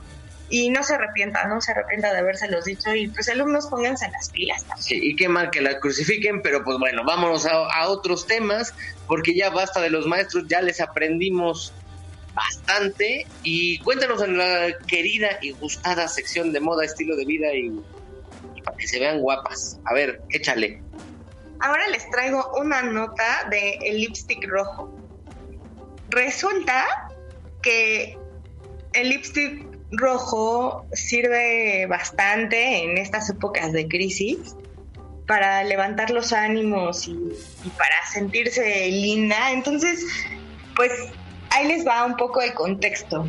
Y 0.53 0.69
no 0.69 0.83
se 0.83 0.95
arrepienta, 0.95 1.47
no 1.47 1.61
se 1.61 1.71
arrepienta 1.71 2.11
de 2.11 2.19
habérselos 2.19 2.65
dicho. 2.65 2.93
Y 2.93 3.07
pues 3.07 3.29
alumnos 3.29 3.67
pónganse 3.67 4.09
las 4.11 4.29
pilas 4.31 4.65
también. 4.65 4.83
Sí, 4.83 4.99
y 5.01 5.15
qué 5.15 5.29
mal 5.29 5.49
que 5.49 5.61
la 5.61 5.79
crucifiquen, 5.79 6.41
pero 6.41 6.65
pues 6.65 6.77
bueno, 6.77 7.05
vámonos 7.05 7.45
a, 7.45 7.51
a 7.51 7.87
otros 7.87 8.27
temas, 8.27 8.73
porque 9.07 9.33
ya 9.33 9.49
basta 9.49 9.79
de 9.79 9.89
los 9.89 10.07
maestros, 10.07 10.43
ya 10.49 10.61
les 10.61 10.81
aprendimos 10.81 11.73
bastante. 12.33 13.25
Y 13.43 13.79
cuéntanos 13.79 14.21
en 14.23 14.37
la 14.37 14.77
querida 14.87 15.39
y 15.41 15.51
gustada 15.51 16.07
sección 16.07 16.51
de 16.51 16.59
moda, 16.59 16.85
estilo 16.85 17.15
de 17.15 17.25
vida 17.25 17.53
y, 17.53 17.71
para 18.63 18.77
que 18.77 18.87
se 18.87 18.99
vean 18.99 19.19
guapas. 19.19 19.79
A 19.85 19.93
ver, 19.93 20.21
échale. 20.29 20.81
Ahora 21.59 21.87
les 21.89 22.09
traigo 22.09 22.51
una 22.59 22.81
nota 22.81 23.47
de 23.49 23.77
el 23.83 23.97
lipstick 23.97 24.47
rojo. 24.47 24.91
Resulta 26.09 26.85
que 27.61 28.17
el 28.93 29.09
lipstick 29.09 29.67
rojo 29.91 30.85
sirve 30.93 31.85
bastante 31.87 32.83
en 32.83 32.97
estas 32.97 33.29
épocas 33.29 33.71
de 33.71 33.87
crisis 33.87 34.55
para 35.27 35.63
levantar 35.63 36.09
los 36.09 36.33
ánimos 36.33 37.07
y, 37.07 37.11
y 37.11 37.69
para 37.77 37.95
sentirse 38.11 38.87
linda. 38.87 39.51
Entonces, 39.51 40.03
pues 40.75 40.91
ahí 41.51 41.67
les 41.67 41.85
va 41.85 42.03
un 42.05 42.17
poco 42.17 42.41
de 42.41 42.53
contexto. 42.53 43.27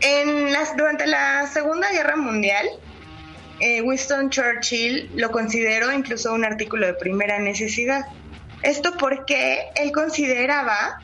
En 0.00 0.52
las, 0.52 0.76
durante 0.76 1.06
la 1.06 1.46
Segunda 1.46 1.90
Guerra 1.90 2.16
Mundial, 2.16 2.68
eh, 3.60 3.80
Winston 3.82 4.30
Churchill 4.30 5.10
lo 5.14 5.30
consideró 5.30 5.92
incluso 5.92 6.32
un 6.32 6.44
artículo 6.44 6.86
de 6.86 6.94
primera 6.94 7.38
necesidad. 7.38 8.06
Esto 8.62 8.96
porque 8.98 9.66
él 9.76 9.92
consideraba 9.92 11.00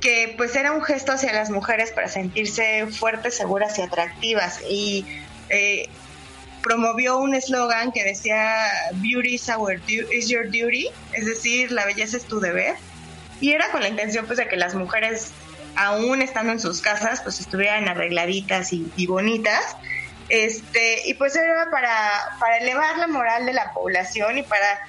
que 0.00 0.34
pues 0.36 0.54
era 0.54 0.72
un 0.72 0.82
gesto 0.82 1.12
hacia 1.12 1.32
las 1.32 1.50
mujeres 1.50 1.90
para 1.92 2.08
sentirse 2.08 2.86
fuertes, 2.86 3.36
seguras 3.36 3.78
y 3.78 3.82
atractivas 3.82 4.60
y 4.68 5.04
eh, 5.48 5.88
promovió 6.62 7.18
un 7.18 7.34
eslogan 7.34 7.90
que 7.92 8.04
decía 8.04 8.66
Beauty 8.94 9.34
is, 9.34 9.50
is 10.12 10.28
your 10.28 10.46
duty, 10.46 10.88
es 11.12 11.26
decir, 11.26 11.72
la 11.72 11.84
belleza 11.84 12.16
es 12.16 12.24
tu 12.24 12.40
deber 12.40 12.76
y 13.40 13.52
era 13.52 13.70
con 13.70 13.82
la 13.82 13.88
intención 13.88 14.26
pues 14.26 14.38
de 14.38 14.48
que 14.48 14.56
las 14.56 14.74
mujeres 14.74 15.32
aún 15.76 16.22
estando 16.22 16.52
en 16.52 16.60
sus 16.60 16.80
casas 16.80 17.20
pues 17.22 17.40
estuvieran 17.40 17.88
arregladitas 17.88 18.72
y, 18.72 19.06
bonitas 19.06 19.76
Este, 20.28 21.08
y 21.08 21.14
pues 21.14 21.36
era 21.36 21.70
para, 21.70 22.36
para 22.38 22.58
elevar 22.58 22.98
la 22.98 23.06
moral 23.06 23.46
de 23.46 23.52
la 23.52 23.72
población 23.72 24.38
y 24.38 24.42
para 24.42 24.80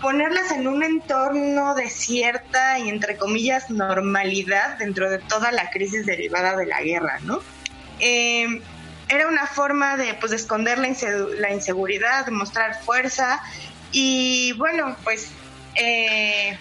ponerlas 0.00 0.50
en 0.50 0.66
un 0.66 0.82
entorno 0.82 1.74
de 1.74 1.88
cierta 1.88 2.78
y 2.78 2.88
entre 2.88 3.16
comillas 3.16 3.70
normalidad 3.70 4.76
dentro 4.78 5.08
de 5.08 5.18
toda 5.18 5.52
la 5.52 5.70
crisis 5.70 6.04
derivada 6.04 6.56
de 6.56 6.66
la 6.66 6.82
guerra, 6.82 7.20
¿no? 7.22 7.40
Eh, 8.00 8.60
era 9.08 9.28
una 9.28 9.46
forma 9.46 9.96
de, 9.96 10.14
pues, 10.14 10.32
esconder 10.32 10.78
la, 10.78 10.88
inseguridad, 11.52 12.24
de 12.24 12.32
mostrar 12.32 12.82
fuerza 12.82 13.40
y 13.92 14.52
bueno, 14.52 14.96
pues 15.04 15.30
eh, 15.76 16.58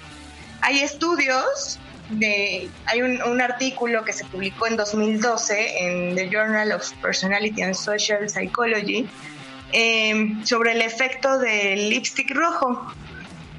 hay 0.62 0.80
estudios, 0.80 1.80
de, 2.09 2.70
hay 2.86 3.01
un, 3.01 3.41
artículo 3.41 4.03
que 4.03 4.14
se 4.14 4.26
publicó 4.26 4.68
en 4.68 4.78
2012 4.78 5.88
en 5.88 6.16
The 6.16 6.30
Journal 6.30 6.72
of 6.74 6.91
Personality 7.01 7.62
and 7.62 7.74
Social 7.74 8.30
Psychology 8.30 9.07
eh, 9.72 10.36
sobre 10.43 10.74
el 10.74 10.82
efecto 10.82 11.39
del 11.39 11.89
lipstick 11.89 12.32
rojo 12.32 12.93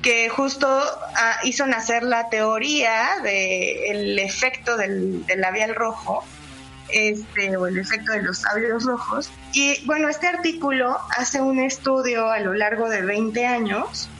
que 0.02 0.28
justo 0.28 0.66
ah, 0.68 1.36
hizo 1.44 1.66
nacer 1.66 2.02
la 2.02 2.28
teoría 2.28 3.20
del 3.22 4.18
efecto 4.18 4.76
del, 4.76 5.24
del 5.26 5.40
labial 5.40 5.74
rojo 5.74 6.24
este, 6.92 7.56
o 7.56 7.66
el 7.66 7.78
efecto 7.78 8.12
de 8.12 8.22
los 8.22 8.42
labios 8.42 8.84
rojos. 8.84 9.30
Y 9.52 9.84
bueno, 9.86 10.08
este 10.08 10.26
artículo 10.26 10.98
hace 11.16 11.40
un 11.40 11.58
estudio 11.58 12.30
a 12.30 12.40
lo 12.40 12.52
largo 12.52 12.90
de 12.90 13.00
20 13.00 13.46
años 13.46 14.10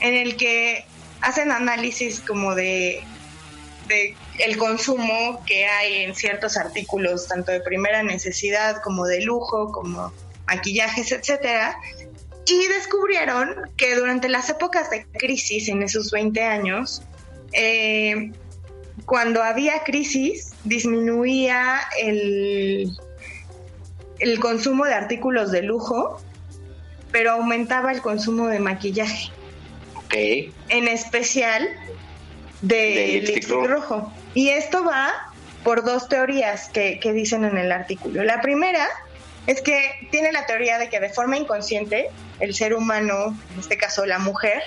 en 0.00 0.14
el 0.14 0.36
que 0.36 0.86
hacen 1.22 1.50
análisis 1.52 2.20
como 2.20 2.54
de, 2.54 3.02
el 4.38 4.56
consumo 4.58 5.42
que 5.46 5.66
hay 5.66 6.02
en 6.02 6.14
ciertos 6.14 6.56
artículos, 6.56 7.28
tanto 7.28 7.52
de 7.52 7.60
primera 7.60 8.02
necesidad 8.02 8.82
como 8.82 9.06
de 9.06 9.22
lujo, 9.22 9.70
como 9.72 10.12
maquillajes, 10.46 11.12
etcétera, 11.12 11.76
y 12.46 12.66
descubrieron 12.66 13.70
que 13.76 13.94
durante 13.94 14.28
las 14.28 14.50
épocas 14.50 14.90
de 14.90 15.06
crisis 15.12 15.68
en 15.68 15.82
esos 15.82 16.10
20 16.10 16.42
años, 16.42 17.02
eh, 17.52 18.32
cuando 19.06 19.42
había 19.42 19.84
crisis, 19.84 20.52
disminuía 20.64 21.80
el, 22.00 22.90
el 24.18 24.40
consumo 24.40 24.86
de 24.86 24.94
artículos 24.94 25.52
de 25.52 25.62
lujo, 25.62 26.20
pero 27.12 27.32
aumentaba 27.32 27.92
el 27.92 28.00
consumo 28.00 28.48
de 28.48 28.58
maquillaje. 28.58 29.30
Ok. 30.12 30.52
En 30.68 30.88
especial 30.88 31.68
de, 32.60 33.22
lipstick, 33.24 33.48
rojo. 33.48 34.12
Y 34.34 34.50
esto 34.50 34.84
va 34.84 35.32
por 35.64 35.84
dos 35.84 36.08
teorías 36.08 36.68
que, 36.68 37.00
que 37.00 37.12
dicen 37.12 37.44
en 37.44 37.56
el 37.56 37.72
artículo. 37.72 38.22
La 38.24 38.40
primera 38.40 38.86
es 39.46 39.62
que 39.62 40.08
tiene 40.10 40.32
la 40.32 40.46
teoría 40.46 40.78
de 40.78 40.88
que 40.88 41.00
de 41.00 41.08
forma 41.08 41.36
inconsciente 41.36 42.10
el 42.40 42.54
ser 42.54 42.74
humano, 42.74 43.36
en 43.52 43.60
este 43.60 43.76
caso 43.76 44.04
la 44.06 44.18
mujer, 44.18 44.62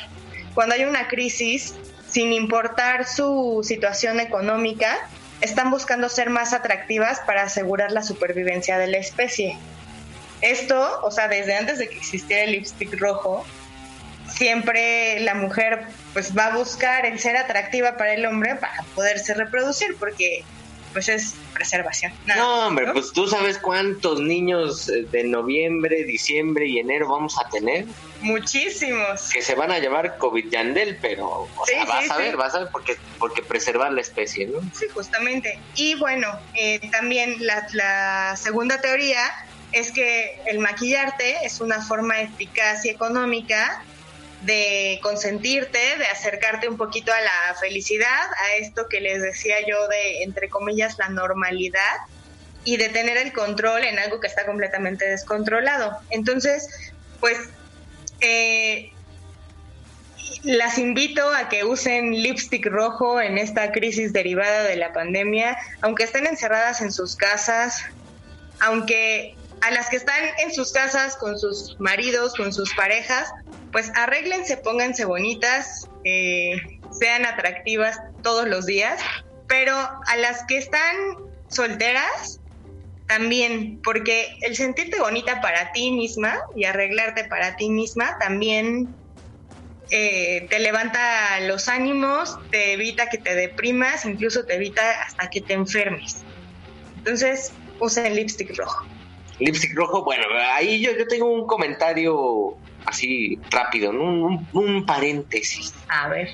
cuando 0.54 0.76
hay 0.76 0.86
una 0.86 1.08
crisis, 1.08 1.76
sin 2.10 2.34
importar 2.34 3.08
su 3.08 3.62
situación 3.64 4.20
económica, 4.20 4.98
están 5.42 5.70
buscando 5.70 6.10
ser 6.10 6.30
más 6.30 6.54
atractivas 6.54 7.20
para 7.22 7.44
asegurar 7.44 7.92
la 7.92 8.02
supervivencia 8.02 8.78
de 8.78 8.88
la 8.88 8.98
especie. 8.98 9.58
Esto, 10.42 11.02
o 11.04 11.12
sea, 11.12 11.28
desde 11.28 11.56
antes 11.56 11.78
de 11.78 11.88
que 11.88 11.98
existiera 11.98 12.44
el 12.44 12.54
lipstick 12.54 13.00
rojo, 13.00 13.46
siempre 14.36 15.20
la 15.22 15.34
mujer 15.34 15.88
pues 16.14 16.38
va 16.38 16.48
a 16.48 16.58
buscar 16.58 17.06
el 17.06 17.20
ser 17.20 17.38
atractiva 17.38 17.98
para 17.98 18.14
el 18.14 18.26
hombre 18.26 18.56
para 18.56 18.84
poderse 18.94 19.34
reproducir, 19.34 19.96
porque 19.98 20.44
pues 20.94 21.10
es 21.10 21.36
preservación. 21.54 22.14
no, 22.26 22.68
hombre, 22.68 22.88
pues 22.94 23.12
tú 23.12 23.28
sabes 23.28 23.58
cuántos 23.58 24.22
niños 24.22 24.88
eh, 24.88 25.06
de 25.12 25.26
noviembre, 25.26 26.06
diciembre 26.06 26.68
y 26.68 26.80
enero 26.80 27.10
vamos 27.10 27.36
a 27.38 27.50
tener. 27.50 27.86
Muchísimos. 28.22 29.30
Que 29.30 29.42
se 29.42 29.56
van 29.56 29.72
a 29.72 29.80
llevar 29.80 30.18
COVID 30.18 30.50
Yandel, 30.50 30.98
pero 31.02 31.50
o 31.58 31.66
sea, 31.66 31.84
vas 31.84 32.10
a 32.10 32.18
ver, 32.18 32.38
vas 32.38 32.56
a 32.56 32.60
ver, 32.60 32.70
porque, 32.72 32.96
porque 33.20 33.42
preservar 33.42 33.92
la 33.92 34.00
especie, 34.00 34.48
¿no? 34.48 34.62
Sí, 34.74 34.86
justamente. 34.94 35.60
Y 35.76 35.96
bueno, 35.96 36.30
eh, 36.54 36.80
también 36.92 37.46
la, 37.46 37.68
la 37.74 38.38
segunda 38.38 38.80
teoría 38.80 39.20
es 39.74 39.92
que 39.92 40.40
el 40.48 40.60
maquillarte 40.60 41.46
es 41.46 41.60
una 41.60 41.82
forma 41.82 42.22
eficaz 42.22 42.86
y 42.86 42.90
económica 42.90 43.84
de 44.42 45.00
consentirte, 45.02 45.80
de 45.98 46.06
acercarte 46.06 46.68
un 46.68 46.78
poquito 46.78 47.12
a 47.12 47.20
la 47.20 47.56
felicidad, 47.60 48.08
a 48.08 48.56
esto 48.58 48.88
que 48.90 49.02
les 49.02 49.22
decía 49.22 49.56
yo 49.68 49.88
de, 49.88 50.24
entre 50.24 50.50
comillas, 50.50 50.98
la 50.98 51.10
normalidad 51.10 51.98
y 52.64 52.78
de 52.78 52.90
tener 52.90 53.18
el 53.18 53.32
control 53.32 53.84
en 53.84 54.00
algo 54.00 54.20
que 54.20 54.28
está 54.28 54.46
completamente 54.46 55.06
descontrolado. 55.08 55.98
Entonces, 56.10 56.68
pues, 57.20 57.38
eh, 58.22 58.92
las 60.44 60.78
invito 60.78 61.28
a 61.32 61.50
que 61.50 61.64
usen 61.64 62.12
lipstick 62.12 62.66
rojo 62.68 63.20
en 63.22 63.38
esta 63.38 63.72
crisis 63.72 64.14
derivada 64.14 64.64
de 64.64 64.76
la 64.76 64.94
pandemia, 64.94 65.58
aunque 65.82 66.04
estén 66.04 66.28
encerradas 66.28 66.82
en 66.82 66.92
sus 66.92 67.16
casas, 67.16 67.84
aunque 68.60 69.36
a 69.62 69.72
las 69.72 69.90
que 69.90 69.96
están 69.98 70.24
en 70.44 70.54
sus 70.54 70.72
casas 70.72 71.16
con 71.18 71.40
sus 71.40 71.80
maridos, 71.80 72.36
con 72.36 72.54
sus 72.54 72.74
parejas, 72.76 73.32
pues 73.76 73.92
arréglense, 73.94 74.56
pónganse 74.56 75.04
bonitas, 75.04 75.90
eh, 76.06 76.80
sean 76.98 77.26
atractivas 77.26 78.00
todos 78.24 78.48
los 78.48 78.66
días, 78.66 79.02
pero 79.50 79.76
a 79.76 80.16
las 80.16 80.46
que 80.46 80.58
están 80.58 80.96
solteras, 81.50 82.40
también, 83.06 83.82
porque 83.84 84.38
el 84.44 84.56
sentirte 84.56 85.02
bonita 85.02 85.42
para 85.42 85.74
ti 85.74 85.92
misma 85.92 86.40
y 86.56 86.64
arreglarte 86.64 87.26
para 87.26 87.58
ti 87.58 87.70
misma 87.70 88.18
también 88.18 88.96
eh, 89.90 90.48
te 90.50 90.60
levanta 90.60 91.42
los 91.42 91.68
ánimos, 91.68 92.40
te 92.52 92.72
evita 92.72 93.10
que 93.10 93.18
te 93.18 93.36
deprimas, 93.36 94.06
incluso 94.06 94.46
te 94.46 94.56
evita 94.56 95.02
hasta 95.02 95.30
que 95.30 95.42
te 95.42 95.52
enfermes. 95.52 96.24
Entonces, 97.00 97.52
usa 97.82 98.08
el 98.08 98.16
lipstick 98.16 98.58
rojo. 98.58 98.86
Lipstick 99.40 99.76
rojo, 99.76 100.06
bueno, 100.06 100.24
ahí 100.54 100.80
yo, 100.80 100.94
yo 100.98 101.06
tengo 101.08 101.26
un 101.26 101.46
comentario 101.46 102.58
así 102.86 103.40
rápido, 103.50 103.92
un, 103.92 104.86
paréntesis. 104.86 105.74
A 105.88 106.08
ver. 106.10 106.30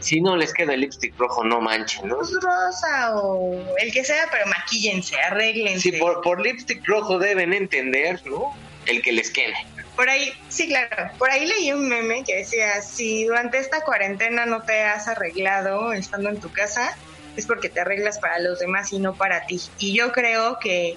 Si 0.00 0.20
no 0.20 0.36
les 0.36 0.54
queda 0.54 0.74
el 0.74 0.80
lipstick 0.80 1.18
rojo, 1.18 1.42
no 1.42 1.60
manchen, 1.60 2.08
¿no? 2.08 2.18
Pues 2.18 2.32
rosa 2.40 3.16
o 3.16 3.58
el 3.78 3.92
que 3.92 4.04
sea, 4.04 4.28
pero 4.30 4.46
maquíllense, 4.46 5.20
arréglense. 5.20 5.90
Sí, 5.90 5.92
por, 5.92 6.20
por 6.22 6.40
lipstick 6.40 6.86
rojo 6.86 7.18
deben 7.18 7.52
entender, 7.52 8.20
¿no? 8.24 8.54
El 8.86 9.02
que 9.02 9.12
les 9.12 9.30
quede. 9.30 9.54
Por 9.96 10.08
ahí, 10.08 10.32
sí, 10.48 10.68
claro. 10.68 11.10
Por 11.18 11.28
ahí 11.30 11.44
leí 11.44 11.72
un 11.72 11.88
meme 11.88 12.22
que 12.22 12.36
decía, 12.36 12.80
si 12.82 13.24
durante 13.24 13.58
esta 13.58 13.80
cuarentena 13.80 14.46
no 14.46 14.62
te 14.62 14.84
has 14.84 15.08
arreglado 15.08 15.92
estando 15.92 16.28
en 16.28 16.38
tu 16.38 16.52
casa, 16.52 16.96
es 17.36 17.46
porque 17.46 17.68
te 17.68 17.80
arreglas 17.80 18.20
para 18.20 18.38
los 18.38 18.60
demás 18.60 18.92
y 18.92 19.00
no 19.00 19.14
para 19.14 19.46
ti. 19.46 19.60
Y 19.78 19.96
yo 19.96 20.12
creo 20.12 20.60
que 20.60 20.96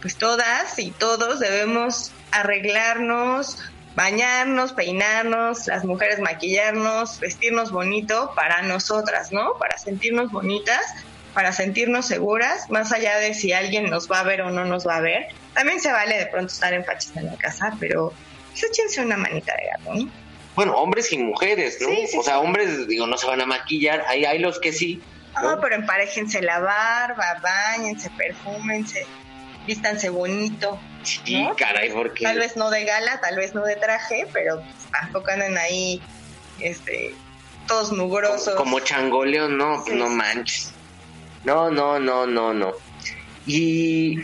pues 0.00 0.16
todas 0.16 0.78
y 0.78 0.90
todos 0.92 1.40
debemos 1.40 2.12
arreglarnos, 2.30 3.58
bañarnos, 3.98 4.72
peinarnos, 4.74 5.66
las 5.66 5.84
mujeres 5.84 6.20
maquillarnos, 6.20 7.18
vestirnos 7.18 7.72
bonito 7.72 8.30
para 8.36 8.62
nosotras, 8.62 9.32
¿no? 9.32 9.58
Para 9.58 9.76
sentirnos 9.76 10.30
bonitas, 10.30 10.80
para 11.34 11.50
sentirnos 11.52 12.06
seguras, 12.06 12.70
más 12.70 12.92
allá 12.92 13.18
de 13.18 13.34
si 13.34 13.52
alguien 13.52 13.90
nos 13.90 14.08
va 14.08 14.20
a 14.20 14.22
ver 14.22 14.42
o 14.42 14.50
no 14.50 14.64
nos 14.64 14.86
va 14.86 14.98
a 14.98 15.00
ver. 15.00 15.26
También 15.52 15.80
se 15.80 15.90
vale 15.90 16.16
de 16.16 16.26
pronto 16.26 16.52
estar 16.52 16.72
en 16.72 16.84
fachas 16.84 17.16
en 17.16 17.26
la 17.26 17.36
casa, 17.38 17.76
pero 17.80 18.12
pues 18.50 18.62
échense 18.62 19.00
una 19.00 19.16
manita 19.16 19.52
de 19.56 19.66
gato, 19.66 19.94
¿no? 19.98 20.10
Bueno, 20.54 20.76
hombres 20.76 21.12
y 21.12 21.18
mujeres, 21.18 21.78
¿no? 21.80 22.20
o 22.20 22.22
sea, 22.22 22.38
hombres, 22.38 22.86
digo, 22.86 23.04
no 23.08 23.18
se 23.18 23.26
van 23.26 23.40
a 23.40 23.46
maquillar, 23.46 24.04
hay, 24.06 24.24
hay 24.24 24.38
los 24.38 24.60
que 24.60 24.72
sí. 24.72 25.02
¿no? 25.42 25.60
pero 25.60 25.74
emparejense 25.74 26.40
la 26.40 26.60
barba, 26.60 27.40
bañense, 27.42 28.10
perfúmense 28.10 29.06
vístanse 29.68 30.08
bonito. 30.08 30.80
Sí, 31.02 31.46
caray, 31.56 31.90
porque... 31.92 32.24
Tal 32.24 32.38
vez 32.38 32.56
no 32.56 32.70
de 32.70 32.84
gala, 32.84 33.20
tal 33.20 33.36
vez 33.36 33.54
no 33.54 33.62
de 33.64 33.76
traje, 33.76 34.26
pero 34.32 34.62
tampoco 34.90 35.30
andan 35.30 35.56
ahí, 35.58 36.02
este, 36.58 37.14
todos 37.66 37.92
mugrosos. 37.92 38.54
Como, 38.54 38.80
changoleón, 38.80 39.58
no, 39.58 39.84
no 39.86 40.08
manches. 40.08 40.72
No, 41.44 41.70
no, 41.70 42.00
no, 42.00 42.26
no, 42.26 42.54
no. 42.54 42.72
Y 43.46 44.20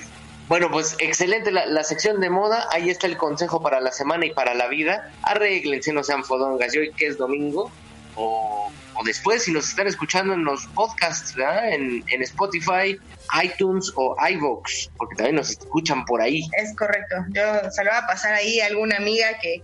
bueno, 0.49 0.71
pues 0.71 0.97
excelente 0.99 1.53
la, 1.53 1.67
la, 1.67 1.85
sección 1.85 2.21
de 2.21 2.31
moda. 2.31 2.67
Ahí 2.73 2.91
está 2.91 3.07
el 3.07 3.17
consejo 3.17 3.63
para 3.63 3.81
la 3.81 3.93
semana 3.93 4.27
y 4.27 4.33
para 4.33 4.55
la 4.55 4.67
vida. 4.69 5.13
Arréglense, 5.23 5.93
no 5.93 6.03
sean 6.03 6.25
fodongas. 6.25 6.75
Y 6.75 6.79
hoy 6.79 6.93
que 6.93 7.07
es 7.07 7.19
domingo, 7.19 7.71
o 8.17 8.73
o 8.95 9.05
después 9.05 9.45
si 9.45 9.53
nos 9.53 9.69
están 9.69 9.87
escuchando 9.87 10.35
en 10.35 10.45
los 10.45 10.67
podcasts, 10.69 11.35
En, 11.37 12.05
en 12.09 12.23
Spotify, 12.23 12.99
iTunes 13.43 13.93
o 13.97 14.17
iVoox, 14.31 14.91
porque 14.97 15.17
también 15.17 15.37
nos 15.37 15.51
escuchan 15.51 16.05
por 16.05 16.21
ahí. 16.21 16.43
Es 16.57 16.75
correcto. 16.77 17.17
Yo 17.31 17.71
se 17.71 17.85
lo 17.85 17.91
voy 17.91 18.01
a 18.03 18.07
pasar 18.07 18.35
ahí 18.35 18.61
a 18.61 18.67
alguna 18.67 18.97
amiga 18.97 19.39
que 19.41 19.63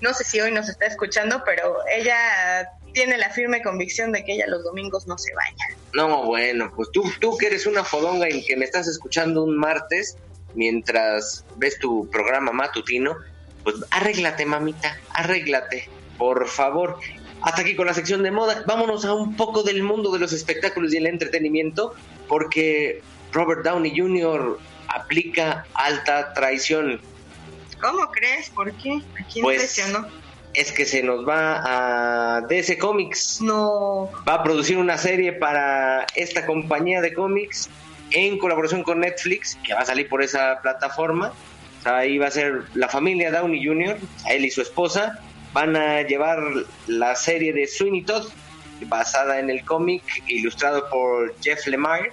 no 0.00 0.14
sé 0.14 0.24
si 0.24 0.40
hoy 0.40 0.50
nos 0.50 0.68
está 0.68 0.86
escuchando, 0.86 1.42
pero 1.44 1.76
ella 1.94 2.70
tiene 2.92 3.18
la 3.18 3.30
firme 3.30 3.62
convicción 3.62 4.12
de 4.12 4.24
que 4.24 4.34
ella 4.34 4.46
los 4.48 4.64
domingos 4.64 5.06
no 5.06 5.18
se 5.18 5.32
baña. 5.34 5.76
No, 5.92 6.24
bueno, 6.24 6.72
pues 6.74 6.88
tú, 6.92 7.04
tú 7.20 7.36
que 7.36 7.46
eres 7.46 7.66
una 7.66 7.84
fodonga 7.84 8.28
y 8.28 8.44
que 8.44 8.56
me 8.56 8.64
estás 8.64 8.88
escuchando 8.88 9.44
un 9.44 9.56
martes, 9.56 10.16
mientras 10.54 11.44
ves 11.56 11.78
tu 11.78 12.08
programa 12.10 12.52
matutino, 12.52 13.16
pues 13.62 13.76
arréglate, 13.90 14.46
mamita, 14.46 14.98
arréglate, 15.12 15.88
por 16.18 16.48
favor. 16.48 16.98
Hasta 17.42 17.62
aquí 17.62 17.74
con 17.74 17.86
la 17.86 17.94
sección 17.94 18.22
de 18.22 18.30
moda. 18.30 18.62
Vámonos 18.66 19.04
a 19.04 19.14
un 19.14 19.36
poco 19.36 19.62
del 19.62 19.82
mundo 19.82 20.10
de 20.12 20.18
los 20.18 20.32
espectáculos 20.32 20.92
y 20.92 20.98
el 20.98 21.06
entretenimiento, 21.06 21.94
porque 22.28 23.02
Robert 23.32 23.64
Downey 23.64 23.98
Jr. 23.98 24.58
aplica 24.88 25.64
alta 25.74 26.34
traición. 26.34 27.00
¿Cómo 27.80 28.10
crees? 28.10 28.50
¿Por 28.50 28.72
qué? 28.72 29.00
¿A 29.18 29.24
quién 29.32 29.42
Pues, 29.42 29.58
traicionó? 29.74 30.06
Es 30.52 30.72
que 30.72 30.84
se 30.84 31.02
nos 31.02 31.26
va 31.26 31.62
a 32.36 32.40
DC 32.42 32.76
Comics. 32.76 33.40
No. 33.40 34.10
Va 34.28 34.34
a 34.34 34.42
producir 34.42 34.76
una 34.76 34.98
serie 34.98 35.32
para 35.32 36.06
esta 36.16 36.44
compañía 36.44 37.00
de 37.00 37.14
cómics 37.14 37.70
en 38.10 38.38
colaboración 38.38 38.82
con 38.82 39.00
Netflix, 39.00 39.56
que 39.64 39.72
va 39.72 39.80
a 39.80 39.84
salir 39.86 40.08
por 40.08 40.22
esa 40.22 40.58
plataforma. 40.60 41.32
O 41.78 41.82
sea, 41.82 41.98
ahí 41.98 42.18
va 42.18 42.26
a 42.26 42.30
ser 42.30 42.64
la 42.74 42.88
familia 42.88 43.30
Downey 43.30 43.64
Jr., 43.64 43.96
él 44.28 44.44
y 44.44 44.50
su 44.50 44.60
esposa, 44.60 45.20
van 45.52 45.76
a 45.76 46.02
llevar 46.02 46.38
la 46.86 47.14
serie 47.14 47.52
de 47.52 47.66
Sweeney 47.66 48.02
Todd, 48.02 48.26
basada 48.86 49.38
en 49.38 49.50
el 49.50 49.64
cómic, 49.64 50.02
ilustrado 50.26 50.88
por 50.90 51.34
Jeff 51.40 51.66
Lemire. 51.66 52.12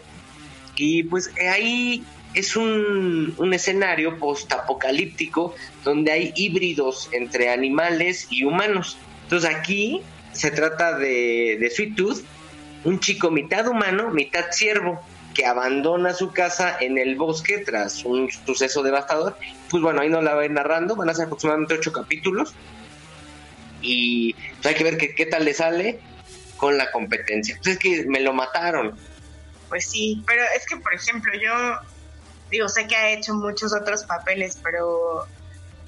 Y 0.76 1.04
pues 1.04 1.32
ahí 1.52 2.04
es 2.34 2.56
un, 2.56 3.34
un 3.38 3.54
escenario 3.54 4.18
postapocalíptico 4.20 5.56
donde 5.84 6.12
hay 6.12 6.34
híbridos 6.36 7.10
entre 7.12 7.50
animales 7.50 8.28
y 8.30 8.44
humanos. 8.44 8.98
Entonces 9.24 9.50
aquí 9.54 10.02
se 10.34 10.52
trata 10.52 10.98
de, 10.98 11.58
de 11.60 11.70
Sweet 11.70 11.96
Tooth, 11.96 12.20
un 12.84 13.00
chico 13.00 13.32
mitad 13.32 13.68
humano, 13.68 14.12
mitad 14.12 14.46
ciervo, 14.52 15.02
que 15.34 15.46
abandona 15.46 16.14
su 16.14 16.32
casa 16.32 16.78
en 16.80 16.98
el 16.98 17.16
bosque 17.16 17.60
tras 17.60 18.06
un 18.06 18.30
suceso 18.32 18.84
devastador. 18.84 19.38
Pues 19.70 19.84
bueno, 19.84 20.02
ahí 20.02 20.10
no 20.10 20.22
la 20.22 20.36
voy 20.36 20.50
narrando, 20.50 20.96
van 20.96 21.10
a 21.10 21.14
ser 21.14 21.26
aproximadamente 21.26 21.76
ocho 21.76 21.92
capítulos. 21.92 22.54
Y 23.82 24.34
pues, 24.34 24.66
hay 24.68 24.76
que 24.76 24.84
ver 24.84 24.98
que- 24.98 25.14
qué 25.16 25.26
tal 25.26 25.46
le 25.46 25.54
sale 25.54 26.00
con 26.58 26.78
la 26.78 26.92
competencia. 26.92 27.56
Pues 27.64 27.76
es 27.76 27.80
que 27.80 28.06
me 28.08 28.20
lo 28.20 28.34
mataron. 28.34 28.98
Pues 29.70 29.90
sí, 29.90 30.24
pero 30.26 30.42
es 30.56 30.66
que, 30.66 30.78
por 30.78 30.94
ejemplo, 30.94 31.32
yo 31.42 31.52
digo, 32.50 32.70
sé 32.70 32.88
que 32.88 32.96
ha 32.96 33.12
hecho 33.12 33.34
muchos 33.34 33.74
otros 33.74 34.04
papeles, 34.06 34.58
pero 34.64 35.26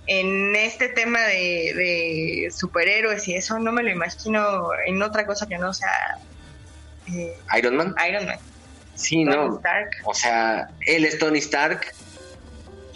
en 0.08 0.56
este 0.56 0.90
tema 0.90 1.22
de, 1.24 1.74
de 1.76 2.52
superhéroes 2.56 3.28
y 3.28 3.36
eso 3.36 3.60
no 3.60 3.72
me 3.72 3.84
lo 3.84 3.90
imagino 3.92 4.70
en 4.86 5.02
otra 5.02 5.26
cosa 5.26 5.48
que 5.48 5.58
no 5.58 5.74
sea 5.74 6.18
eh, 7.08 7.38
Iron 7.58 7.78
Man. 7.78 7.96
Iron 8.08 8.26
Man. 8.26 8.38
Sí, 8.96 9.24
Tony 9.24 9.36
no. 9.36 9.58
Stark. 9.58 9.90
O 10.04 10.14
sea, 10.14 10.70
él 10.86 11.06
es 11.06 11.18
Tony 11.20 11.40
Stark 11.40 11.94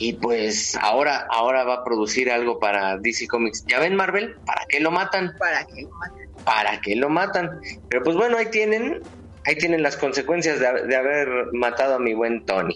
y 0.05 0.13
pues 0.13 0.75
ahora, 0.81 1.25
ahora 1.29 1.63
va 1.63 1.75
a 1.75 1.83
producir 1.85 2.29
algo 2.29 2.59
para 2.59 2.97
DC 2.97 3.25
Comics. 3.27 3.63
¿Ya 3.67 3.79
ven 3.79 3.95
Marvel? 3.95 4.35
¿Para 4.45 4.65
qué 4.67 4.81
lo 4.81 4.91
matan? 4.91 5.33
Para 5.39 5.63
que 5.65 5.83
lo 5.83 5.89
maten. 5.91 6.29
¿Para 6.43 6.81
qué 6.81 6.95
lo 6.97 7.09
matan? 7.09 7.61
Pero 7.89 8.03
pues 8.03 8.17
bueno, 8.17 8.35
ahí 8.37 8.47
tienen, 8.51 8.99
ahí 9.45 9.55
tienen 9.55 9.81
las 9.81 9.95
consecuencias 9.95 10.59
de, 10.59 10.67
ha- 10.67 10.73
de 10.73 10.95
haber 10.97 11.29
matado 11.53 11.95
a 11.95 11.99
mi 11.99 12.13
buen 12.13 12.43
Tony. 12.45 12.75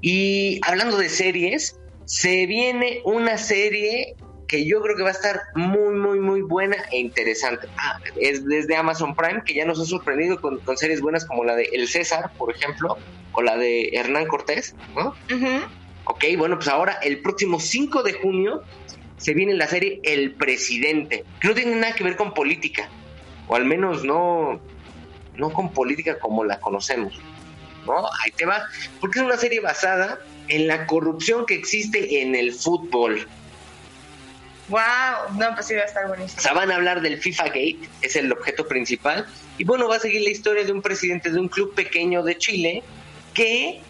Y 0.00 0.60
hablando 0.64 0.96
de 0.96 1.08
series, 1.08 1.76
se 2.04 2.46
viene 2.46 3.00
una 3.04 3.36
serie 3.36 4.14
que 4.46 4.64
yo 4.64 4.80
creo 4.80 4.96
que 4.96 5.02
va 5.02 5.08
a 5.08 5.12
estar 5.12 5.40
muy, 5.56 5.94
muy, 5.96 6.20
muy 6.20 6.42
buena 6.42 6.76
e 6.92 6.98
interesante. 6.98 7.66
Ah, 7.78 7.98
es 8.20 8.44
desde 8.46 8.76
Amazon 8.76 9.16
Prime, 9.16 9.42
que 9.44 9.54
ya 9.54 9.64
nos 9.64 9.80
ha 9.80 9.86
sorprendido 9.86 10.40
con, 10.40 10.58
con 10.60 10.76
series 10.76 11.00
buenas 11.00 11.24
como 11.24 11.42
la 11.44 11.56
de 11.56 11.64
El 11.72 11.88
César, 11.88 12.30
por 12.38 12.54
ejemplo, 12.54 12.96
o 13.32 13.42
la 13.42 13.56
de 13.56 13.88
Hernán 13.94 14.26
Cortés, 14.28 14.76
¿no? 14.94 15.16
Ok, 16.04 16.24
bueno, 16.36 16.56
pues 16.56 16.68
ahora 16.68 16.98
el 17.02 17.20
próximo 17.20 17.60
5 17.60 18.02
de 18.02 18.12
junio 18.14 18.62
se 19.16 19.32
viene 19.32 19.54
la 19.54 19.66
serie 19.66 20.00
El 20.04 20.32
Presidente, 20.32 21.24
que 21.40 21.48
no 21.48 21.54
tiene 21.54 21.76
nada 21.76 21.94
que 21.94 22.04
ver 22.04 22.16
con 22.16 22.34
política, 22.34 22.88
o 23.48 23.56
al 23.56 23.64
menos 23.64 24.04
no, 24.04 24.60
no 25.36 25.50
con 25.52 25.72
política 25.72 26.18
como 26.18 26.44
la 26.44 26.60
conocemos. 26.60 27.18
¿No? 27.86 28.06
Ahí 28.22 28.30
te 28.30 28.46
va, 28.46 28.64
porque 29.00 29.18
es 29.18 29.24
una 29.24 29.36
serie 29.36 29.60
basada 29.60 30.18
en 30.48 30.66
la 30.66 30.86
corrupción 30.86 31.44
que 31.44 31.54
existe 31.54 32.22
en 32.22 32.34
el 32.34 32.52
fútbol. 32.52 33.28
Wow, 34.68 35.38
no, 35.38 35.54
pues 35.54 35.66
sí 35.66 35.74
va 35.74 35.82
a 35.82 35.84
estar 35.84 36.08
buenísimo. 36.08 36.38
O 36.38 36.42
sea, 36.42 36.54
van 36.54 36.70
a 36.70 36.76
hablar 36.76 37.02
del 37.02 37.18
FIFA 37.18 37.44
Gate, 37.44 37.78
es 38.00 38.16
el 38.16 38.32
objeto 38.32 38.66
principal. 38.66 39.26
Y 39.58 39.64
bueno, 39.64 39.88
va 39.88 39.96
a 39.96 40.00
seguir 40.00 40.22
la 40.22 40.30
historia 40.30 40.64
de 40.64 40.72
un 40.72 40.80
presidente 40.80 41.30
de 41.30 41.38
un 41.38 41.48
club 41.48 41.74
pequeño 41.74 42.22
de 42.22 42.38
Chile 42.38 42.82
que, 43.34 43.80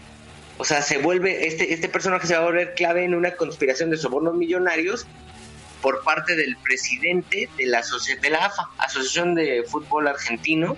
o 0.59 0.65
sea, 0.65 0.83
se 0.83 0.99
vuelve, 0.99 1.47
este, 1.47 1.73
este 1.73 1.89
personaje 1.89 2.27
se 2.27 2.35
va 2.35 2.41
a 2.43 2.45
volver 2.45 2.75
clave 2.75 3.05
en 3.05 3.15
una 3.15 3.33
conspiración 3.33 3.91
de 3.91 3.97
sobornos 3.97 4.35
millonarios 4.35 5.07
por 5.83 6.03
parte 6.05 6.37
del 6.37 6.57
presidente 6.57 7.49
de 7.59 7.67
la, 7.67 7.83
asoci- 7.83 8.19
de 8.21 8.31
la 8.31 8.47
AFA, 8.47 8.69
Asociación 8.79 9.35
de 9.35 9.65
Fútbol 9.69 10.09
Argentino. 10.09 10.77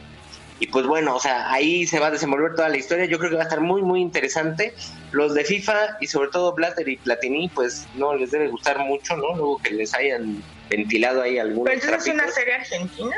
Y 0.59 0.69
pues 0.69 0.87
bueno, 0.87 1.15
o 1.15 1.21
sea, 1.21 1.53
ahí 1.53 1.87
se 1.87 1.99
va 1.99 2.07
a 2.07 2.11
desenvolver 2.11 2.55
toda 2.55 2.71
la 2.71 2.79
historia. 2.79 3.05
Yo 3.05 3.19
creo 3.19 3.29
que 3.31 3.37
va 3.37 3.43
a 3.43 3.45
estar 3.45 3.61
muy, 3.61 3.83
muy 3.83 4.01
interesante. 4.01 4.75
Los 5.13 5.35
de 5.35 5.45
FIFA 5.45 5.99
y 6.01 6.07
sobre 6.07 6.31
todo 6.31 6.55
Blatter 6.55 6.89
y 6.89 6.97
Platini, 6.97 7.49
pues 7.51 7.87
no 7.95 8.15
les 8.15 8.31
debe 8.31 8.49
gustar 8.49 8.79
mucho, 8.79 9.17
¿no? 9.19 9.37
Luego 9.37 9.59
que 9.63 9.73
les 9.75 9.93
hayan 9.95 10.43
ventilado 10.71 11.21
ahí 11.21 11.39
algunos 11.39 11.65
Pero 11.67 11.75
entonces 11.85 12.09
es 12.09 12.15
una 12.15 12.33
serie 12.33 12.55
argentina. 12.55 13.17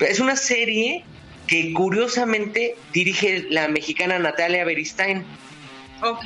Es 0.00 0.18
una 0.18 0.34
serie 0.36 1.04
que 1.46 1.74
curiosamente 1.74 2.74
dirige 2.94 3.44
la 3.50 3.68
mexicana 3.68 4.18
Natalia 4.18 4.64
Beristain. 4.64 5.24
Ok. 6.02 6.24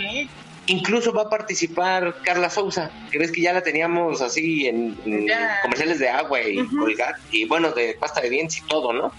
Incluso 0.68 1.12
va 1.12 1.22
a 1.22 1.30
participar 1.30 2.16
Carla 2.24 2.50
Souza, 2.50 2.90
que 3.10 3.18
ves 3.18 3.30
que 3.30 3.40
ya 3.40 3.52
la 3.52 3.62
teníamos 3.62 4.20
así 4.20 4.66
en, 4.66 4.96
comerciales 5.62 6.00
de 6.00 6.08
agua 6.08 6.42
y. 6.42 6.66
Colgate, 6.66 7.20
y 7.30 7.44
bueno, 7.44 7.70
de 7.70 7.94
pasta 7.94 8.20
de 8.20 8.30
dientes 8.30 8.58
y 8.58 8.62
todo, 8.62 8.92
¿no? 8.92 9.12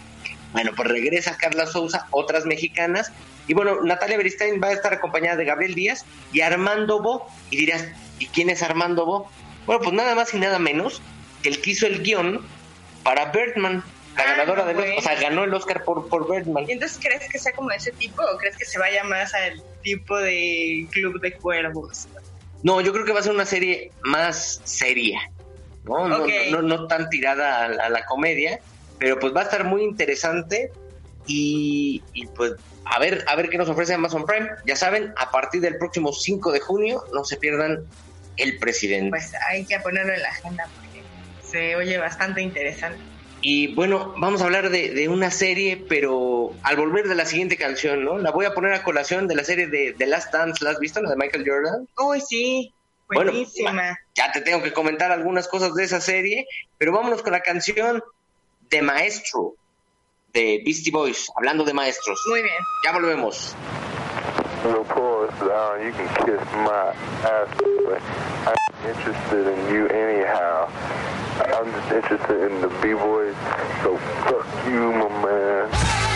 Bueno, 0.52 0.72
pues 0.76 0.90
regresa 0.90 1.38
Carla 1.38 1.66
Souza, 1.68 2.08
otras 2.12 2.46
mexicanas, 2.46 3.12
y 3.48 3.54
bueno, 3.54 3.82
Natalia 3.82 4.18
Beristain 4.18 4.62
va 4.62 4.68
a 4.68 4.74
estar 4.74 4.94
acompañada 4.94 5.38
de 5.38 5.46
Gabriel 5.46 5.74
Díaz 5.74 6.06
y 6.34 6.42
Armando 6.42 7.02
Bo, 7.02 7.28
y 7.50 7.58
dirás, 7.58 7.88
¿y 8.20 8.26
quién 8.28 8.50
es 8.50 8.62
Armando 8.62 9.06
Bo? 9.06 9.30
Bueno, 9.66 9.82
pues 9.82 9.94
nada 9.94 10.16
más 10.16 10.34
y 10.34 10.40
nada 10.40 10.60
menos 10.60 11.02
que 11.44 11.50
el 11.50 11.62
que 11.62 11.72
hizo 11.72 11.88
el 11.88 12.02
guion 12.02 12.42
para 13.04 13.32
Birdman, 13.32 13.84
la 14.18 14.24
ganadora 14.24 14.66
del 14.66 14.78
Oscar, 14.78 14.98
o 14.98 15.02
sea, 15.02 15.16
ganó 15.22 15.44
el 15.44 15.54
Oscar 15.54 15.84
por, 15.84 16.08
por 16.10 16.30
Birdman. 16.32 16.66
¿Y 16.68 16.74
entonces 16.74 17.00
crees 17.02 17.30
que 17.32 17.40
sea 17.40 17.52
como 17.54 17.72
ese 17.72 17.92
tipo 17.92 18.22
o 18.24 18.38
crees 18.38 18.58
que 18.58 18.66
se 18.66 18.80
vaya 18.80 19.04
más 19.04 19.34
al 19.34 19.62
tipo 19.84 20.18
de 20.18 20.88
club 20.92 21.20
de 21.22 21.34
cuervos? 21.34 22.08
No, 22.64 22.82
yo 22.82 22.92
creo 22.94 23.06
que 23.06 23.14
va 23.14 23.20
a 23.20 23.24
ser 23.24 23.34
una 23.34 23.46
serie 23.46 23.92
más 24.02 24.62
seria, 24.64 25.22
¿no? 25.84 26.08
No, 26.08 26.18
no, 26.20 26.28
no- 26.52 26.62
no 26.64 26.88
tan 26.88 27.10
tirada 27.10 27.66
a, 27.66 27.86
a 27.86 27.90
la 27.90 28.04
comedia, 28.06 28.60
pero 29.00 29.20
pues 29.20 29.34
va 29.36 29.42
a 29.42 29.44
estar 29.44 29.64
muy 29.64 29.84
interesante 29.84 30.72
y, 31.28 32.02
y, 32.14 32.26
pues 32.28 32.54
a 32.86 33.00
ver, 33.00 33.24
a 33.28 33.36
ver 33.36 33.50
qué 33.50 33.58
nos 33.58 33.70
ofrece 33.70 33.94
Amazon 33.94 34.26
Prime. 34.26 34.50
Ya 34.66 34.76
saben, 34.76 35.14
a 35.18 35.30
partir 35.30 35.62
del 35.62 35.78
próximo 35.78 36.14
5 36.14 36.52
de 36.52 36.60
junio 36.62 37.04
no 37.14 37.24
se 37.26 37.38
pierdan 37.38 37.84
El 38.38 38.58
Presidente. 38.60 39.10
Pues 39.10 39.32
hay 39.50 39.66
que 39.66 39.80
ponerlo 39.82 40.14
en 40.14 40.22
la 40.22 40.30
agenda 40.30 40.68
porque 40.76 41.04
se 41.46 41.76
oye 41.76 41.98
bastante 41.98 42.42
interesante. 42.42 43.00
Y 43.42 43.74
bueno, 43.76 44.14
vamos 44.18 44.42
a 44.42 44.46
hablar 44.46 44.70
de, 44.70 44.90
de 44.92 45.08
una 45.10 45.30
serie, 45.32 45.78
pero 45.88 46.54
al 46.64 46.76
volver 46.76 47.08
de 47.08 47.16
la 47.16 47.26
siguiente 47.26 47.56
canción, 47.56 48.04
¿no? 48.04 48.18
La 48.18 48.32
voy 48.32 48.46
a 48.46 48.54
poner 48.54 48.74
a 48.74 48.84
colación 48.84 49.28
de 49.28 49.36
la 49.36 49.44
serie 49.44 49.68
de 49.68 49.94
The 49.98 50.08
Last 50.08 50.34
Dance, 50.34 50.64
¿la 50.64 50.72
has 50.72 50.80
visto? 50.80 51.02
La 51.02 51.10
de 51.12 51.16
Michael 51.18 51.46
Jordan. 51.48 51.88
Uy, 51.98 52.20
sí, 52.22 52.74
Bueno, 53.08 53.32
buenísima. 53.32 53.98
ya 54.16 54.32
te 54.32 54.42
tengo 54.42 54.64
que 54.64 54.74
comentar 54.74 55.12
algunas 55.12 55.48
cosas 55.48 55.76
de 55.76 55.84
esa 55.84 56.02
serie, 56.02 56.48
pero 56.78 56.92
vámonos 56.92 57.22
con 57.22 57.32
la 57.32 57.42
canción 57.42 58.04
de 58.70 58.82
Maestro 58.82 59.54
de 60.34 60.62
Beastie 60.66 60.92
Boys, 60.92 61.30
hablando 61.38 61.64
de 61.64 61.74
maestros. 61.74 62.20
Muy 62.30 62.42
bien. 62.42 62.56
Ya 62.84 62.92
volvemos. 62.92 63.56
Pause 64.68 65.30
down, 65.40 65.86
you 65.86 65.94
can 65.94 66.08
kiss 66.26 66.46
my 66.52 66.94
ass, 67.24 67.48
I'm 68.46 68.90
interested 68.90 69.48
in 69.48 69.74
you 69.74 69.88
anyhow. 69.88 70.70
I'm 71.40 71.72
just 71.72 71.92
interested 71.92 72.52
in 72.52 72.60
the 72.60 72.68
B-boys, 72.82 73.36
so 73.82 73.98
fuck 74.26 74.68
you, 74.68 74.92
my 74.92 75.08
man. 75.24 76.07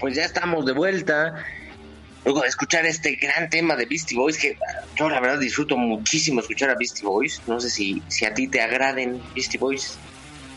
Pues 0.00 0.14
ya 0.16 0.24
estamos 0.24 0.64
de 0.66 0.72
vuelta. 0.72 1.44
Luego 2.24 2.42
de 2.42 2.48
escuchar 2.48 2.84
este 2.84 3.14
gran 3.16 3.48
tema 3.48 3.76
de 3.76 3.86
Beastie 3.86 4.16
Boys, 4.16 4.36
que 4.36 4.58
yo 4.96 5.08
la 5.08 5.20
verdad 5.20 5.38
disfruto 5.38 5.76
muchísimo 5.78 6.40
escuchar 6.40 6.68
a 6.70 6.74
Beastie 6.74 7.04
Boys. 7.04 7.40
No 7.46 7.60
sé 7.60 7.70
si, 7.70 8.02
si 8.08 8.26
a 8.26 8.34
ti 8.34 8.46
te 8.46 8.60
agraden 8.60 9.22
Beastie 9.34 9.58
Boys. 9.58 9.96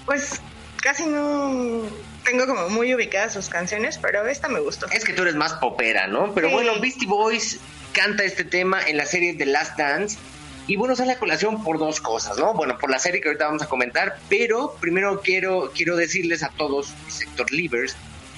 Pues 0.05 0.41
casi 0.81 1.05
no 1.05 1.83
tengo 2.25 2.45
como 2.47 2.67
muy 2.69 2.93
ubicadas 2.93 3.31
sus 3.33 3.47
canciones, 3.47 3.97
pero 3.97 4.27
esta 4.27 4.49
me 4.49 4.59
gustó. 4.59 4.87
Es 4.91 5.05
que 5.05 5.13
tú 5.13 5.21
eres 5.21 5.35
más 5.35 5.53
popera, 5.53 6.07
¿no? 6.07 6.33
Pero 6.33 6.49
Sí. 6.49 6.53
bueno, 6.53 6.73
Beastie 6.81 7.07
Boys 7.07 7.59
canta 7.93 8.23
este 8.25 8.43
tema 8.43 8.81
en 8.85 8.97
la 8.97 9.05
serie 9.05 9.33
The 9.33 9.45
Last 9.45 9.77
Dance. 9.77 10.17
Y 10.67 10.75
bueno, 10.77 10.95
sale 10.97 11.13
a 11.13 11.19
colación 11.19 11.63
por 11.63 11.77
dos 11.77 12.01
cosas, 12.01 12.37
¿no? 12.37 12.53
Bueno, 12.53 12.77
por 12.77 12.89
la 12.89 12.99
serie 12.99 13.21
que 13.21 13.29
ahorita 13.29 13.45
vamos 13.45 13.61
a 13.63 13.67
comentar, 13.67 14.17
pero 14.29 14.75
primero 14.81 15.21
quiero, 15.21 15.71
quiero 15.73 15.95
decirles 15.97 16.41
a 16.43 16.49
todos, 16.49 16.93
sector 17.09 17.49
livers, 17.51 17.95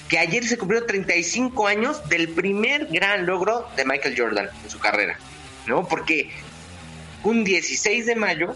que 0.08 0.18
ayer 0.18 0.44
se 0.44 0.56
cumplieron 0.56 0.86
35 0.86 1.66
años 1.66 2.08
del 2.08 2.28
primer 2.28 2.86
gran 2.86 3.26
logro 3.26 3.68
de 3.76 3.84
Michael 3.84 4.14
Jordan 4.16 4.48
en 4.62 4.70
su 4.70 4.78
carrera, 4.78 5.18
¿no? 5.66 5.86
Porque 5.86 6.30
un 7.24 7.44
16 7.44 8.06
de 8.06 8.14
mayo, 8.14 8.54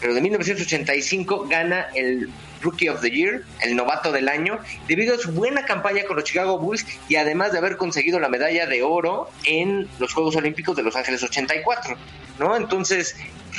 pero 0.00 0.14
de 0.14 0.20
1985, 0.20 1.46
gana 1.48 1.86
el 1.94 2.28
Rookie 2.62 2.88
of 2.88 3.00
the 3.00 3.10
Year, 3.10 3.42
el 3.60 3.76
novato 3.76 4.10
del 4.12 4.28
año, 4.28 4.58
debido 4.88 5.14
a 5.14 5.18
su 5.18 5.32
buena 5.32 5.64
campaña 5.64 6.04
con 6.04 6.16
los 6.16 6.24
Chicago 6.24 6.58
Bulls 6.58 6.84
y 7.08 7.16
además 7.16 7.52
de 7.52 7.58
haber 7.58 7.76
conseguido 7.76 8.18
la 8.18 8.28
medalla 8.28 8.66
de 8.66 8.82
oro 8.82 9.30
en 9.44 9.88
los 9.98 10.12
Juegos 10.12 10.36
Olímpicos 10.36 10.76
de 10.76 10.82
Los 10.82 10.96
Ángeles 10.96 11.22
84, 11.22 11.96
¿no? 12.38 12.56
Entonces, 12.56 13.16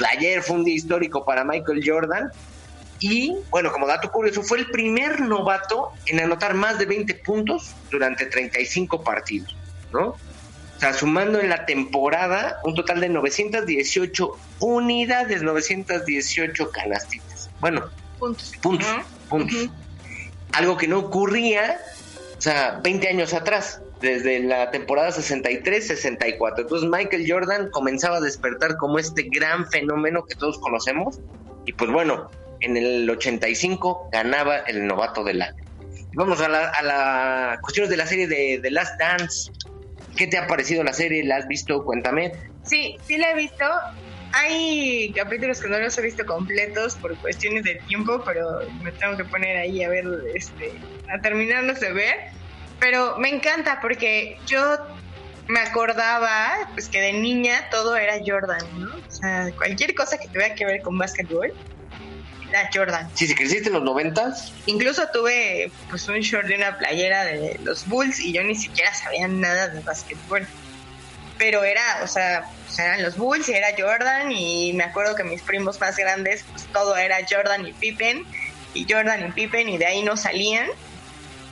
ayer 0.09 0.41
fue 0.41 0.57
un 0.57 0.63
día 0.65 0.75
histórico 0.75 1.23
para 1.23 1.43
Michael 1.43 1.81
Jordan 1.85 2.31
y, 3.03 3.35
bueno, 3.49 3.69
como 3.73 3.85
dato 3.85 4.09
curioso, 4.09 4.43
fue 4.43 4.59
el 4.59 4.67
primer 4.67 5.19
novato 5.19 5.91
en 6.05 6.21
anotar 6.21 6.53
más 6.53 6.79
de 6.79 6.85
20 6.85 7.15
puntos 7.15 7.75
durante 7.91 8.27
35 8.27 9.03
partidos, 9.03 9.53
¿no? 9.91 10.07
O 10.11 10.79
sea, 10.79 10.93
sumando 10.93 11.41
en 11.41 11.49
la 11.49 11.65
temporada 11.65 12.61
un 12.63 12.75
total 12.75 13.01
de 13.01 13.09
918 13.09 14.37
unidades, 14.61 15.43
918 15.43 16.71
canastitas. 16.71 17.49
Bueno, 17.59 17.89
Puntos. 18.19 18.53
puntos, 18.61 18.87
puntos. 19.27 19.69
Algo 20.53 20.77
que 20.77 20.87
no 20.87 20.99
ocurría, 20.99 21.81
o 22.37 22.41
sea, 22.41 22.79
20 22.81 23.09
años 23.09 23.33
atrás, 23.33 23.81
desde 23.99 24.39
la 24.39 24.71
temporada 24.71 25.09
63-64. 25.09 26.53
Entonces 26.59 26.89
Michael 26.89 27.25
Jordan 27.27 27.69
comenzaba 27.69 28.17
a 28.17 28.21
despertar 28.21 28.77
como 28.77 28.97
este 28.97 29.23
gran 29.23 29.69
fenómeno 29.69 30.23
que 30.23 30.35
todos 30.35 30.57
conocemos. 30.59 31.19
Y 31.65 31.73
pues 31.73 31.91
bueno, 31.91 32.29
en 32.63 32.77
el 32.77 33.09
85 33.09 34.09
ganaba 34.11 34.57
el 34.59 34.87
novato 34.87 35.23
del 35.23 35.41
año. 35.41 35.63
Vamos 36.13 36.41
a 36.41 36.47
la, 36.47 36.69
a 36.69 36.83
la 36.83 37.59
cuestiones 37.61 37.89
de 37.89 37.97
la 37.97 38.05
serie 38.05 38.27
de 38.27 38.59
The 38.61 38.71
Last 38.71 38.99
Dance. 38.99 39.51
¿Qué 40.15 40.27
te 40.27 40.37
ha 40.37 40.47
parecido 40.47 40.83
la 40.83 40.93
serie? 40.93 41.23
¿La 41.23 41.37
has 41.37 41.47
visto? 41.47 41.83
Cuéntame. 41.83 42.31
Sí, 42.63 42.97
sí 43.05 43.17
la 43.17 43.31
he 43.31 43.35
visto. 43.35 43.65
Hay 44.31 45.11
capítulos 45.15 45.59
que 45.59 45.67
no 45.67 45.77
los 45.79 45.97
he 45.97 46.01
visto 46.01 46.25
completos 46.25 46.95
por 46.95 47.15
cuestiones 47.17 47.63
de 47.63 47.75
tiempo, 47.87 48.23
pero 48.23 48.61
me 48.81 48.91
tengo 48.93 49.17
que 49.17 49.25
poner 49.25 49.57
ahí 49.57 49.83
a 49.83 49.89
ver, 49.89 50.05
este, 50.33 50.71
a 51.13 51.19
terminarlos 51.21 51.79
de 51.79 51.93
ver. 51.93 52.15
Pero 52.79 53.17
me 53.17 53.29
encanta 53.29 53.79
porque 53.81 54.37
yo 54.47 54.77
me 55.47 55.59
acordaba, 55.59 56.69
pues 56.73 56.87
que 56.89 57.01
de 57.01 57.13
niña 57.13 57.69
todo 57.69 57.95
era 57.97 58.13
Jordan, 58.25 58.65
¿no? 58.79 58.91
O 58.95 59.11
sea, 59.11 59.51
cualquier 59.57 59.93
cosa 59.93 60.17
que 60.17 60.27
tuviera 60.27 60.55
que 60.55 60.65
ver 60.65 60.81
con 60.81 60.97
básquetbol 60.97 61.53
era 62.53 62.69
Jordan. 62.73 63.09
Sí, 63.15 63.27
si 63.27 63.35
creciste 63.35 63.69
en 63.69 63.73
los 63.73 63.83
90 63.83 64.33
Incluso 64.67 65.07
tuve 65.11 65.71
pues 65.89 66.07
un 66.07 66.19
short 66.19 66.47
de 66.47 66.55
una 66.55 66.77
playera 66.77 67.25
de 67.25 67.59
los 67.63 67.87
Bulls 67.87 68.19
y 68.19 68.31
yo 68.31 68.43
ni 68.43 68.55
siquiera 68.55 68.93
sabía 68.93 69.27
nada 69.27 69.69
de 69.69 69.79
básquetbol. 69.81 70.47
Pero 71.39 71.63
era, 71.63 71.81
o 72.03 72.07
sea, 72.07 72.45
pues, 72.65 72.77
eran 72.77 73.01
los 73.01 73.17
Bulls 73.17 73.49
y 73.49 73.53
era 73.53 73.69
Jordan 73.77 74.31
y 74.31 74.73
me 74.73 74.83
acuerdo 74.83 75.15
que 75.15 75.23
mis 75.23 75.41
primos 75.41 75.79
más 75.81 75.97
grandes, 75.97 76.45
pues 76.51 76.65
todo 76.71 76.95
era 76.95 77.17
Jordan 77.27 77.65
y 77.65 77.73
Pippen 77.73 78.23
y 78.75 78.85
Jordan 78.89 79.27
y 79.27 79.31
Pippen 79.31 79.67
y 79.69 79.77
de 79.77 79.87
ahí 79.87 80.03
no 80.03 80.15
salían. 80.15 80.67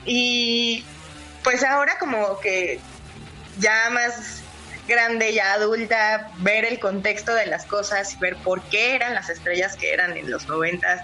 Y 0.06 0.84
pues 1.44 1.64
ahora 1.64 1.98
como 2.00 2.40
que 2.40 2.80
ya 3.60 3.90
más 3.92 4.41
grande, 4.92 5.34
ya 5.34 5.54
adulta, 5.54 6.30
ver 6.40 6.66
el 6.66 6.80
contexto 6.80 7.34
de 7.34 7.48
las 7.48 7.66
cosas 7.66 8.14
y 8.14 8.18
ver 8.18 8.36
por 8.38 8.62
qué 8.64 8.96
eran 8.96 9.16
las 9.16 9.30
estrellas 9.30 9.76
que 9.76 9.94
eran 9.94 10.16
en 10.18 10.30
los 10.30 10.48
noventas 10.48 11.02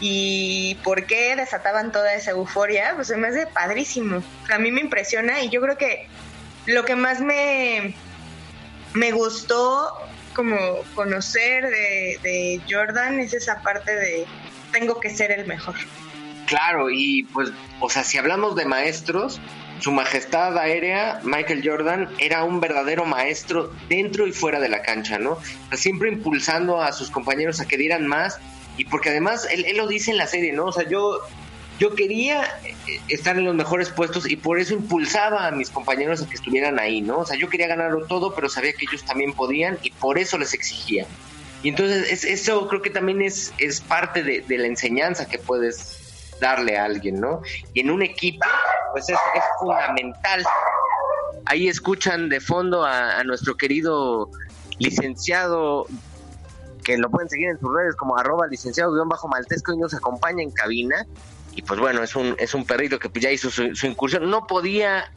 y 0.00 0.76
por 0.82 1.06
qué 1.06 1.36
desataban 1.36 1.92
toda 1.92 2.14
esa 2.14 2.32
euforia, 2.32 2.92
pues 2.94 3.08
se 3.08 3.16
me 3.16 3.28
hace 3.28 3.46
padrísimo. 3.46 4.22
A 4.52 4.58
mí 4.58 4.70
me 4.70 4.80
impresiona 4.80 5.42
y 5.42 5.50
yo 5.50 5.60
creo 5.60 5.76
que 5.76 6.08
lo 6.66 6.84
que 6.84 6.96
más 6.96 7.20
me, 7.20 7.94
me 8.94 9.12
gustó 9.12 9.92
como 10.34 10.56
conocer 10.94 11.64
de, 11.64 12.18
de 12.22 12.60
Jordan 12.70 13.20
es 13.20 13.34
esa 13.34 13.60
parte 13.62 13.94
de 13.94 14.26
tengo 14.72 15.00
que 15.00 15.10
ser 15.10 15.32
el 15.32 15.46
mejor. 15.46 15.74
Claro, 16.46 16.88
y 16.90 17.24
pues, 17.24 17.50
o 17.80 17.90
sea, 17.90 18.04
si 18.04 18.16
hablamos 18.16 18.56
de 18.56 18.64
maestros, 18.64 19.40
su 19.80 19.92
majestad 19.92 20.56
aérea, 20.58 21.20
Michael 21.24 21.62
Jordan, 21.64 22.08
era 22.18 22.44
un 22.44 22.60
verdadero 22.60 23.04
maestro 23.04 23.72
dentro 23.88 24.26
y 24.26 24.32
fuera 24.32 24.60
de 24.60 24.68
la 24.68 24.82
cancha, 24.82 25.18
¿no? 25.18 25.38
Siempre 25.72 26.10
impulsando 26.10 26.80
a 26.82 26.92
sus 26.92 27.10
compañeros 27.10 27.60
a 27.60 27.66
que 27.66 27.76
dieran 27.76 28.06
más, 28.06 28.38
y 28.76 28.84
porque 28.84 29.10
además 29.10 29.46
él, 29.50 29.64
lo 29.76 29.86
dice 29.86 30.10
en 30.10 30.16
la 30.16 30.26
serie, 30.26 30.52
¿no? 30.52 30.66
O 30.66 30.72
sea, 30.72 30.88
yo, 30.88 31.18
yo 31.78 31.94
quería 31.94 32.42
eh, 32.64 33.00
estar 33.08 33.36
en 33.36 33.44
los 33.44 33.54
mejores 33.54 33.90
puestos 33.90 34.28
y 34.30 34.36
por 34.36 34.58
eso 34.58 34.74
impulsaba 34.74 35.46
a 35.46 35.50
mis 35.50 35.70
compañeros 35.70 36.22
a 36.22 36.28
que 36.28 36.34
estuvieran 36.36 36.78
ahí, 36.78 37.00
¿no? 37.00 37.18
O 37.18 37.26
sea, 37.26 37.36
yo 37.36 37.48
quería 37.48 37.66
ganarlo 37.68 38.06
todo, 38.06 38.34
pero 38.34 38.48
sabía 38.48 38.72
que 38.72 38.84
ellos 38.88 39.04
también 39.04 39.32
podían 39.32 39.78
y 39.82 39.90
por 39.90 40.18
eso 40.18 40.38
les 40.38 40.54
exigía. 40.54 41.06
Y 41.62 41.70
entonces 41.70 42.10
es- 42.10 42.24
eso 42.24 42.68
creo 42.68 42.82
que 42.82 42.90
también 42.90 43.20
es, 43.20 43.52
es 43.58 43.80
parte 43.80 44.22
de 44.22 44.58
la 44.58 44.66
enseñanza 44.68 45.26
que 45.28 45.38
puedes 45.38 45.97
darle 46.40 46.76
a 46.78 46.84
alguien, 46.84 47.20
¿no? 47.20 47.42
Y 47.74 47.80
en 47.80 47.90
un 47.90 48.02
equipo, 48.02 48.46
pues 48.92 49.08
es, 49.08 49.18
es 49.34 49.44
fundamental. 49.58 50.44
Ahí 51.46 51.68
escuchan 51.68 52.28
de 52.28 52.40
fondo 52.40 52.84
a, 52.84 53.18
a 53.18 53.24
nuestro 53.24 53.56
querido 53.56 54.30
licenciado, 54.78 55.86
que 56.84 56.96
lo 56.96 57.10
pueden 57.10 57.28
seguir 57.28 57.48
en 57.48 57.58
sus 57.58 57.74
redes 57.74 57.96
como 57.96 58.16
arroba 58.18 58.46
licenciado 58.46 58.92
guion 58.92 59.08
bajo 59.08 59.28
maltesco 59.28 59.72
y 59.72 59.78
nos 59.78 59.94
acompaña 59.94 60.42
en 60.42 60.50
cabina. 60.50 61.06
Y 61.54 61.62
pues 61.62 61.80
bueno, 61.80 62.02
es 62.02 62.14
un, 62.14 62.36
es 62.38 62.54
un 62.54 62.64
perrito 62.64 62.98
que 62.98 63.08
pues 63.08 63.24
ya 63.24 63.30
hizo 63.30 63.50
su, 63.50 63.74
su 63.74 63.86
incursión. 63.86 64.30
No 64.30 64.46
podía 64.46 65.10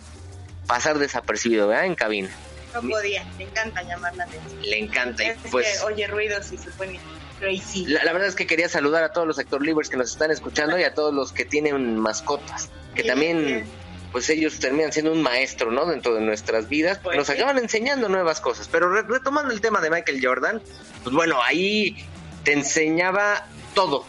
pasar 0.65 0.97
desapercibido, 0.97 1.67
¿verdad? 1.67 1.85
En 1.85 1.95
cabina. 1.95 2.29
No 2.73 2.81
podía, 2.81 3.25
me 3.37 3.43
encanta 3.43 3.83
llamar 3.83 4.15
la 4.15 4.23
atención. 4.23 4.61
Le 4.61 4.79
encanta. 4.79 5.23
Y 5.23 5.33
pues... 5.51 5.79
que 5.79 5.85
oye 5.85 6.07
ruidos 6.07 6.51
y 6.51 6.57
se 6.57 6.71
pone 6.71 6.99
crazy. 7.41 7.85
La, 7.85 8.03
la 8.05 8.13
verdad 8.13 8.29
es 8.29 8.35
que 8.35 8.47
quería 8.47 8.69
saludar 8.69 9.03
a 9.03 9.11
todos 9.11 9.27
los 9.27 9.35
sector 9.35 9.61
livers 9.61 9.89
que 9.89 9.97
nos 9.97 10.11
están 10.11 10.31
escuchando 10.31 10.79
y 10.79 10.83
a 10.83 10.93
todos 10.93 11.13
los 11.13 11.33
que 11.33 11.43
tienen 11.43 11.97
mascotas, 11.99 12.69
que 12.95 13.03
también, 13.03 13.65
pues 14.11 14.29
ellos 14.29 14.59
terminan 14.59 14.93
siendo 14.93 15.11
un 15.11 15.21
maestro, 15.21 15.71
¿no? 15.71 15.85
Dentro 15.85 16.13
de 16.13 16.21
nuestras 16.21 16.69
vidas, 16.69 16.99
Pues 17.03 17.17
nos 17.17 17.29
acaban 17.29 17.57
enseñando 17.57 18.07
nuevas 18.09 18.39
cosas. 18.39 18.67
Pero 18.71 18.89
re- 18.93 19.01
retomando 19.03 19.53
el 19.53 19.59
tema 19.61 19.81
de 19.81 19.89
Michael 19.89 20.19
Jordan, 20.25 20.61
pues 21.03 21.15
bueno, 21.15 21.41
ahí 21.43 21.97
te 22.43 22.53
enseñaba 22.53 23.45
todo, 23.73 24.05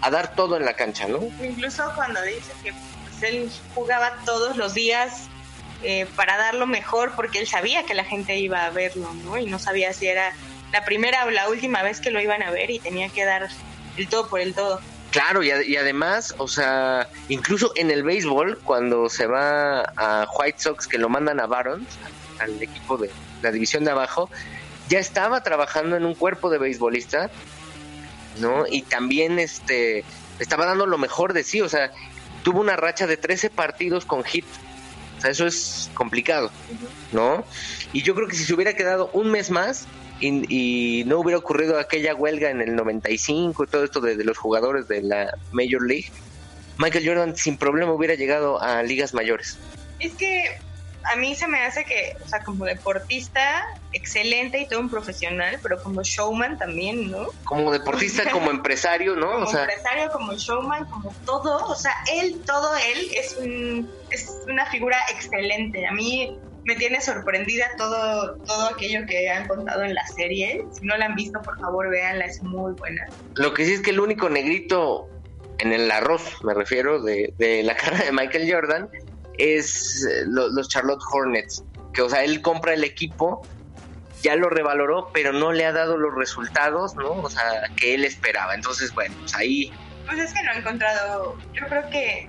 a 0.00 0.10
dar 0.10 0.34
todo 0.34 0.56
en 0.56 0.64
la 0.64 0.74
cancha, 0.74 1.08
¿no? 1.08 1.20
Incluso 1.44 1.82
cuando 1.94 2.22
dice 2.22 2.52
que 2.62 2.72
pues, 2.72 3.22
él 3.32 3.50
jugaba 3.74 4.12
todos 4.24 4.56
los 4.56 4.74
días 4.74 5.28
eh, 5.82 6.06
para 6.16 6.36
dar 6.36 6.54
lo 6.54 6.66
mejor 6.66 7.12
porque 7.16 7.38
él 7.38 7.46
sabía 7.46 7.84
que 7.84 7.94
la 7.94 8.04
gente 8.04 8.36
iba 8.38 8.64
a 8.64 8.70
verlo, 8.70 9.12
¿no? 9.24 9.38
Y 9.38 9.46
no 9.46 9.58
sabía 9.58 9.92
si 9.92 10.06
era 10.06 10.32
la 10.76 10.84
primera 10.84 11.24
o 11.24 11.30
la 11.30 11.48
última 11.48 11.82
vez 11.82 12.00
que 12.00 12.10
lo 12.10 12.20
iban 12.20 12.42
a 12.42 12.50
ver 12.50 12.70
y 12.70 12.78
tenía 12.78 13.08
que 13.08 13.24
dar 13.24 13.48
el 13.96 14.08
todo 14.08 14.28
por 14.28 14.40
el 14.40 14.52
todo. 14.52 14.78
Claro, 15.10 15.42
y, 15.42 15.48
y 15.48 15.76
además, 15.76 16.34
o 16.36 16.48
sea, 16.48 17.08
incluso 17.30 17.72
en 17.76 17.90
el 17.90 18.02
béisbol, 18.02 18.58
cuando 18.62 19.08
se 19.08 19.26
va 19.26 19.80
a 19.96 20.28
White 20.38 20.58
Sox, 20.58 20.86
que 20.86 20.98
lo 20.98 21.08
mandan 21.08 21.40
a 21.40 21.46
Barons, 21.46 21.88
al 22.40 22.62
equipo 22.62 22.98
de 22.98 23.10
la 23.40 23.50
división 23.52 23.84
de 23.84 23.92
abajo, 23.92 24.28
ya 24.90 24.98
estaba 24.98 25.42
trabajando 25.42 25.96
en 25.96 26.04
un 26.04 26.14
cuerpo 26.14 26.50
de 26.50 26.58
beisbolista, 26.58 27.30
¿no? 28.38 28.66
Y 28.68 28.82
también 28.82 29.38
este 29.38 30.04
estaba 30.38 30.66
dando 30.66 30.84
lo 30.84 30.98
mejor 30.98 31.32
de 31.32 31.42
sí, 31.42 31.62
o 31.62 31.70
sea, 31.70 31.90
tuvo 32.42 32.60
una 32.60 32.76
racha 32.76 33.06
de 33.06 33.16
13 33.16 33.48
partidos 33.48 34.04
con 34.04 34.22
hit. 34.24 34.44
O 35.16 35.20
sea, 35.22 35.30
eso 35.30 35.46
es 35.46 35.90
complicado, 35.94 36.50
¿no? 37.12 37.46
Y 37.94 38.02
yo 38.02 38.14
creo 38.14 38.28
que 38.28 38.36
si 38.36 38.44
se 38.44 38.52
hubiera 38.52 38.74
quedado 38.74 39.08
un 39.14 39.30
mes 39.30 39.50
más 39.50 39.86
y, 40.20 41.00
y 41.00 41.04
no 41.04 41.20
hubiera 41.20 41.38
ocurrido 41.38 41.78
aquella 41.78 42.14
huelga 42.14 42.50
en 42.50 42.60
el 42.60 42.74
95 42.74 43.64
y 43.64 43.66
todo 43.66 43.84
esto 43.84 44.00
de, 44.00 44.16
de 44.16 44.24
los 44.24 44.38
jugadores 44.38 44.88
de 44.88 45.02
la 45.02 45.32
Major 45.52 45.86
League, 45.86 46.10
Michael 46.78 47.06
Jordan 47.06 47.36
sin 47.36 47.56
problema 47.56 47.92
hubiera 47.92 48.14
llegado 48.14 48.60
a 48.60 48.82
ligas 48.82 49.14
mayores. 49.14 49.58
Es 49.98 50.14
que 50.14 50.58
a 51.12 51.16
mí 51.16 51.34
se 51.34 51.46
me 51.46 51.62
hace 51.62 51.84
que, 51.84 52.16
o 52.24 52.28
sea, 52.28 52.42
como 52.42 52.64
deportista, 52.64 53.64
excelente 53.92 54.58
y 54.60 54.66
todo 54.66 54.80
un 54.80 54.90
profesional, 54.90 55.58
pero 55.62 55.82
como 55.82 56.02
showman 56.02 56.58
también, 56.58 57.10
¿no? 57.10 57.28
Como 57.44 57.72
deportista, 57.72 58.24
como 58.32 58.50
empresario, 58.50 59.14
¿no? 59.14 59.32
Como 59.32 59.44
O 59.44 59.46
sea, 59.46 59.62
empresario, 59.62 60.10
como 60.10 60.32
showman, 60.34 60.84
como 60.86 61.14
todo, 61.24 61.64
o 61.66 61.76
sea, 61.76 61.94
él, 62.12 62.40
todo 62.44 62.76
él 62.76 63.10
es, 63.14 63.36
un, 63.36 63.90
es 64.10 64.36
una 64.48 64.66
figura 64.66 64.98
excelente. 65.10 65.86
A 65.86 65.92
mí 65.92 66.38
me 66.66 66.74
tiene 66.76 67.00
sorprendida 67.00 67.66
todo, 67.78 68.36
todo 68.38 68.66
aquello 68.68 69.06
que 69.06 69.30
han 69.30 69.46
contado 69.48 69.82
en 69.84 69.94
la 69.94 70.06
serie. 70.08 70.64
Si 70.72 70.84
no 70.84 70.96
la 70.96 71.06
han 71.06 71.14
visto, 71.14 71.40
por 71.42 71.58
favor, 71.60 71.88
véanla, 71.88 72.24
es 72.26 72.42
muy 72.42 72.72
buena. 72.74 73.06
lo 73.36 73.54
que 73.54 73.64
sí 73.64 73.72
es 73.74 73.80
que 73.80 73.90
el 73.90 74.00
único 74.00 74.28
negrito 74.28 75.08
en 75.58 75.72
el 75.72 75.90
arroz, 75.90 76.44
me 76.44 76.52
refiero, 76.54 77.00
de, 77.02 77.32
de 77.38 77.62
la 77.62 77.76
cara 77.82 77.98
de 77.98 78.12
Michael 78.12 78.52
Jordan, 78.52 78.88
es 79.38 80.04
eh, 80.04 80.24
lo- 80.26 80.48
los 80.48 80.68
Charlotte 80.68 81.00
Hornets. 81.12 81.64
Que, 81.94 82.02
o 82.02 82.10
sea, 82.10 82.24
él 82.24 82.42
compra 82.42 82.74
el 82.74 82.84
equipo, 82.84 83.42
ya 84.22 84.34
lo 84.34 84.48
revaloró, 84.50 85.10
pero 85.14 85.32
no 85.32 85.52
le 85.52 85.64
ha 85.64 85.72
dado 85.72 85.96
los 85.96 86.14
resultados, 86.14 86.94
¿no? 86.96 87.10
O 87.12 87.30
sea, 87.30 87.70
que 87.76 87.94
él 87.94 88.04
esperaba. 88.04 88.54
Entonces, 88.54 88.92
bueno, 88.92 89.14
pues 89.20 89.34
ahí 89.36 89.72
Pues 90.06 90.18
es 90.18 90.34
que 90.34 90.42
no 90.42 90.52
he 90.52 90.58
encontrado, 90.58 91.36
yo 91.54 91.66
creo 91.68 91.88
que 91.90 92.28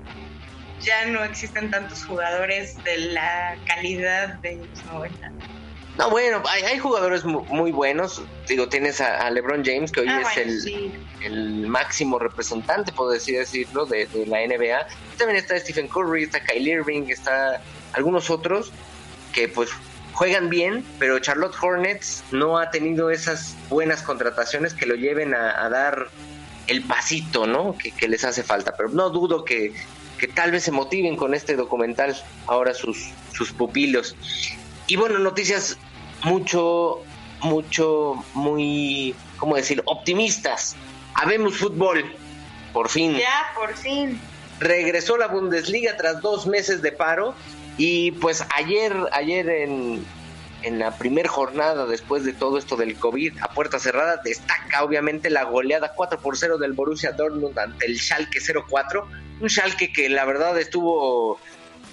ya 0.81 1.05
no 1.05 1.23
existen 1.23 1.71
tantos 1.71 2.05
jugadores 2.05 2.81
de 2.83 2.97
la 2.97 3.55
calidad 3.65 4.35
de 4.35 4.55
los 4.57 4.85
90. 4.85 5.31
No, 5.97 6.11
bueno, 6.11 6.43
hay, 6.47 6.61
hay 6.63 6.77
jugadores 6.77 7.25
mu- 7.25 7.43
muy 7.45 7.71
buenos. 7.71 8.21
Digo, 8.47 8.69
tienes 8.69 9.01
a, 9.01 9.25
a 9.25 9.31
LeBron 9.31 9.65
James, 9.65 9.91
que 9.91 10.01
hoy 10.01 10.07
Ah, 10.09 10.21
es 10.21 10.23
bueno, 10.35 10.51
el, 10.51 10.61
sí. 10.61 10.91
el 11.23 11.67
máximo 11.67 12.19
representante, 12.19 12.91
puedo 12.91 13.09
decir, 13.09 13.39
decirlo, 13.39 13.87
de, 13.87 14.05
de 14.05 14.27
la 14.27 14.37
NBA. 14.45 14.87
También 15.17 15.37
está 15.39 15.57
Stephen 15.59 15.87
Curry, 15.87 16.23
está 16.23 16.39
Kylie 16.43 16.73
Irving, 16.73 17.07
está 17.09 17.61
algunos 17.93 18.29
otros 18.29 18.71
que 19.33 19.47
pues 19.47 19.71
juegan 20.13 20.49
bien, 20.49 20.85
pero 20.99 21.17
Charlotte 21.19 21.55
Hornets 21.59 22.23
no 22.31 22.59
ha 22.59 22.69
tenido 22.69 23.09
esas 23.09 23.55
buenas 23.69 24.03
contrataciones 24.03 24.75
que 24.75 24.85
lo 24.85 24.93
lleven 24.95 25.33
a, 25.33 25.63
a 25.65 25.69
dar 25.69 26.09
el 26.67 26.83
pasito, 26.83 27.47
¿no? 27.47 27.75
Que, 27.75 27.89
que 27.91 28.07
les 28.07 28.23
hace 28.23 28.43
falta. 28.43 28.75
Pero 28.77 28.89
no 28.89 29.09
dudo 29.09 29.43
que, 29.45 29.73
que 30.17 30.27
tal 30.27 30.51
vez 30.51 30.63
se 30.63 30.71
motiven 30.71 31.15
con 31.15 31.33
este 31.33 31.55
documental 31.55 32.15
ahora 32.47 32.73
sus, 32.73 33.09
sus 33.33 33.51
pupilos. 33.51 34.15
Y 34.87 34.95
bueno, 34.95 35.19
noticias 35.19 35.77
mucho, 36.23 37.03
mucho, 37.41 38.23
muy, 38.33 39.15
¿cómo 39.37 39.55
decir? 39.55 39.81
Optimistas. 39.85 40.75
Habemos 41.13 41.57
fútbol, 41.57 42.05
por 42.73 42.89
fin. 42.89 43.13
Ya, 43.17 43.51
por 43.55 43.75
fin. 43.75 44.19
Regresó 44.59 45.17
la 45.17 45.27
Bundesliga 45.27 45.97
tras 45.97 46.21
dos 46.21 46.47
meses 46.47 46.81
de 46.81 46.91
paro 46.91 47.35
y 47.77 48.11
pues 48.11 48.43
ayer, 48.55 48.95
ayer 49.11 49.47
en, 49.49 50.03
en 50.63 50.79
la 50.79 50.97
primera 50.97 51.29
jornada 51.29 51.85
después 51.85 52.23
de 52.23 52.33
todo 52.33 52.57
esto 52.57 52.75
del 52.75 52.95
COVID 52.95 53.37
a 53.41 53.49
puerta 53.49 53.77
cerrada 53.77 54.19
destaca 54.23 54.83
obviamente 54.83 55.29
la 55.29 55.43
goleada 55.43 55.93
4 55.95 56.19
por 56.19 56.37
0 56.37 56.57
del 56.57 56.73
Borussia 56.73 57.11
Dortmund 57.11 57.57
ante 57.59 57.85
el 57.85 57.99
Schalke 57.99 58.39
04, 58.67 59.07
un 59.39 59.49
Schalke 59.49 59.91
que 59.93 60.09
la 60.09 60.25
verdad 60.25 60.57
estuvo 60.59 61.39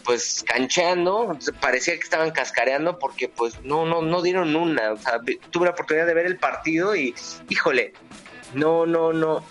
pues 0.05 0.45
cancheando, 0.47 1.39
parecía 1.61 1.95
que 1.95 2.01
estaban 2.03 2.31
cascareando 2.31 2.99
porque 2.99 3.29
pues 3.29 3.61
no 3.63 3.87
no 3.87 4.03
no 4.03 4.21
dieron 4.23 4.55
una, 4.55 4.93
o 4.93 4.97
sea, 4.99 5.19
tuve 5.51 5.65
la 5.65 5.71
oportunidad 5.73 6.07
de 6.07 6.15
ver 6.15 6.27
el 6.27 6.37
partido 6.37 6.95
y 6.95 7.15
híjole, 7.49 7.95
no 8.55 8.85
no 8.87 9.13
no 9.13 9.43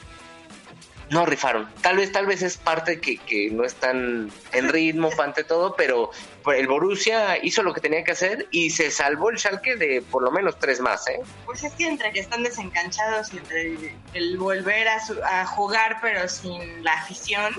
no 1.10 1.26
rifaron. 1.28 1.70
Tal 1.82 1.98
vez, 1.98 2.12
tal 2.12 2.26
vez 2.26 2.42
es 2.42 2.58
parte 2.58 3.00
que, 3.00 3.18
que 3.18 3.52
no 3.52 3.66
están 3.66 4.32
en 4.52 4.70
ritmo 4.70 5.10
ante 5.20 5.44
todo, 5.44 5.76
pero 5.76 6.10
el 6.56 6.68
Borussia 6.68 7.38
hizo 7.44 7.62
lo 7.62 7.74
que 7.74 7.82
tenía 7.82 8.04
que 8.04 8.14
hacer 8.14 8.48
y 8.52 8.70
se 8.72 8.90
salvó 8.90 9.30
el 9.30 9.38
Schalke 9.38 9.76
de 9.76 10.02
por 10.02 10.24
lo 10.24 10.32
menos 10.32 10.58
tres 10.58 10.80
más, 10.80 11.08
¿eh? 11.08 11.20
Pues 11.46 11.64
es 11.64 11.74
que 11.74 11.88
entre 11.88 12.12
que 12.14 12.20
están 12.20 12.42
desenganchados 12.42 13.32
y 13.34 13.38
entre 13.38 13.62
el, 13.74 13.92
el 14.14 14.38
volver 14.38 14.88
a, 14.88 15.06
su- 15.06 15.22
a 15.24 15.46
jugar 15.46 15.98
pero 16.02 16.28
sin 16.28 16.84
la 16.84 16.94
afición, 16.94 17.54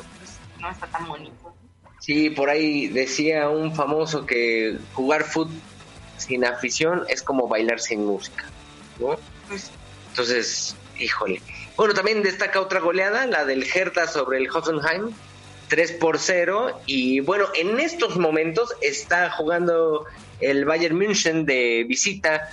no 0.65 0.71
está 0.71 0.87
tan 0.87 1.07
bonito. 1.07 1.55
Sí, 2.01 2.31
por 2.31 2.51
ahí 2.51 2.89
decía 2.89 3.49
un 3.49 3.75
famoso 3.75 4.27
que 4.27 4.79
jugar 4.95 5.25
fútbol 5.25 5.61
sin 6.17 6.45
afición 6.45 7.05
es 7.09 7.23
como 7.23 7.49
bailar 7.49 7.81
sin 7.81 8.05
música, 8.05 8.45
¿no? 8.99 9.17
Pues 9.49 9.71
Entonces, 10.11 10.75
híjole. 10.99 11.41
Bueno, 11.77 11.93
también 11.93 12.23
destaca 12.23 12.61
otra 12.61 12.81
goleada, 12.81 13.27
la 13.27 13.45
del 13.45 13.65
Hertha 13.65 14.07
sobre 14.07 14.39
el 14.39 14.49
Hoffenheim, 14.49 15.11
3 15.69 15.93
por 15.93 16.19
0. 16.19 16.81
Y 16.87 17.21
bueno, 17.21 17.47
en 17.55 17.81
estos 17.81 18.17
momentos 18.17 18.71
está 18.81 19.31
jugando 19.31 20.07
el 20.41 20.65
Bayern 20.65 20.97
München 20.97 21.47
de 21.47 21.85
visita 21.87 22.49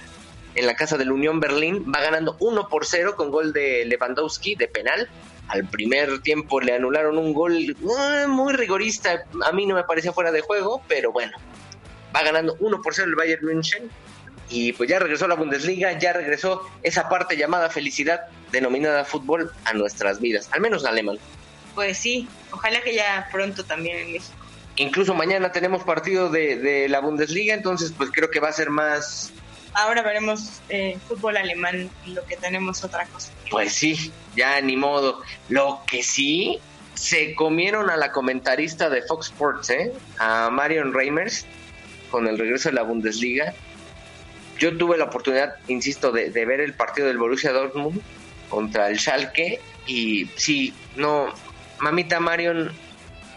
en 0.56 0.66
la 0.66 0.76
casa 0.76 0.98
del 0.98 1.12
Unión 1.12 1.40
Berlín. 1.40 1.86
Va 1.94 2.02
ganando 2.02 2.36
1 2.40 2.68
por 2.68 2.86
0 2.86 3.16
con 3.16 3.32
gol 3.32 3.54
de 3.54 3.86
Lewandowski 3.86 4.56
de 4.56 4.68
penal. 4.68 5.08
Al 5.52 5.66
primer 5.66 6.22
tiempo 6.22 6.62
le 6.62 6.74
anularon 6.74 7.18
un 7.18 7.34
gol 7.34 7.58
eh, 7.58 8.28
muy 8.28 8.54
rigorista. 8.54 9.26
A 9.46 9.52
mí 9.52 9.66
no 9.66 9.76
me 9.76 9.84
parecía 9.84 10.14
fuera 10.14 10.32
de 10.32 10.40
juego, 10.40 10.82
pero 10.88 11.12
bueno. 11.12 11.38
Va 12.16 12.24
ganando 12.24 12.56
1 12.60 12.82
por 12.82 12.94
0 12.94 13.10
el 13.10 13.16
Bayern 13.16 13.46
München. 13.46 13.90
Y 14.50 14.72
pues 14.74 14.90
ya 14.90 15.00
regresó 15.00 15.28
la 15.28 15.36
Bundesliga, 15.36 15.98
ya 16.00 16.14
regresó 16.14 16.70
esa 16.84 17.10
parte 17.10 17.36
llamada 17.36 17.70
felicidad 17.70 18.28
denominada 18.52 19.04
fútbol 19.04 19.52
a 19.66 19.74
nuestras 19.74 20.20
vidas, 20.20 20.50
al 20.52 20.62
menos 20.62 20.86
alemán. 20.86 21.18
Pues 21.76 21.98
sí, 21.98 22.28
ojalá 22.52 22.82
que 22.82 22.96
ya 22.96 23.28
pronto 23.32 23.64
también 23.64 23.98
en 23.98 24.12
México. 24.14 24.36
Incluso 24.78 25.14
mañana 25.14 25.52
tenemos 25.52 25.84
partido 25.84 26.30
de, 26.30 26.58
de 26.58 26.90
la 26.90 27.00
Bundesliga, 27.00 27.54
entonces 27.54 27.94
pues 27.98 28.10
creo 28.12 28.30
que 28.30 28.40
va 28.40 28.50
a 28.50 28.54
ser 28.54 28.70
más, 28.70 29.32
Ahora 29.74 30.02
veremos 30.02 30.62
eh, 30.70 30.98
fútbol 31.08 31.38
alemán 31.38 31.90
lo 32.08 32.26
que 32.26 32.36
tenemos 32.38 32.84
otra 32.84 33.06
cosa. 33.06 33.32
pues 33.50 33.74
sí, 33.74 34.12
ya 34.36 34.60
ni 34.62 34.76
modo. 34.76 35.22
Lo 35.50 35.82
que 35.88 36.04
sí, 36.04 36.60
se 36.94 37.36
comieron 37.36 37.90
a 37.90 37.98
la 37.98 38.12
comentarista 38.12 38.90
de 38.90 39.02
Fox 39.02 39.28
Sports, 39.28 39.70
¿eh? 39.70 39.94
a 40.20 40.50
Marion 40.50 40.94
Reimers, 40.94 41.46
con 42.10 42.28
el 42.28 42.38
regreso 42.38 42.70
de 42.70 42.76
la 42.76 42.84
Bundesliga. 42.84 43.54
Yo 44.60 44.78
tuve 44.78 44.98
la 44.98 45.06
oportunidad, 45.06 45.56
insisto, 45.68 46.12
de, 46.12 46.30
de 46.30 46.46
ver 46.46 46.60
el 46.60 46.74
partido 46.74 47.08
del 47.08 47.18
Borussia 47.18 47.52
Dortmund 47.52 48.02
contra 48.50 48.90
el 48.90 49.00
Schalke 49.00 49.60
y 49.88 50.30
sí, 50.36 50.74
no, 50.96 51.34
mamita 51.80 52.20
Marion 52.20 52.72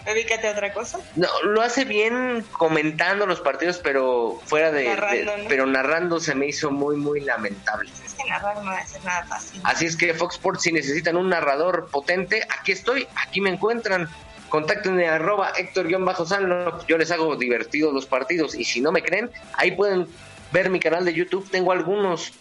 Dedícate 0.05 0.49
a 0.49 0.53
otra 0.53 0.73
cosa. 0.73 0.99
No, 1.17 1.29
lo 1.45 1.63
hace 1.63 1.85
bien 1.85 2.45
comentando 2.53 3.27
los 3.27 3.41
partidos, 3.41 3.79
pero 3.79 4.41
fuera 4.45 4.71
de, 4.71 4.85
Narrando, 4.89 5.33
de- 5.33 5.43
¿no? 5.45 5.49
pero 5.49 5.67
narrando 5.67 6.21
se 6.21 6.35
me 6.35 6.47
hizo 6.47 6.71
muy 6.71 6.97
muy 6.97 7.21
lamentable. 7.21 7.91
Es 8.05 8.15
que 8.15 8.29
narrar 8.29 8.57
no 8.57 8.65
nada 9.05 9.25
fácil. 9.27 9.61
Así 9.65 9.87
es 9.87 9.97
que 9.97 10.13
Fox 10.15 10.35
Sports 10.35 10.63
si 10.63 10.73
necesitan 10.73 11.17
un 11.17 11.29
narrador 11.31 11.89
potente, 11.91 12.47
aquí 12.59 12.73
estoy, 12.73 13.07
aquí 13.17 13.41
me 13.41 13.51
encuentran. 13.51 14.09
Contáctenme 14.51 15.09
a 15.09 15.17
arroba 15.17 15.53
Héctor-Sanlo, 15.57 16.87
yo 16.87 16.97
les 16.99 17.11
hago 17.11 17.35
divertidos 17.35 17.93
los 17.93 18.07
partidos 18.07 18.55
y 18.55 18.65
si 18.65 18.81
no 18.81 18.93
me 18.93 19.03
creen, 19.03 19.31
ahí 19.55 19.73
pueden 19.73 20.07
ver 20.53 20.71
mi 20.71 20.79
canal 20.79 21.05
de 21.05 21.13
YouTube, 21.13 21.51
tengo 21.51 21.73
algunos, 21.73 22.33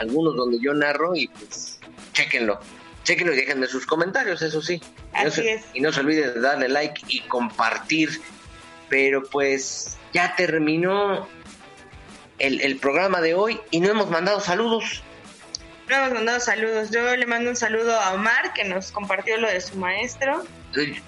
algunos 0.00 0.34
donde 0.34 0.58
yo 0.62 0.72
narro 0.72 1.14
y 1.14 1.28
pues 1.28 1.78
chequenlo. 2.14 2.58
Chequenlo 3.06 3.32
y 3.32 3.36
déjenme 3.36 3.68
sus 3.68 3.86
comentarios, 3.86 4.42
eso 4.42 4.60
sí. 4.60 4.82
No 5.12 5.28
Así 5.28 5.42
se- 5.42 5.52
es. 5.54 5.64
Y 5.74 5.80
no 5.80 5.92
se 5.92 6.00
olviden 6.00 6.34
de 6.34 6.40
darle 6.40 6.68
like 6.68 7.00
y 7.06 7.20
compartir. 7.20 8.20
Pero 8.88 9.22
pues 9.22 9.96
ya 10.12 10.34
terminó 10.36 11.28
el, 12.38 12.60
el 12.60 12.76
programa 12.78 13.20
de 13.20 13.34
hoy 13.34 13.60
y 13.70 13.78
no 13.78 13.88
hemos 13.90 14.10
mandado 14.10 14.40
saludos. 14.40 15.02
No 15.88 15.96
hemos 15.96 16.12
mandado 16.14 16.40
saludos. 16.40 16.90
Yo 16.90 17.16
le 17.16 17.26
mando 17.26 17.48
un 17.50 17.56
saludo 17.56 17.98
a 18.00 18.12
Omar, 18.12 18.52
que 18.54 18.64
nos 18.64 18.90
compartió 18.90 19.36
lo 19.38 19.48
de 19.48 19.60
su 19.60 19.76
maestro. 19.76 20.44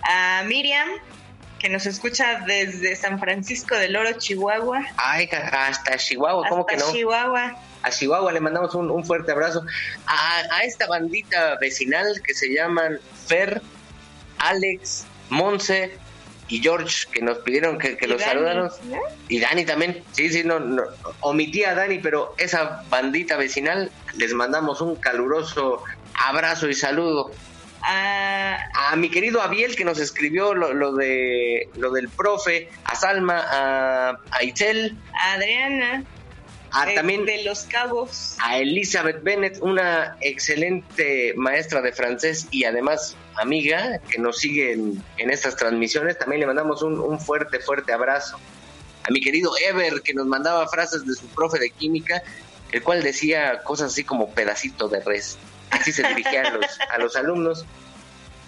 A 0.02 0.44
Miriam, 0.46 0.88
que 1.58 1.68
nos 1.68 1.84
escucha 1.86 2.40
desde 2.46 2.94
San 2.94 3.18
Francisco 3.18 3.74
del 3.74 3.96
Oro, 3.96 4.12
Chihuahua. 4.12 4.84
Ay, 4.96 5.28
hasta 5.32 5.96
Chihuahua, 5.96 6.48
¿cómo 6.48 6.60
hasta 6.60 6.76
que 6.76 6.80
no? 6.80 6.92
Chihuahua. 6.92 7.56
A 7.82 7.90
Chihuahua 7.90 8.32
le 8.32 8.40
mandamos 8.40 8.74
un, 8.74 8.90
un 8.90 9.04
fuerte 9.04 9.32
abrazo. 9.32 9.64
A, 10.06 10.42
a 10.50 10.64
esta 10.64 10.86
bandita 10.86 11.56
vecinal 11.60 12.20
que 12.24 12.34
se 12.34 12.52
llaman 12.52 12.98
Fer, 13.26 13.62
Alex, 14.38 15.06
Monse 15.30 15.96
y 16.48 16.60
George, 16.60 17.06
que 17.12 17.20
nos 17.20 17.38
pidieron 17.38 17.78
que, 17.78 17.96
los 18.06 18.20
Dani, 18.20 18.32
saludáramos. 18.32 18.82
¿no? 18.84 18.96
Y 19.28 19.38
Dani 19.40 19.64
también. 19.64 20.02
Sí, 20.12 20.30
sí, 20.30 20.42
no, 20.44 20.58
no. 20.58 20.82
Omití 21.20 21.64
a 21.64 21.74
Dani, 21.74 21.98
pero 21.98 22.34
esa 22.38 22.82
bandita 22.88 23.36
vecinal 23.36 23.90
les 24.16 24.32
mandamos 24.32 24.80
un 24.80 24.96
caluroso 24.96 25.82
abrazo 26.14 26.68
y 26.68 26.74
saludo. 26.74 27.30
A, 27.82 28.58
A 28.74 28.96
mi 28.96 29.08
querido 29.10 29.40
Abiel 29.40 29.76
que 29.76 29.84
nos 29.84 30.00
escribió 30.00 30.52
lo, 30.52 30.72
lo 30.74 30.94
de 30.94 31.68
lo 31.76 31.92
del 31.92 32.08
profe, 32.08 32.68
a 32.84 32.96
Salma, 32.96 33.44
a, 33.48 34.18
a 34.30 34.42
Itzel, 34.42 34.96
a 35.12 35.34
Adriana, 35.34 36.02
a 36.70 36.86
de, 36.86 36.94
también 36.94 37.24
de 37.24 37.44
Los 37.44 37.62
Cabos. 37.62 38.36
a 38.40 38.58
Elizabeth 38.58 39.22
Bennett, 39.22 39.58
una 39.62 40.16
excelente 40.20 41.34
maestra 41.36 41.80
de 41.80 41.92
francés 41.92 42.46
y 42.50 42.64
además 42.64 43.16
amiga 43.36 43.98
que 44.10 44.18
nos 44.18 44.38
sigue 44.38 44.72
en, 44.72 45.02
en 45.16 45.30
estas 45.30 45.56
transmisiones. 45.56 46.18
También 46.18 46.40
le 46.40 46.46
mandamos 46.46 46.82
un, 46.82 46.98
un 46.98 47.18
fuerte, 47.20 47.60
fuerte 47.60 47.92
abrazo. 47.92 48.38
a 49.04 49.10
mi 49.10 49.20
querido 49.20 49.52
Ever, 49.68 50.02
que 50.02 50.14
nos 50.14 50.26
mandaba 50.26 50.68
frases 50.68 51.06
de 51.06 51.14
su 51.14 51.26
profe 51.28 51.58
de 51.58 51.70
química, 51.70 52.22
el 52.72 52.82
cual 52.82 53.02
decía 53.02 53.62
cosas 53.62 53.92
así 53.92 54.04
como 54.04 54.30
pedacito 54.30 54.88
de 54.88 55.00
res. 55.00 55.38
Así 55.70 55.92
se 55.92 56.06
dirigía 56.06 56.42
a 56.42 56.50
los, 56.50 56.66
a 56.90 56.98
los 56.98 57.16
alumnos. 57.16 57.64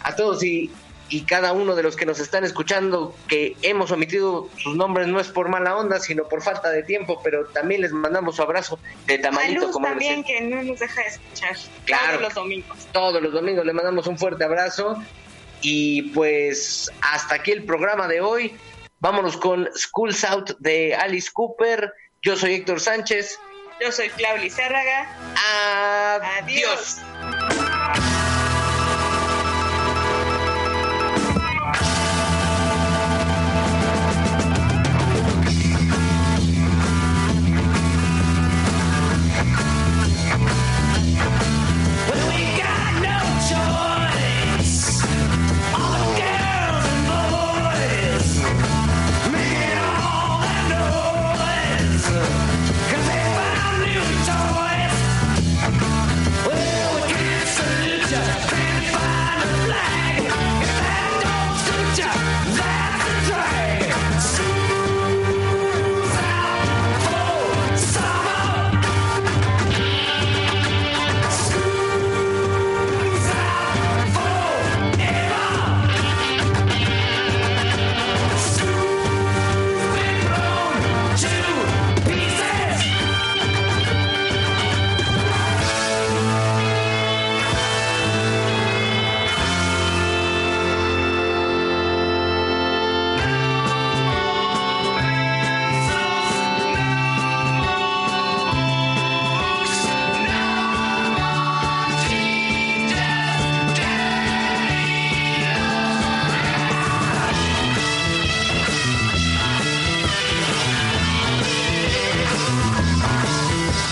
A 0.02 0.16
todos 0.16 0.42
y, 0.42 0.70
y 1.10 1.22
cada 1.24 1.52
uno 1.52 1.74
de 1.74 1.82
los 1.82 1.96
que 1.96 2.06
nos 2.06 2.20
están 2.20 2.44
escuchando, 2.44 3.14
que 3.28 3.56
hemos 3.62 3.90
omitido 3.90 4.48
sus 4.56 4.76
nombres, 4.76 5.08
no 5.08 5.20
es 5.20 5.28
por 5.28 5.48
mala 5.48 5.76
onda, 5.76 5.98
sino 6.00 6.28
por 6.28 6.40
falta 6.42 6.70
de 6.70 6.82
tiempo, 6.84 7.20
pero 7.22 7.46
también 7.48 7.82
les 7.82 7.92
mandamos 7.92 8.36
su 8.36 8.42
abrazo 8.42 8.78
de 9.06 9.14
A 9.16 9.20
tamalito. 9.20 9.62
Luz 9.66 9.72
como 9.72 9.86
también, 9.86 10.24
que 10.24 10.40
no 10.40 10.62
nos 10.62 10.78
deja 10.78 11.02
de 11.02 11.08
escuchar 11.08 11.56
Claro. 11.84 12.06
todos 12.12 12.22
los 12.22 12.34
domingos. 12.34 12.78
todos 12.92 13.20
los 13.22 13.32
domingos 13.32 13.66
le 13.66 13.72
mandamos 13.72 14.06
un 14.06 14.16
fuerte 14.16 14.44
abrazo 14.44 14.96
y 15.62 16.02
pues 16.12 16.90
hasta 17.02 17.34
aquí 17.34 17.50
el 17.50 17.64
programa 17.64 18.08
de 18.08 18.20
hoy. 18.20 18.56
Vámonos 19.00 19.36
con 19.36 19.68
Schools 19.76 20.24
Out 20.24 20.50
de 20.58 20.94
Alice 20.94 21.30
Cooper. 21.32 21.92
Yo 22.22 22.36
soy 22.36 22.54
Héctor 22.54 22.80
Sánchez. 22.80 23.38
Yo 23.80 23.90
soy 23.90 24.10
Claudia 24.10 24.42
Lizárraga. 24.42 25.08
Adiós. 26.42 26.98
Adiós. 27.02 27.39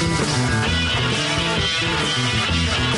Thank 0.01 0.21
you. 2.93 2.98